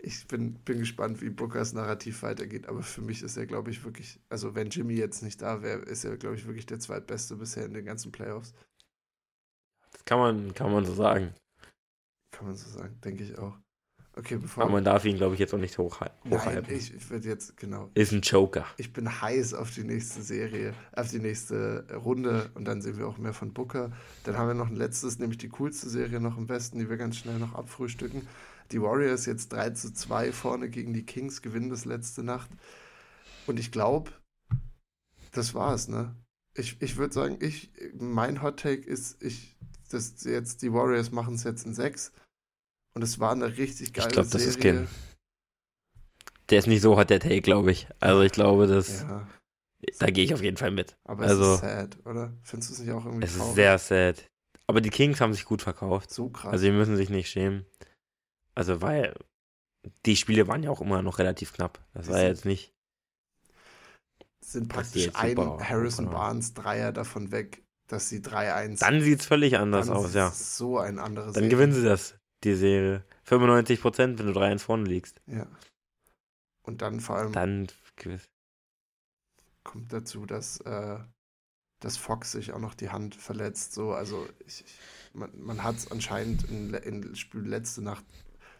[0.00, 3.82] Ich bin, bin gespannt, wie Bookers Narrativ weitergeht, aber für mich ist er, glaube ich,
[3.84, 7.34] wirklich, also wenn Jimmy jetzt nicht da wäre, ist er, glaube ich, wirklich der zweitbeste
[7.34, 8.54] bisher in den ganzen Playoffs.
[9.90, 11.34] Das kann man, kann man so sagen.
[12.30, 13.58] Kann man so sagen, denke ich auch.
[14.18, 16.74] Okay, bevor Aber man darf ihn, glaube ich, jetzt auch nicht hochha- Nein, hochhalten.
[16.74, 17.88] ich, ich würde jetzt, genau.
[17.94, 18.66] Ist ein Joker.
[18.76, 23.06] Ich bin heiß auf die nächste Serie, auf die nächste Runde und dann sehen wir
[23.06, 23.92] auch mehr von Booker.
[24.24, 26.96] Dann haben wir noch ein letztes, nämlich die coolste Serie noch im Westen, die wir
[26.96, 28.26] ganz schnell noch abfrühstücken.
[28.72, 32.50] Die Warriors jetzt 3 zu 2 vorne gegen die Kings, gewinnen das letzte Nacht.
[33.46, 34.10] Und ich glaube,
[35.30, 36.14] das war's, ne?
[36.54, 39.56] Ich, ich würde sagen, ich, mein Hot Take ist, ich,
[39.90, 42.12] das jetzt, die Warriors machen es jetzt in 6.
[42.98, 44.48] Und es war eine richtig geile glaub, das Serie.
[44.48, 44.88] ist kein-
[46.50, 47.86] Der ist nicht so hot, der Take, glaube ich.
[48.00, 49.28] Also ich glaube, das, Ja,
[50.00, 50.96] da gehe ich auf jeden Fall mit.
[51.04, 52.32] aber Also- es ist sad, oder?
[52.42, 53.54] Findest du es nicht auch irgendwie Es ist traurig?
[53.54, 54.26] sehr sad.
[54.66, 56.10] Aber die Kings haben sich gut verkauft.
[56.10, 56.50] so krass.
[56.52, 57.66] Also die müssen sich nicht schämen.
[58.56, 59.14] Also weil
[60.04, 61.78] die Spiele waren ja auch immer noch relativ knapp.
[61.94, 62.72] Das Die war sind- jetzt nicht.
[64.44, 66.14] sind praktisch ein Harrison waren.
[66.14, 70.14] Barnes Dreier davon weg, dass sie 3-1 Dann sieht es völlig anders dann aus, ist
[70.16, 70.32] ja.
[70.32, 73.04] So ein anderes Dann gewinnen sie das, die Serie.
[73.24, 75.20] 95 Prozent, wenn du 3-1 vorne liegst.
[75.26, 75.46] Ja.
[76.62, 78.28] Und dann vor allem Dann gewiss.
[79.64, 80.98] kommt dazu, dass, äh,
[81.80, 83.72] dass Fox sich auch noch die Hand verletzt.
[83.72, 84.78] So, also ich, ich,
[85.14, 88.04] man, man hat es anscheinend in, in Spiel letzte Nacht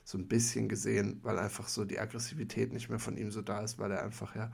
[0.04, 3.60] so ein bisschen gesehen, weil einfach so die Aggressivität nicht mehr von ihm so da
[3.60, 4.50] ist, weil er einfach ja,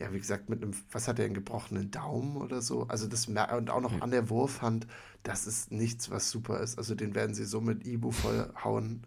[0.00, 2.84] ja, wie gesagt, mit einem, was hat er, einen gebrochenen Daumen oder so?
[2.88, 3.38] Also das und
[3.70, 4.00] auch noch Hm.
[4.00, 4.86] an der Wurfhand,
[5.22, 6.78] das ist nichts, was super ist.
[6.78, 9.06] Also den werden sie so mit Ibu vollhauen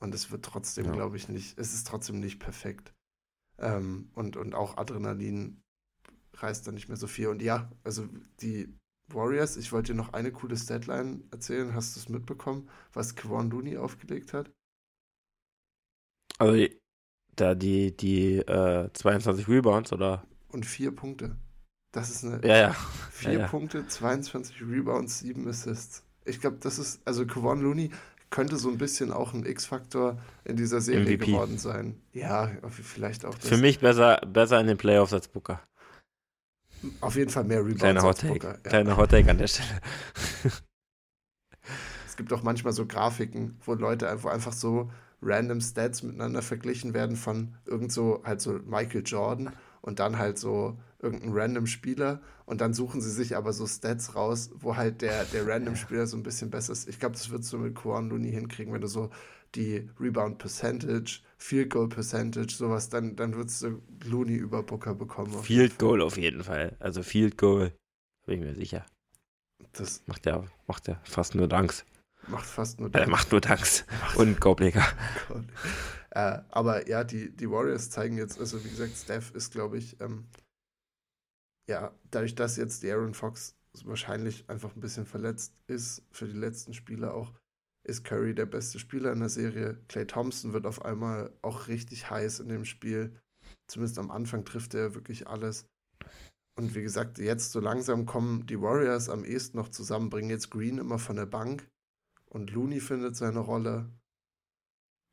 [0.00, 0.92] und es wird trotzdem, Ja.
[0.92, 2.92] glaube ich, nicht, es ist trotzdem nicht perfekt.
[3.58, 5.62] Ähm, und, und auch Adrenalin
[6.34, 7.28] reißt dann nicht mehr so viel.
[7.28, 8.08] Und ja, also
[8.42, 8.74] die
[9.08, 11.74] Warriors, ich wollte dir noch eine coole Statline erzählen.
[11.74, 14.50] Hast du es mitbekommen, was Kevon Looney aufgelegt hat?
[16.38, 16.66] Also
[17.40, 20.24] da die, die äh, 22 Rebounds oder.
[20.48, 21.36] Und vier Punkte.
[21.92, 22.76] Das ist eine Ja, ja.
[23.10, 23.48] vier ja, ja.
[23.48, 26.04] Punkte, 22 Rebounds, sieben Assists.
[26.24, 27.90] Ich glaube, das ist, also Kevon Looney
[28.30, 31.26] könnte so ein bisschen auch ein X-Faktor in dieser Serie MVP.
[31.26, 32.00] geworden sein.
[32.12, 33.48] Ja, vielleicht auch das.
[33.48, 35.60] Für mich besser, besser in den Playoffs als Booker.
[37.00, 38.32] Auf jeden Fall mehr Rebounds Kleiner als Hot-Take.
[38.34, 38.52] Booker.
[38.52, 38.70] Ja.
[38.70, 39.80] Kleiner Hot-Take an der Stelle.
[42.06, 44.90] Es gibt auch manchmal so Grafiken, wo Leute einfach, einfach so
[45.22, 49.52] random Stats miteinander verglichen werden von irgend so halt so Michael Jordan
[49.82, 54.14] und dann halt so irgendein random Spieler und dann suchen sie sich aber so Stats
[54.14, 56.88] raus, wo halt der, der random Spieler so ein bisschen besser ist.
[56.88, 59.10] Ich glaube, das wird so mit Quan Looney hinkriegen, wenn du so
[59.54, 65.32] die Rebound Percentage, Field Goal Percentage, sowas, dann, dann würdest du Looney über Booker bekommen.
[65.42, 66.76] Field Goal auf jeden Fall.
[66.78, 67.72] Also Field Goal,
[68.26, 68.86] bin ich mir sicher.
[69.72, 71.84] Das Macht der, macht der fast nur Danks.
[72.28, 73.84] Macht fast nur Er macht nur Danks.
[74.16, 74.86] Und Goldblecker.
[75.28, 75.44] Gott.
[76.10, 80.00] Äh, aber ja, die, die Warriors zeigen jetzt, also wie gesagt, Steph ist, glaube ich,
[80.00, 80.26] ähm,
[81.68, 86.36] ja, dadurch, dass jetzt die Aaron Fox wahrscheinlich einfach ein bisschen verletzt ist für die
[86.36, 87.32] letzten Spiele auch,
[87.86, 89.78] ist Curry der beste Spieler in der Serie.
[89.88, 93.16] Clay Thompson wird auf einmal auch richtig heiß in dem Spiel.
[93.68, 95.66] Zumindest am Anfang trifft er wirklich alles.
[96.58, 100.50] Und wie gesagt, jetzt so langsam kommen die Warriors am ehesten noch zusammen, bringen jetzt
[100.50, 101.68] Green immer von der Bank
[102.30, 103.90] und Looney findet seine Rolle.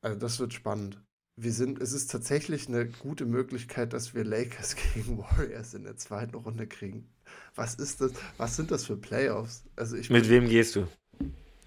[0.02, 1.04] Also das wird spannend.
[1.40, 5.98] Wir sind, es ist tatsächlich eine gute Möglichkeit, dass wir Lakers gegen Warriors in der
[5.98, 7.14] zweiten Runde kriegen.
[7.56, 8.14] Was ist das?
[8.38, 9.64] Was sind das für Playoffs?
[9.76, 10.88] Also ich Mit bin- wem gehst du?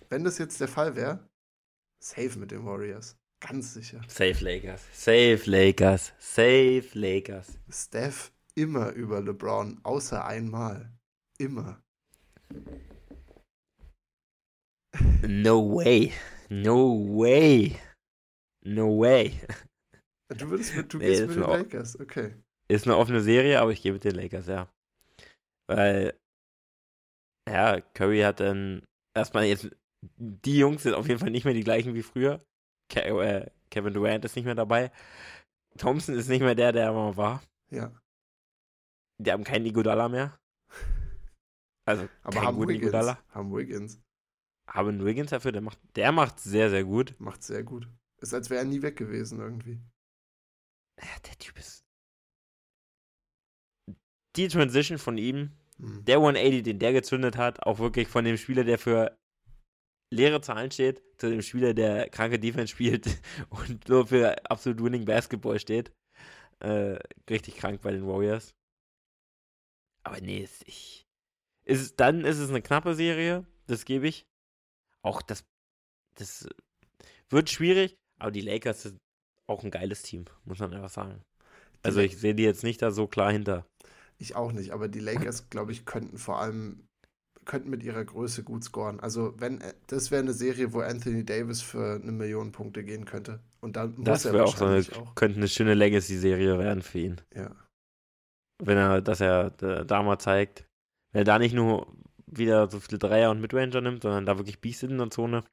[0.09, 1.29] wenn das jetzt der Fall wäre,
[2.03, 3.17] safe mit den Warriors.
[3.41, 4.01] Ganz sicher.
[4.09, 4.83] Safe Lakers.
[4.93, 6.13] Safe Lakers.
[6.19, 7.47] Safe Lakers.
[7.71, 10.93] Steph immer über LeBron, außer einmal.
[11.39, 11.81] Immer.
[15.23, 16.13] No way.
[16.49, 17.79] No way.
[18.63, 19.41] No way.
[20.29, 22.35] Du würdest mit, du Nee, gehst mit den Lakers, okay.
[22.69, 24.69] Ist eine offene Serie, aber ich gehe mit den Lakers, ja.
[25.69, 26.19] Weil,
[27.49, 28.83] ja, Curry hat dann
[29.15, 29.71] erstmal jetzt,
[30.17, 32.41] die Jungs sind auf jeden Fall nicht mehr die gleichen wie früher.
[32.89, 34.91] Ke äh, Kevin Durant ist nicht mehr dabei.
[35.79, 37.43] Thompson ist nicht mehr der, der er mal war.
[37.71, 37.93] Ja.
[39.19, 40.39] Die haben keinen Iguodala mehr.
[41.87, 42.89] Also, Aber keinen haben guten Wiggins.
[42.89, 43.19] Iguodala.
[43.31, 44.01] Haben Wiggins.
[44.71, 47.15] Haben Wiggins dafür, der macht, der macht sehr, sehr gut.
[47.19, 47.89] Macht sehr gut.
[48.21, 49.81] Ist, als wäre er nie weg gewesen irgendwie.
[51.01, 51.85] Ja, der Typ ist.
[54.37, 56.05] Die Transition von ihm, Hm.
[56.05, 59.19] der 180, den der gezündet hat, auch wirklich von dem Spieler, der für
[60.13, 63.07] leere Zahlen steht, zu dem Spieler, der kranke Defense spielt
[63.51, 65.93] und nur für absolut winning Basketball steht.
[66.61, 66.99] Äh,
[67.29, 68.55] richtig krank bei den Warriors.
[70.05, 71.07] Aber nee, ist, ich,
[71.65, 74.27] ist, dann ist es eine knappe Serie, das gebe ich.
[75.03, 75.45] Auch das,
[76.17, 76.49] das
[77.31, 78.99] wird schwierig, aber die Lakers sind
[79.47, 81.23] auch ein geiles Team, muss man einfach sagen.
[81.83, 83.67] Also ich sehe die jetzt nicht da so klar hinter.
[84.19, 86.87] Ich auch nicht, aber die Lakers, glaube ich, könnten vor allem
[87.47, 89.01] könnten mit ihrer Größe gut scoren.
[89.01, 93.07] Also wenn äh, das wäre eine Serie, wo Anthony Davis für eine Million Punkte gehen
[93.07, 93.41] könnte.
[93.61, 95.15] Und dann muss Das er wäre auch so eine, auch.
[95.15, 97.21] könnte eine schöne Legacy-Serie werden für ihn.
[97.35, 97.51] Ja.
[98.63, 100.67] Wenn er, dass er da mal zeigt,
[101.13, 101.93] wenn er da nicht nur
[102.31, 105.45] wieder so viele Dreier und Midranger nimmt, sondern da wirklich Biest in der Zone,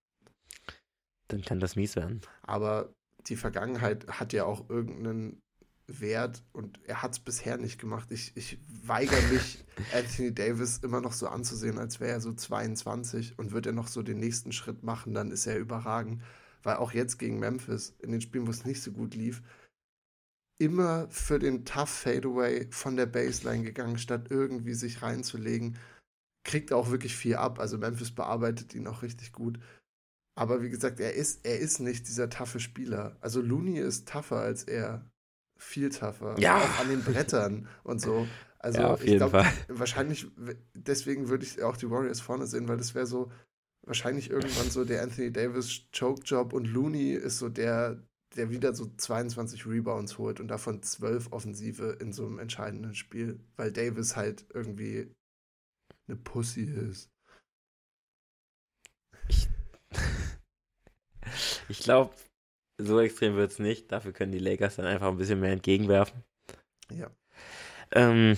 [1.27, 2.21] dann kann das mies werden.
[2.43, 2.93] Aber
[3.27, 5.41] die Vergangenheit hat ja auch irgendeinen
[5.87, 8.11] Wert und er hat es bisher nicht gemacht.
[8.11, 9.63] Ich, ich weigere mich,
[9.93, 13.87] Anthony Davis immer noch so anzusehen, als wäre er so 22 und wird er noch
[13.87, 16.21] so den nächsten Schritt machen, dann ist er überragend.
[16.63, 19.41] Weil auch jetzt gegen Memphis, in den Spielen, wo es nicht so gut lief,
[20.59, 25.77] immer für den Tough Fadeaway von der Baseline gegangen, statt irgendwie sich reinzulegen.
[26.47, 27.59] Kriegt auch wirklich viel ab.
[27.59, 29.59] Also Memphis bearbeitet ihn auch richtig gut.
[30.35, 33.17] Aber wie gesagt, er ist, er ist nicht dieser taffe Spieler.
[33.21, 35.05] Also Looney ist tougher als er.
[35.59, 36.35] Viel tougher.
[36.39, 36.57] Ja.
[36.57, 38.27] Auch an den Brettern und so.
[38.59, 40.27] Also Ja, ich glaube, wahrscheinlich,
[40.73, 43.31] deswegen würde ich auch die Warriors vorne sehen, weil das wäre so,
[43.81, 48.03] wahrscheinlich irgendwann so der Anthony Davis Choke-Job und Looney ist so der,
[48.35, 53.39] der wieder so 22 Rebounds holt und davon 12 Offensive in so einem entscheidenden Spiel,
[53.55, 55.11] weil Davis halt irgendwie
[56.07, 57.11] eine Pussy ist.
[61.69, 62.13] Ich glaube,
[62.77, 63.91] so extrem wird es nicht.
[63.91, 66.23] Dafür können die Lakers dann einfach ein bisschen mehr entgegenwerfen.
[66.91, 67.11] Ja.
[67.91, 68.37] Ähm,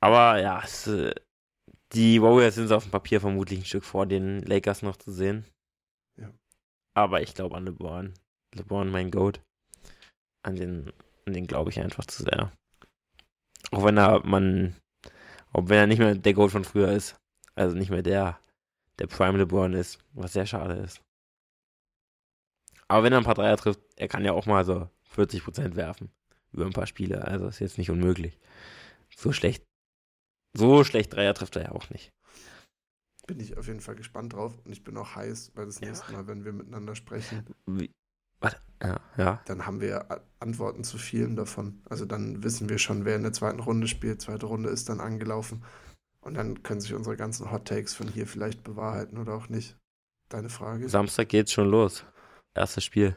[0.00, 0.88] aber ja, es,
[1.92, 5.44] die Warriors sind auf dem Papier vermutlich ein Stück vor den Lakers noch zu sehen.
[6.16, 6.32] Ja.
[6.94, 8.14] Aber ich glaube an LeBron.
[8.54, 9.40] LeBron, mein Goat.
[10.42, 10.92] An den,
[11.26, 12.52] an den glaube ich einfach zu sehr.
[13.72, 14.76] Auch wenn er man,
[15.52, 17.16] auch wenn er nicht mehr der Goat von früher ist.
[17.54, 18.38] Also nicht mehr der,
[18.98, 21.02] der Prime LeBron ist, was sehr schade ist.
[22.88, 26.10] Aber wenn er ein paar Dreier trifft, er kann ja auch mal so 40% werfen.
[26.52, 27.24] Über ein paar Spiele.
[27.24, 28.38] Also ist jetzt nicht unmöglich.
[29.16, 29.64] So schlecht.
[30.56, 32.12] So schlecht Dreier trifft er ja auch nicht.
[33.26, 36.12] bin ich auf jeden Fall gespannt drauf und ich bin auch heiß, weil das nächste
[36.12, 37.92] Mal, wenn wir miteinander sprechen, Wie,
[38.40, 39.40] warte, ja, ja.
[39.46, 40.06] dann haben wir
[40.38, 41.82] Antworten zu vielen davon.
[41.88, 44.22] Also dann wissen wir schon, wer in der zweiten Runde spielt.
[44.22, 45.62] Zweite Runde ist dann angelaufen.
[46.20, 49.76] Und dann können sich unsere ganzen Hot Takes von hier vielleicht bewahrheiten oder auch nicht.
[50.28, 50.88] Deine Frage?
[50.88, 52.04] Samstag geht's schon los.
[52.54, 53.16] Erstes Spiel.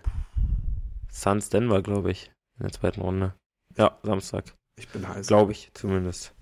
[1.11, 3.35] Suns Denver, glaube ich, in der zweiten Runde.
[3.77, 4.45] Ja, Samstag.
[4.77, 5.27] Ich bin heiß.
[5.27, 6.33] Glaube ich zumindest.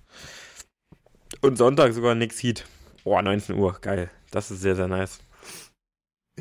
[1.42, 2.66] Und Sonntag sogar Nix Heat.
[3.04, 4.10] Boah, 19 Uhr, geil.
[4.32, 5.20] Das ist sehr, sehr nice.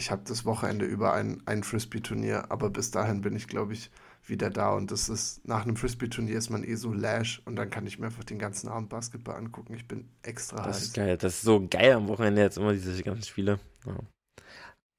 [0.01, 3.91] Ich habe das Wochenende über ein, ein Frisbee-Turnier, aber bis dahin bin ich, glaube ich,
[4.25, 4.75] wieder da.
[4.75, 7.99] Und das ist, nach einem Frisbee-Turnier ist man eh so lash und dann kann ich
[7.99, 9.75] mir einfach den ganzen Abend Basketball angucken.
[9.75, 10.83] Ich bin extra Das heiß.
[10.83, 11.17] ist geil.
[11.19, 13.61] Das ist so geil am Wochenende jetzt immer diese ganzen Spiele.
[13.87, 13.99] Ja.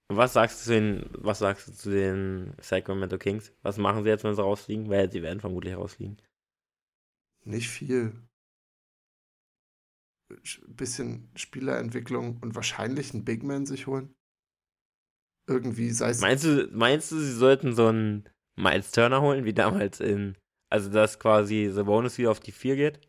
[0.09, 3.51] Was sagst du zu den, was sagst du zu den Sacramento Kings?
[3.63, 4.89] Was machen sie jetzt, wenn sie rausfliegen?
[4.89, 6.21] Weil sie werden vermutlich rausfliegen.
[7.45, 8.13] Nicht viel.
[10.43, 14.13] Sch- Bisschen Spielerentwicklung und wahrscheinlich einen Big Man sich holen.
[15.51, 16.21] Irgendwie sei es.
[16.21, 20.35] Meinst du, meinst du, sie sollten so einen Miles Turner holen, wie damals in,
[20.69, 22.99] also dass quasi The Bonus wieder auf die 4 geht?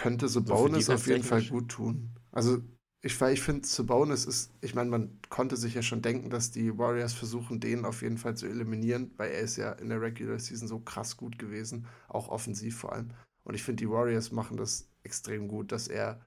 [0.00, 2.10] könnte für Sabonis auf jeden Fall gut tun.
[2.32, 2.58] Also
[3.02, 6.76] ich, ich finde, Sabonis ist, ich meine, man konnte sich ja schon denken, dass die
[6.78, 10.38] Warriors versuchen, den auf jeden Fall zu eliminieren, weil er ist ja in der Regular
[10.38, 13.10] Season so krass gut gewesen, auch offensiv vor allem.
[13.44, 16.24] Und ich finde, die Warriors machen das extrem gut, dass er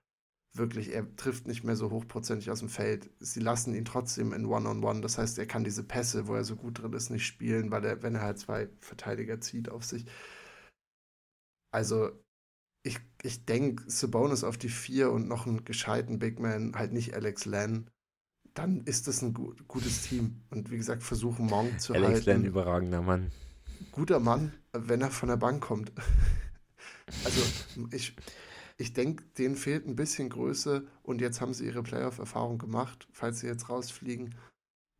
[0.55, 3.09] wirklich, er trifft nicht mehr so hochprozentig aus dem Feld.
[3.19, 5.01] Sie lassen ihn trotzdem in One-on-One.
[5.01, 7.83] Das heißt, er kann diese Pässe, wo er so gut drin ist, nicht spielen, weil
[7.85, 10.05] er, wenn er halt zwei Verteidiger zieht auf sich.
[11.71, 12.11] Also,
[12.85, 17.15] ich, ich denke, Sabonis auf die vier und noch einen gescheiten Big Man, halt nicht
[17.15, 17.89] Alex Len,
[18.53, 20.43] dann ist das ein gut, gutes Team.
[20.51, 22.47] Und wie gesagt, versuchen Monk zu Alex Len, halten.
[22.47, 23.31] überragender Mann.
[23.91, 25.91] Guter Mann, wenn er von der Bank kommt.
[27.23, 27.41] also,
[27.91, 28.15] ich,
[28.77, 33.39] ich denke, denen fehlt ein bisschen Größe und jetzt haben sie ihre Playoff-Erfahrung gemacht, falls
[33.39, 34.35] sie jetzt rausfliegen.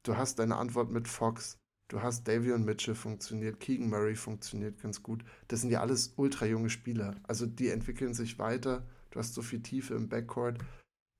[0.03, 1.57] Du hast deine Antwort mit Fox.
[1.89, 5.23] Du hast Davion Mitchell funktioniert, Keegan Murray funktioniert ganz gut.
[5.47, 7.15] Das sind ja alles ultra junge Spieler.
[7.23, 8.87] Also die entwickeln sich weiter.
[9.11, 10.57] Du hast so viel Tiefe im Backcourt,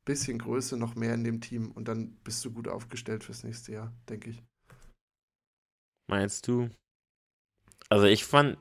[0.06, 3.74] bisschen Größe noch mehr in dem Team und dann bist du gut aufgestellt fürs nächste
[3.74, 4.44] Jahr, denke ich.
[6.10, 6.70] Meinst du?
[7.90, 8.58] Also ich fand,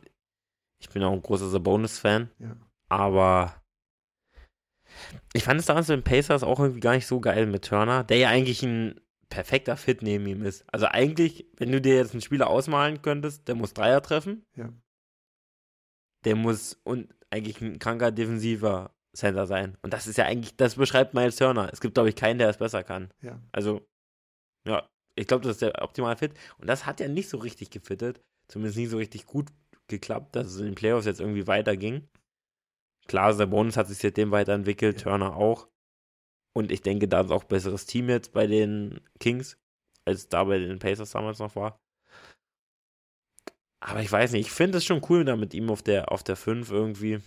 [0.80, 2.56] ich bin auch ein großer Sabonis-Fan, Ja.
[2.88, 3.61] aber
[5.32, 8.04] ich fand es damals mit den Pacers auch irgendwie gar nicht so geil mit Turner,
[8.04, 10.64] der ja eigentlich ein perfekter Fit neben ihm ist.
[10.72, 14.44] Also eigentlich, wenn du dir jetzt einen Spieler ausmalen könntest, der muss Dreier treffen.
[14.56, 14.68] Ja.
[16.24, 19.76] Der muss und eigentlich ein kranker defensiver Center sein.
[19.82, 21.70] Und das ist ja eigentlich, das beschreibt Miles Turner.
[21.72, 23.10] Es gibt, glaube ich, keinen, der es besser kann.
[23.22, 23.40] Ja.
[23.52, 23.86] Also,
[24.66, 26.32] ja, ich glaube, das ist der optimale Fit.
[26.58, 28.22] Und das hat ja nicht so richtig gefittet.
[28.48, 29.48] Zumindest nicht so richtig gut
[29.88, 32.08] geklappt, dass es in den Playoffs jetzt irgendwie weiterging.
[33.08, 35.00] Klar, Sabonis hat sich seitdem weiterentwickelt.
[35.02, 35.68] Turner auch.
[36.54, 39.56] Und ich denke, da ist auch ein besseres Team jetzt bei den Kings,
[40.04, 41.78] als da bei den Pacers damals noch war.
[43.80, 46.22] Aber ich weiß nicht, ich finde es schon cool da mit ihm auf der, auf
[46.22, 47.20] der 5 irgendwie.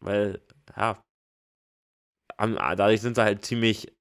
[0.00, 0.42] Weil,
[0.76, 1.00] ja,
[2.36, 3.92] am- dadurch sind sie halt ziemlich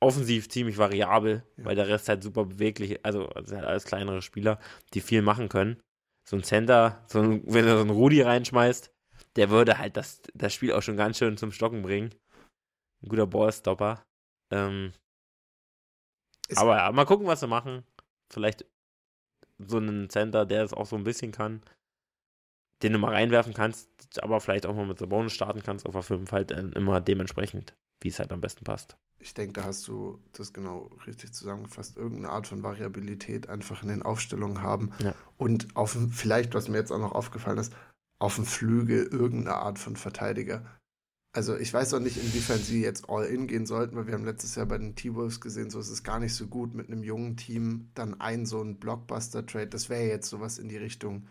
[0.00, 1.64] offensiv ziemlich variabel, Ja.
[1.64, 4.60] weil der Rest halt super beweglich, also sind halt alles kleinere Spieler,
[4.94, 5.80] die viel machen können.
[6.28, 8.92] So ein Center, so ein, wenn er so einen Rudi reinschmeißt,
[9.36, 12.14] der würde halt das, das Spiel auch schon ganz schön zum Stocken bringen.
[13.02, 14.02] Ein guter Ballstopper.
[14.50, 14.92] Ähm,
[16.56, 17.84] aber ja, mal gucken, was sie machen.
[18.32, 18.64] Vielleicht
[19.58, 21.62] so einen Center, der es auch so ein bisschen kann,
[22.82, 23.88] den du mal reinwerfen kannst,
[24.22, 28.08] aber vielleicht auch mal mit Sabonis starten kannst auf der 5 halt immer dementsprechend, wie
[28.08, 28.96] es halt am besten passt.
[29.20, 31.96] Ich denke, da hast du das genau richtig zusammengefasst.
[31.96, 34.92] Irgendeine Art von Variabilität einfach in den Aufstellungen haben.
[35.00, 35.12] Ja.
[35.36, 37.74] Und auf vielleicht, was mir jetzt auch noch aufgefallen ist,
[38.18, 40.64] auf dem Flügel irgendeine Art von Verteidiger.
[41.32, 44.24] Also ich weiß auch nicht, inwiefern sie jetzt all in gehen sollten, weil wir haben
[44.24, 47.02] letztes Jahr bei den T-Wolves gesehen, so ist es gar nicht so gut mit einem
[47.02, 49.68] jungen Team, dann ein so ein Blockbuster-Trade.
[49.68, 51.28] Das wäre jetzt sowas in die Richtung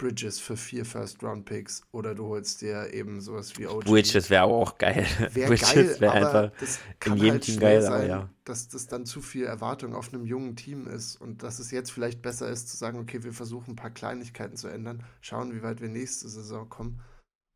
[0.00, 3.84] Bridges für vier First-Round-Picks oder du holst dir eben sowas wie OG.
[3.84, 5.06] Bridges wäre auch geil.
[5.32, 8.30] Wäre Bridges wäre aber einfach das in kann jedem halt Team geil, sein, ja.
[8.44, 11.92] dass das dann zu viel Erwartung auf einem jungen Team ist und dass es jetzt
[11.92, 15.62] vielleicht besser ist zu sagen, okay, wir versuchen ein paar Kleinigkeiten zu ändern, schauen, wie
[15.62, 17.02] weit wir nächste Saison kommen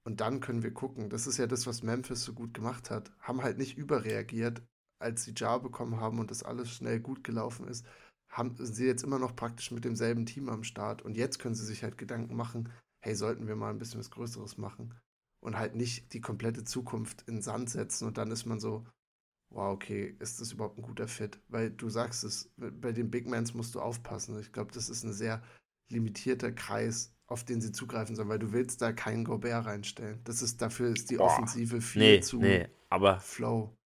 [0.04, 1.08] und dann können wir gucken.
[1.08, 3.10] Das ist ja das, was Memphis so gut gemacht hat.
[3.20, 4.60] Haben halt nicht überreagiert,
[4.98, 7.86] als sie Jar bekommen haben und das alles schnell gut gelaufen ist,
[8.34, 11.64] haben sie jetzt immer noch praktisch mit demselben Team am Start und jetzt können sie
[11.64, 12.70] sich halt Gedanken machen,
[13.00, 14.94] hey, sollten wir mal ein bisschen was Größeres machen
[15.40, 18.86] und halt nicht die komplette Zukunft in den Sand setzen und dann ist man so,
[19.50, 21.38] wow, okay, ist das überhaupt ein guter Fit?
[21.48, 24.38] Weil du sagst es, bei den Big Mans musst du aufpassen.
[24.40, 25.42] Ich glaube, das ist ein sehr
[25.90, 30.20] limitierter Kreis, auf den sie zugreifen sollen, weil du willst da keinen Gobert reinstellen.
[30.24, 33.76] Das ist, dafür ist die Boah, Offensive viel Nee, zu nee, aber flow.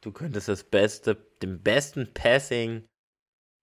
[0.00, 2.84] du könntest das beste, den besten Passing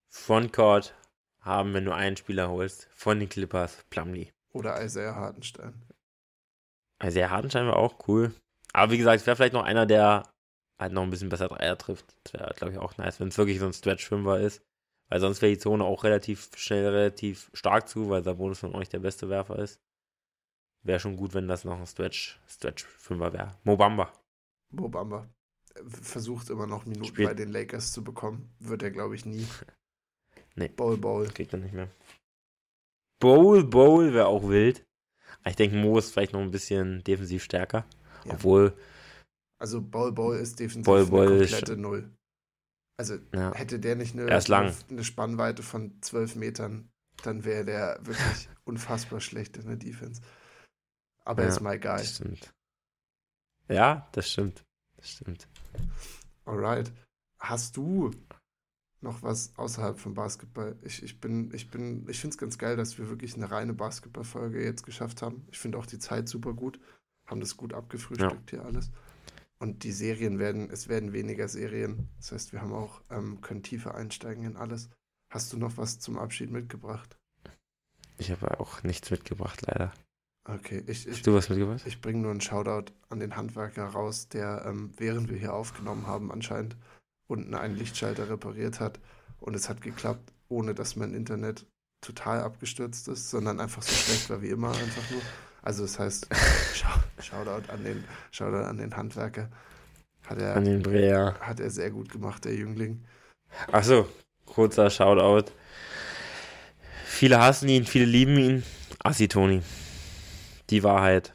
[0.09, 0.95] Frontcourt
[1.41, 4.31] haben, wenn du einen Spieler holst von den Clippers, Plumlee.
[4.53, 5.73] Oder Isaiah Hartenstein.
[7.03, 8.34] Isaiah Hartenstein war auch cool.
[8.73, 10.29] Aber wie gesagt, es wäre vielleicht noch einer, der
[10.79, 12.05] halt noch ein bisschen besser Dreier trifft.
[12.23, 14.61] Das wäre, glaube ich, auch nice, wenn es wirklich so ein Stretch-Fünfer ist.
[15.09, 18.89] Weil sonst wäre die Zone auch relativ schnell, relativ stark zu, weil Sabonis von euch
[18.89, 19.79] der beste Werfer ist.
[20.84, 23.57] Wäre schon gut, wenn das noch ein Stretch, Stretch-Fünfer wäre.
[23.63, 24.11] Mobamba.
[24.71, 25.29] Mobamba.
[25.88, 28.53] Versucht immer noch Minuten Spielt- bei den Lakers zu bekommen.
[28.59, 29.47] Wird er, glaube ich, nie.
[30.57, 30.69] Nee.
[30.69, 31.27] Bowl, Bowl.
[31.27, 31.89] Kriegt er nicht mehr.
[33.19, 34.85] Bowl, Bowl wäre auch wild.
[35.41, 37.85] Aber Ich denke, Mo ist vielleicht noch ein bisschen defensiv stärker.
[38.25, 38.34] Ja.
[38.34, 38.75] Obwohl,
[39.59, 42.11] Also Bowl, Bowl ist defensiv Bol eine Bol ist komplette Null.
[42.99, 43.53] Also ja.
[43.53, 44.25] hätte der nicht eine,
[44.89, 46.89] eine Spannweite von 12 Metern,
[47.23, 50.21] dann wäre der wirklich unfassbar schlecht in der Defense.
[51.23, 51.97] Aber er Ja, ist my guy.
[51.97, 52.53] Das stimmt.
[53.69, 54.63] Ja, das stimmt.
[54.95, 55.47] Das stimmt.
[56.45, 56.91] Alright.
[57.39, 58.11] Hast du
[59.07, 60.75] noch was außerhalb vom Basketball?
[60.84, 63.73] Ich, ich bin, ich bin, ich finde es ganz geil, dass wir wirklich eine reine
[63.73, 65.47] Basketballfolge jetzt geschafft haben.
[65.51, 66.79] Ich finde auch die Zeit super gut.
[67.25, 68.91] Haben das gut abgefrühstückt hier alles.
[69.59, 72.09] Und die Serien werden, es werden weniger Serien.
[72.17, 74.89] Das heißt, wir haben auch, ähm, können tiefer einsteigen in alles.
[75.29, 77.17] Hast du noch was zum Abschied mitgebracht?
[78.17, 79.91] Ich habe auch nichts mitgebracht, leider.
[80.45, 81.81] Okay, ich, ich, Hast du was mitgebracht?
[81.85, 86.07] Ich bringe nur einen Shoutout an den Handwerker raus, der, ähm, während wir hier aufgenommen
[86.07, 86.77] haben, anscheinend
[87.27, 88.99] unten einen Lichtschalter repariert hat.
[89.39, 91.65] Und es hat geklappt, ohne dass mein Internet
[92.01, 95.21] total abgestürzt ist, sondern einfach so schlecht war wie immer, einfach nur.
[95.61, 96.27] Also das heißt,
[96.73, 99.49] Schau- Shoutout an den, Shoutout an den Handwerker.
[100.25, 101.35] Hat An er, den Breer.
[101.39, 103.03] hat er sehr gut gemacht, der Jüngling.
[103.71, 104.07] Achso,
[104.45, 105.51] kurzer Shoutout.
[107.05, 108.63] Viele hassen ihn, viele lieben ihn.
[109.03, 109.61] Assi Toni.
[110.69, 111.33] Die Wahrheit.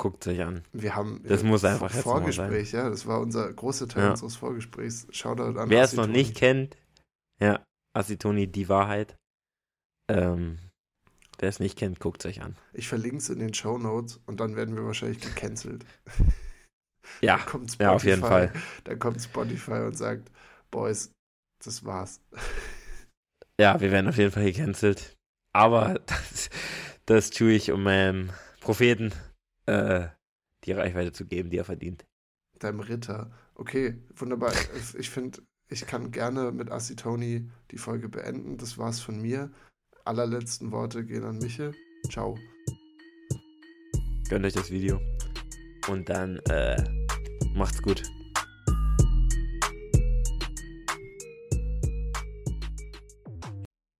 [0.00, 0.64] Guckt sich an.
[0.72, 4.10] Wir haben Das äh, muss einfach jetzt Vorgespräch, ja, das war unser großer Teil Ja.
[4.12, 5.06] unseres Vorgesprächs.
[5.10, 6.78] Shoutout an Wer es noch nicht kennt,
[7.38, 7.62] ja,
[7.92, 9.14] Assi Toni, die Wahrheit.
[10.08, 10.58] Ähm,
[11.38, 12.56] wer es nicht kennt, guckt sich an.
[12.72, 15.84] Ich verlinke es in den Show Notes und dann werden wir wahrscheinlich gecancelt.
[17.20, 18.52] Ja, kommt ja, auf jeden Spotify- Fall.
[18.84, 20.30] Dann kommt Spotify und sagt,
[20.70, 21.10] Boys,
[21.62, 22.20] das war's.
[23.60, 25.16] Ja, wir werden auf jeden Fall gecancelt.
[25.52, 26.48] Aber das,
[27.06, 29.12] das tue ich, um meinem Propheten
[29.66, 30.08] äh,
[30.64, 32.06] die Reichweite zu geben, die er verdient.
[32.58, 33.30] Deinem Ritter.
[33.54, 34.52] Okay, wunderbar.
[34.98, 38.58] Ich finde, ich kann gerne mit Asitoni die Folge beenden.
[38.58, 39.50] Das war's von mir.
[40.04, 41.74] Allerletzten Worte gehen an Michel.
[42.10, 42.36] Ciao.
[44.28, 45.00] Gönnt euch das Video.
[45.88, 46.82] Und dann äh,
[47.54, 48.02] macht's gut.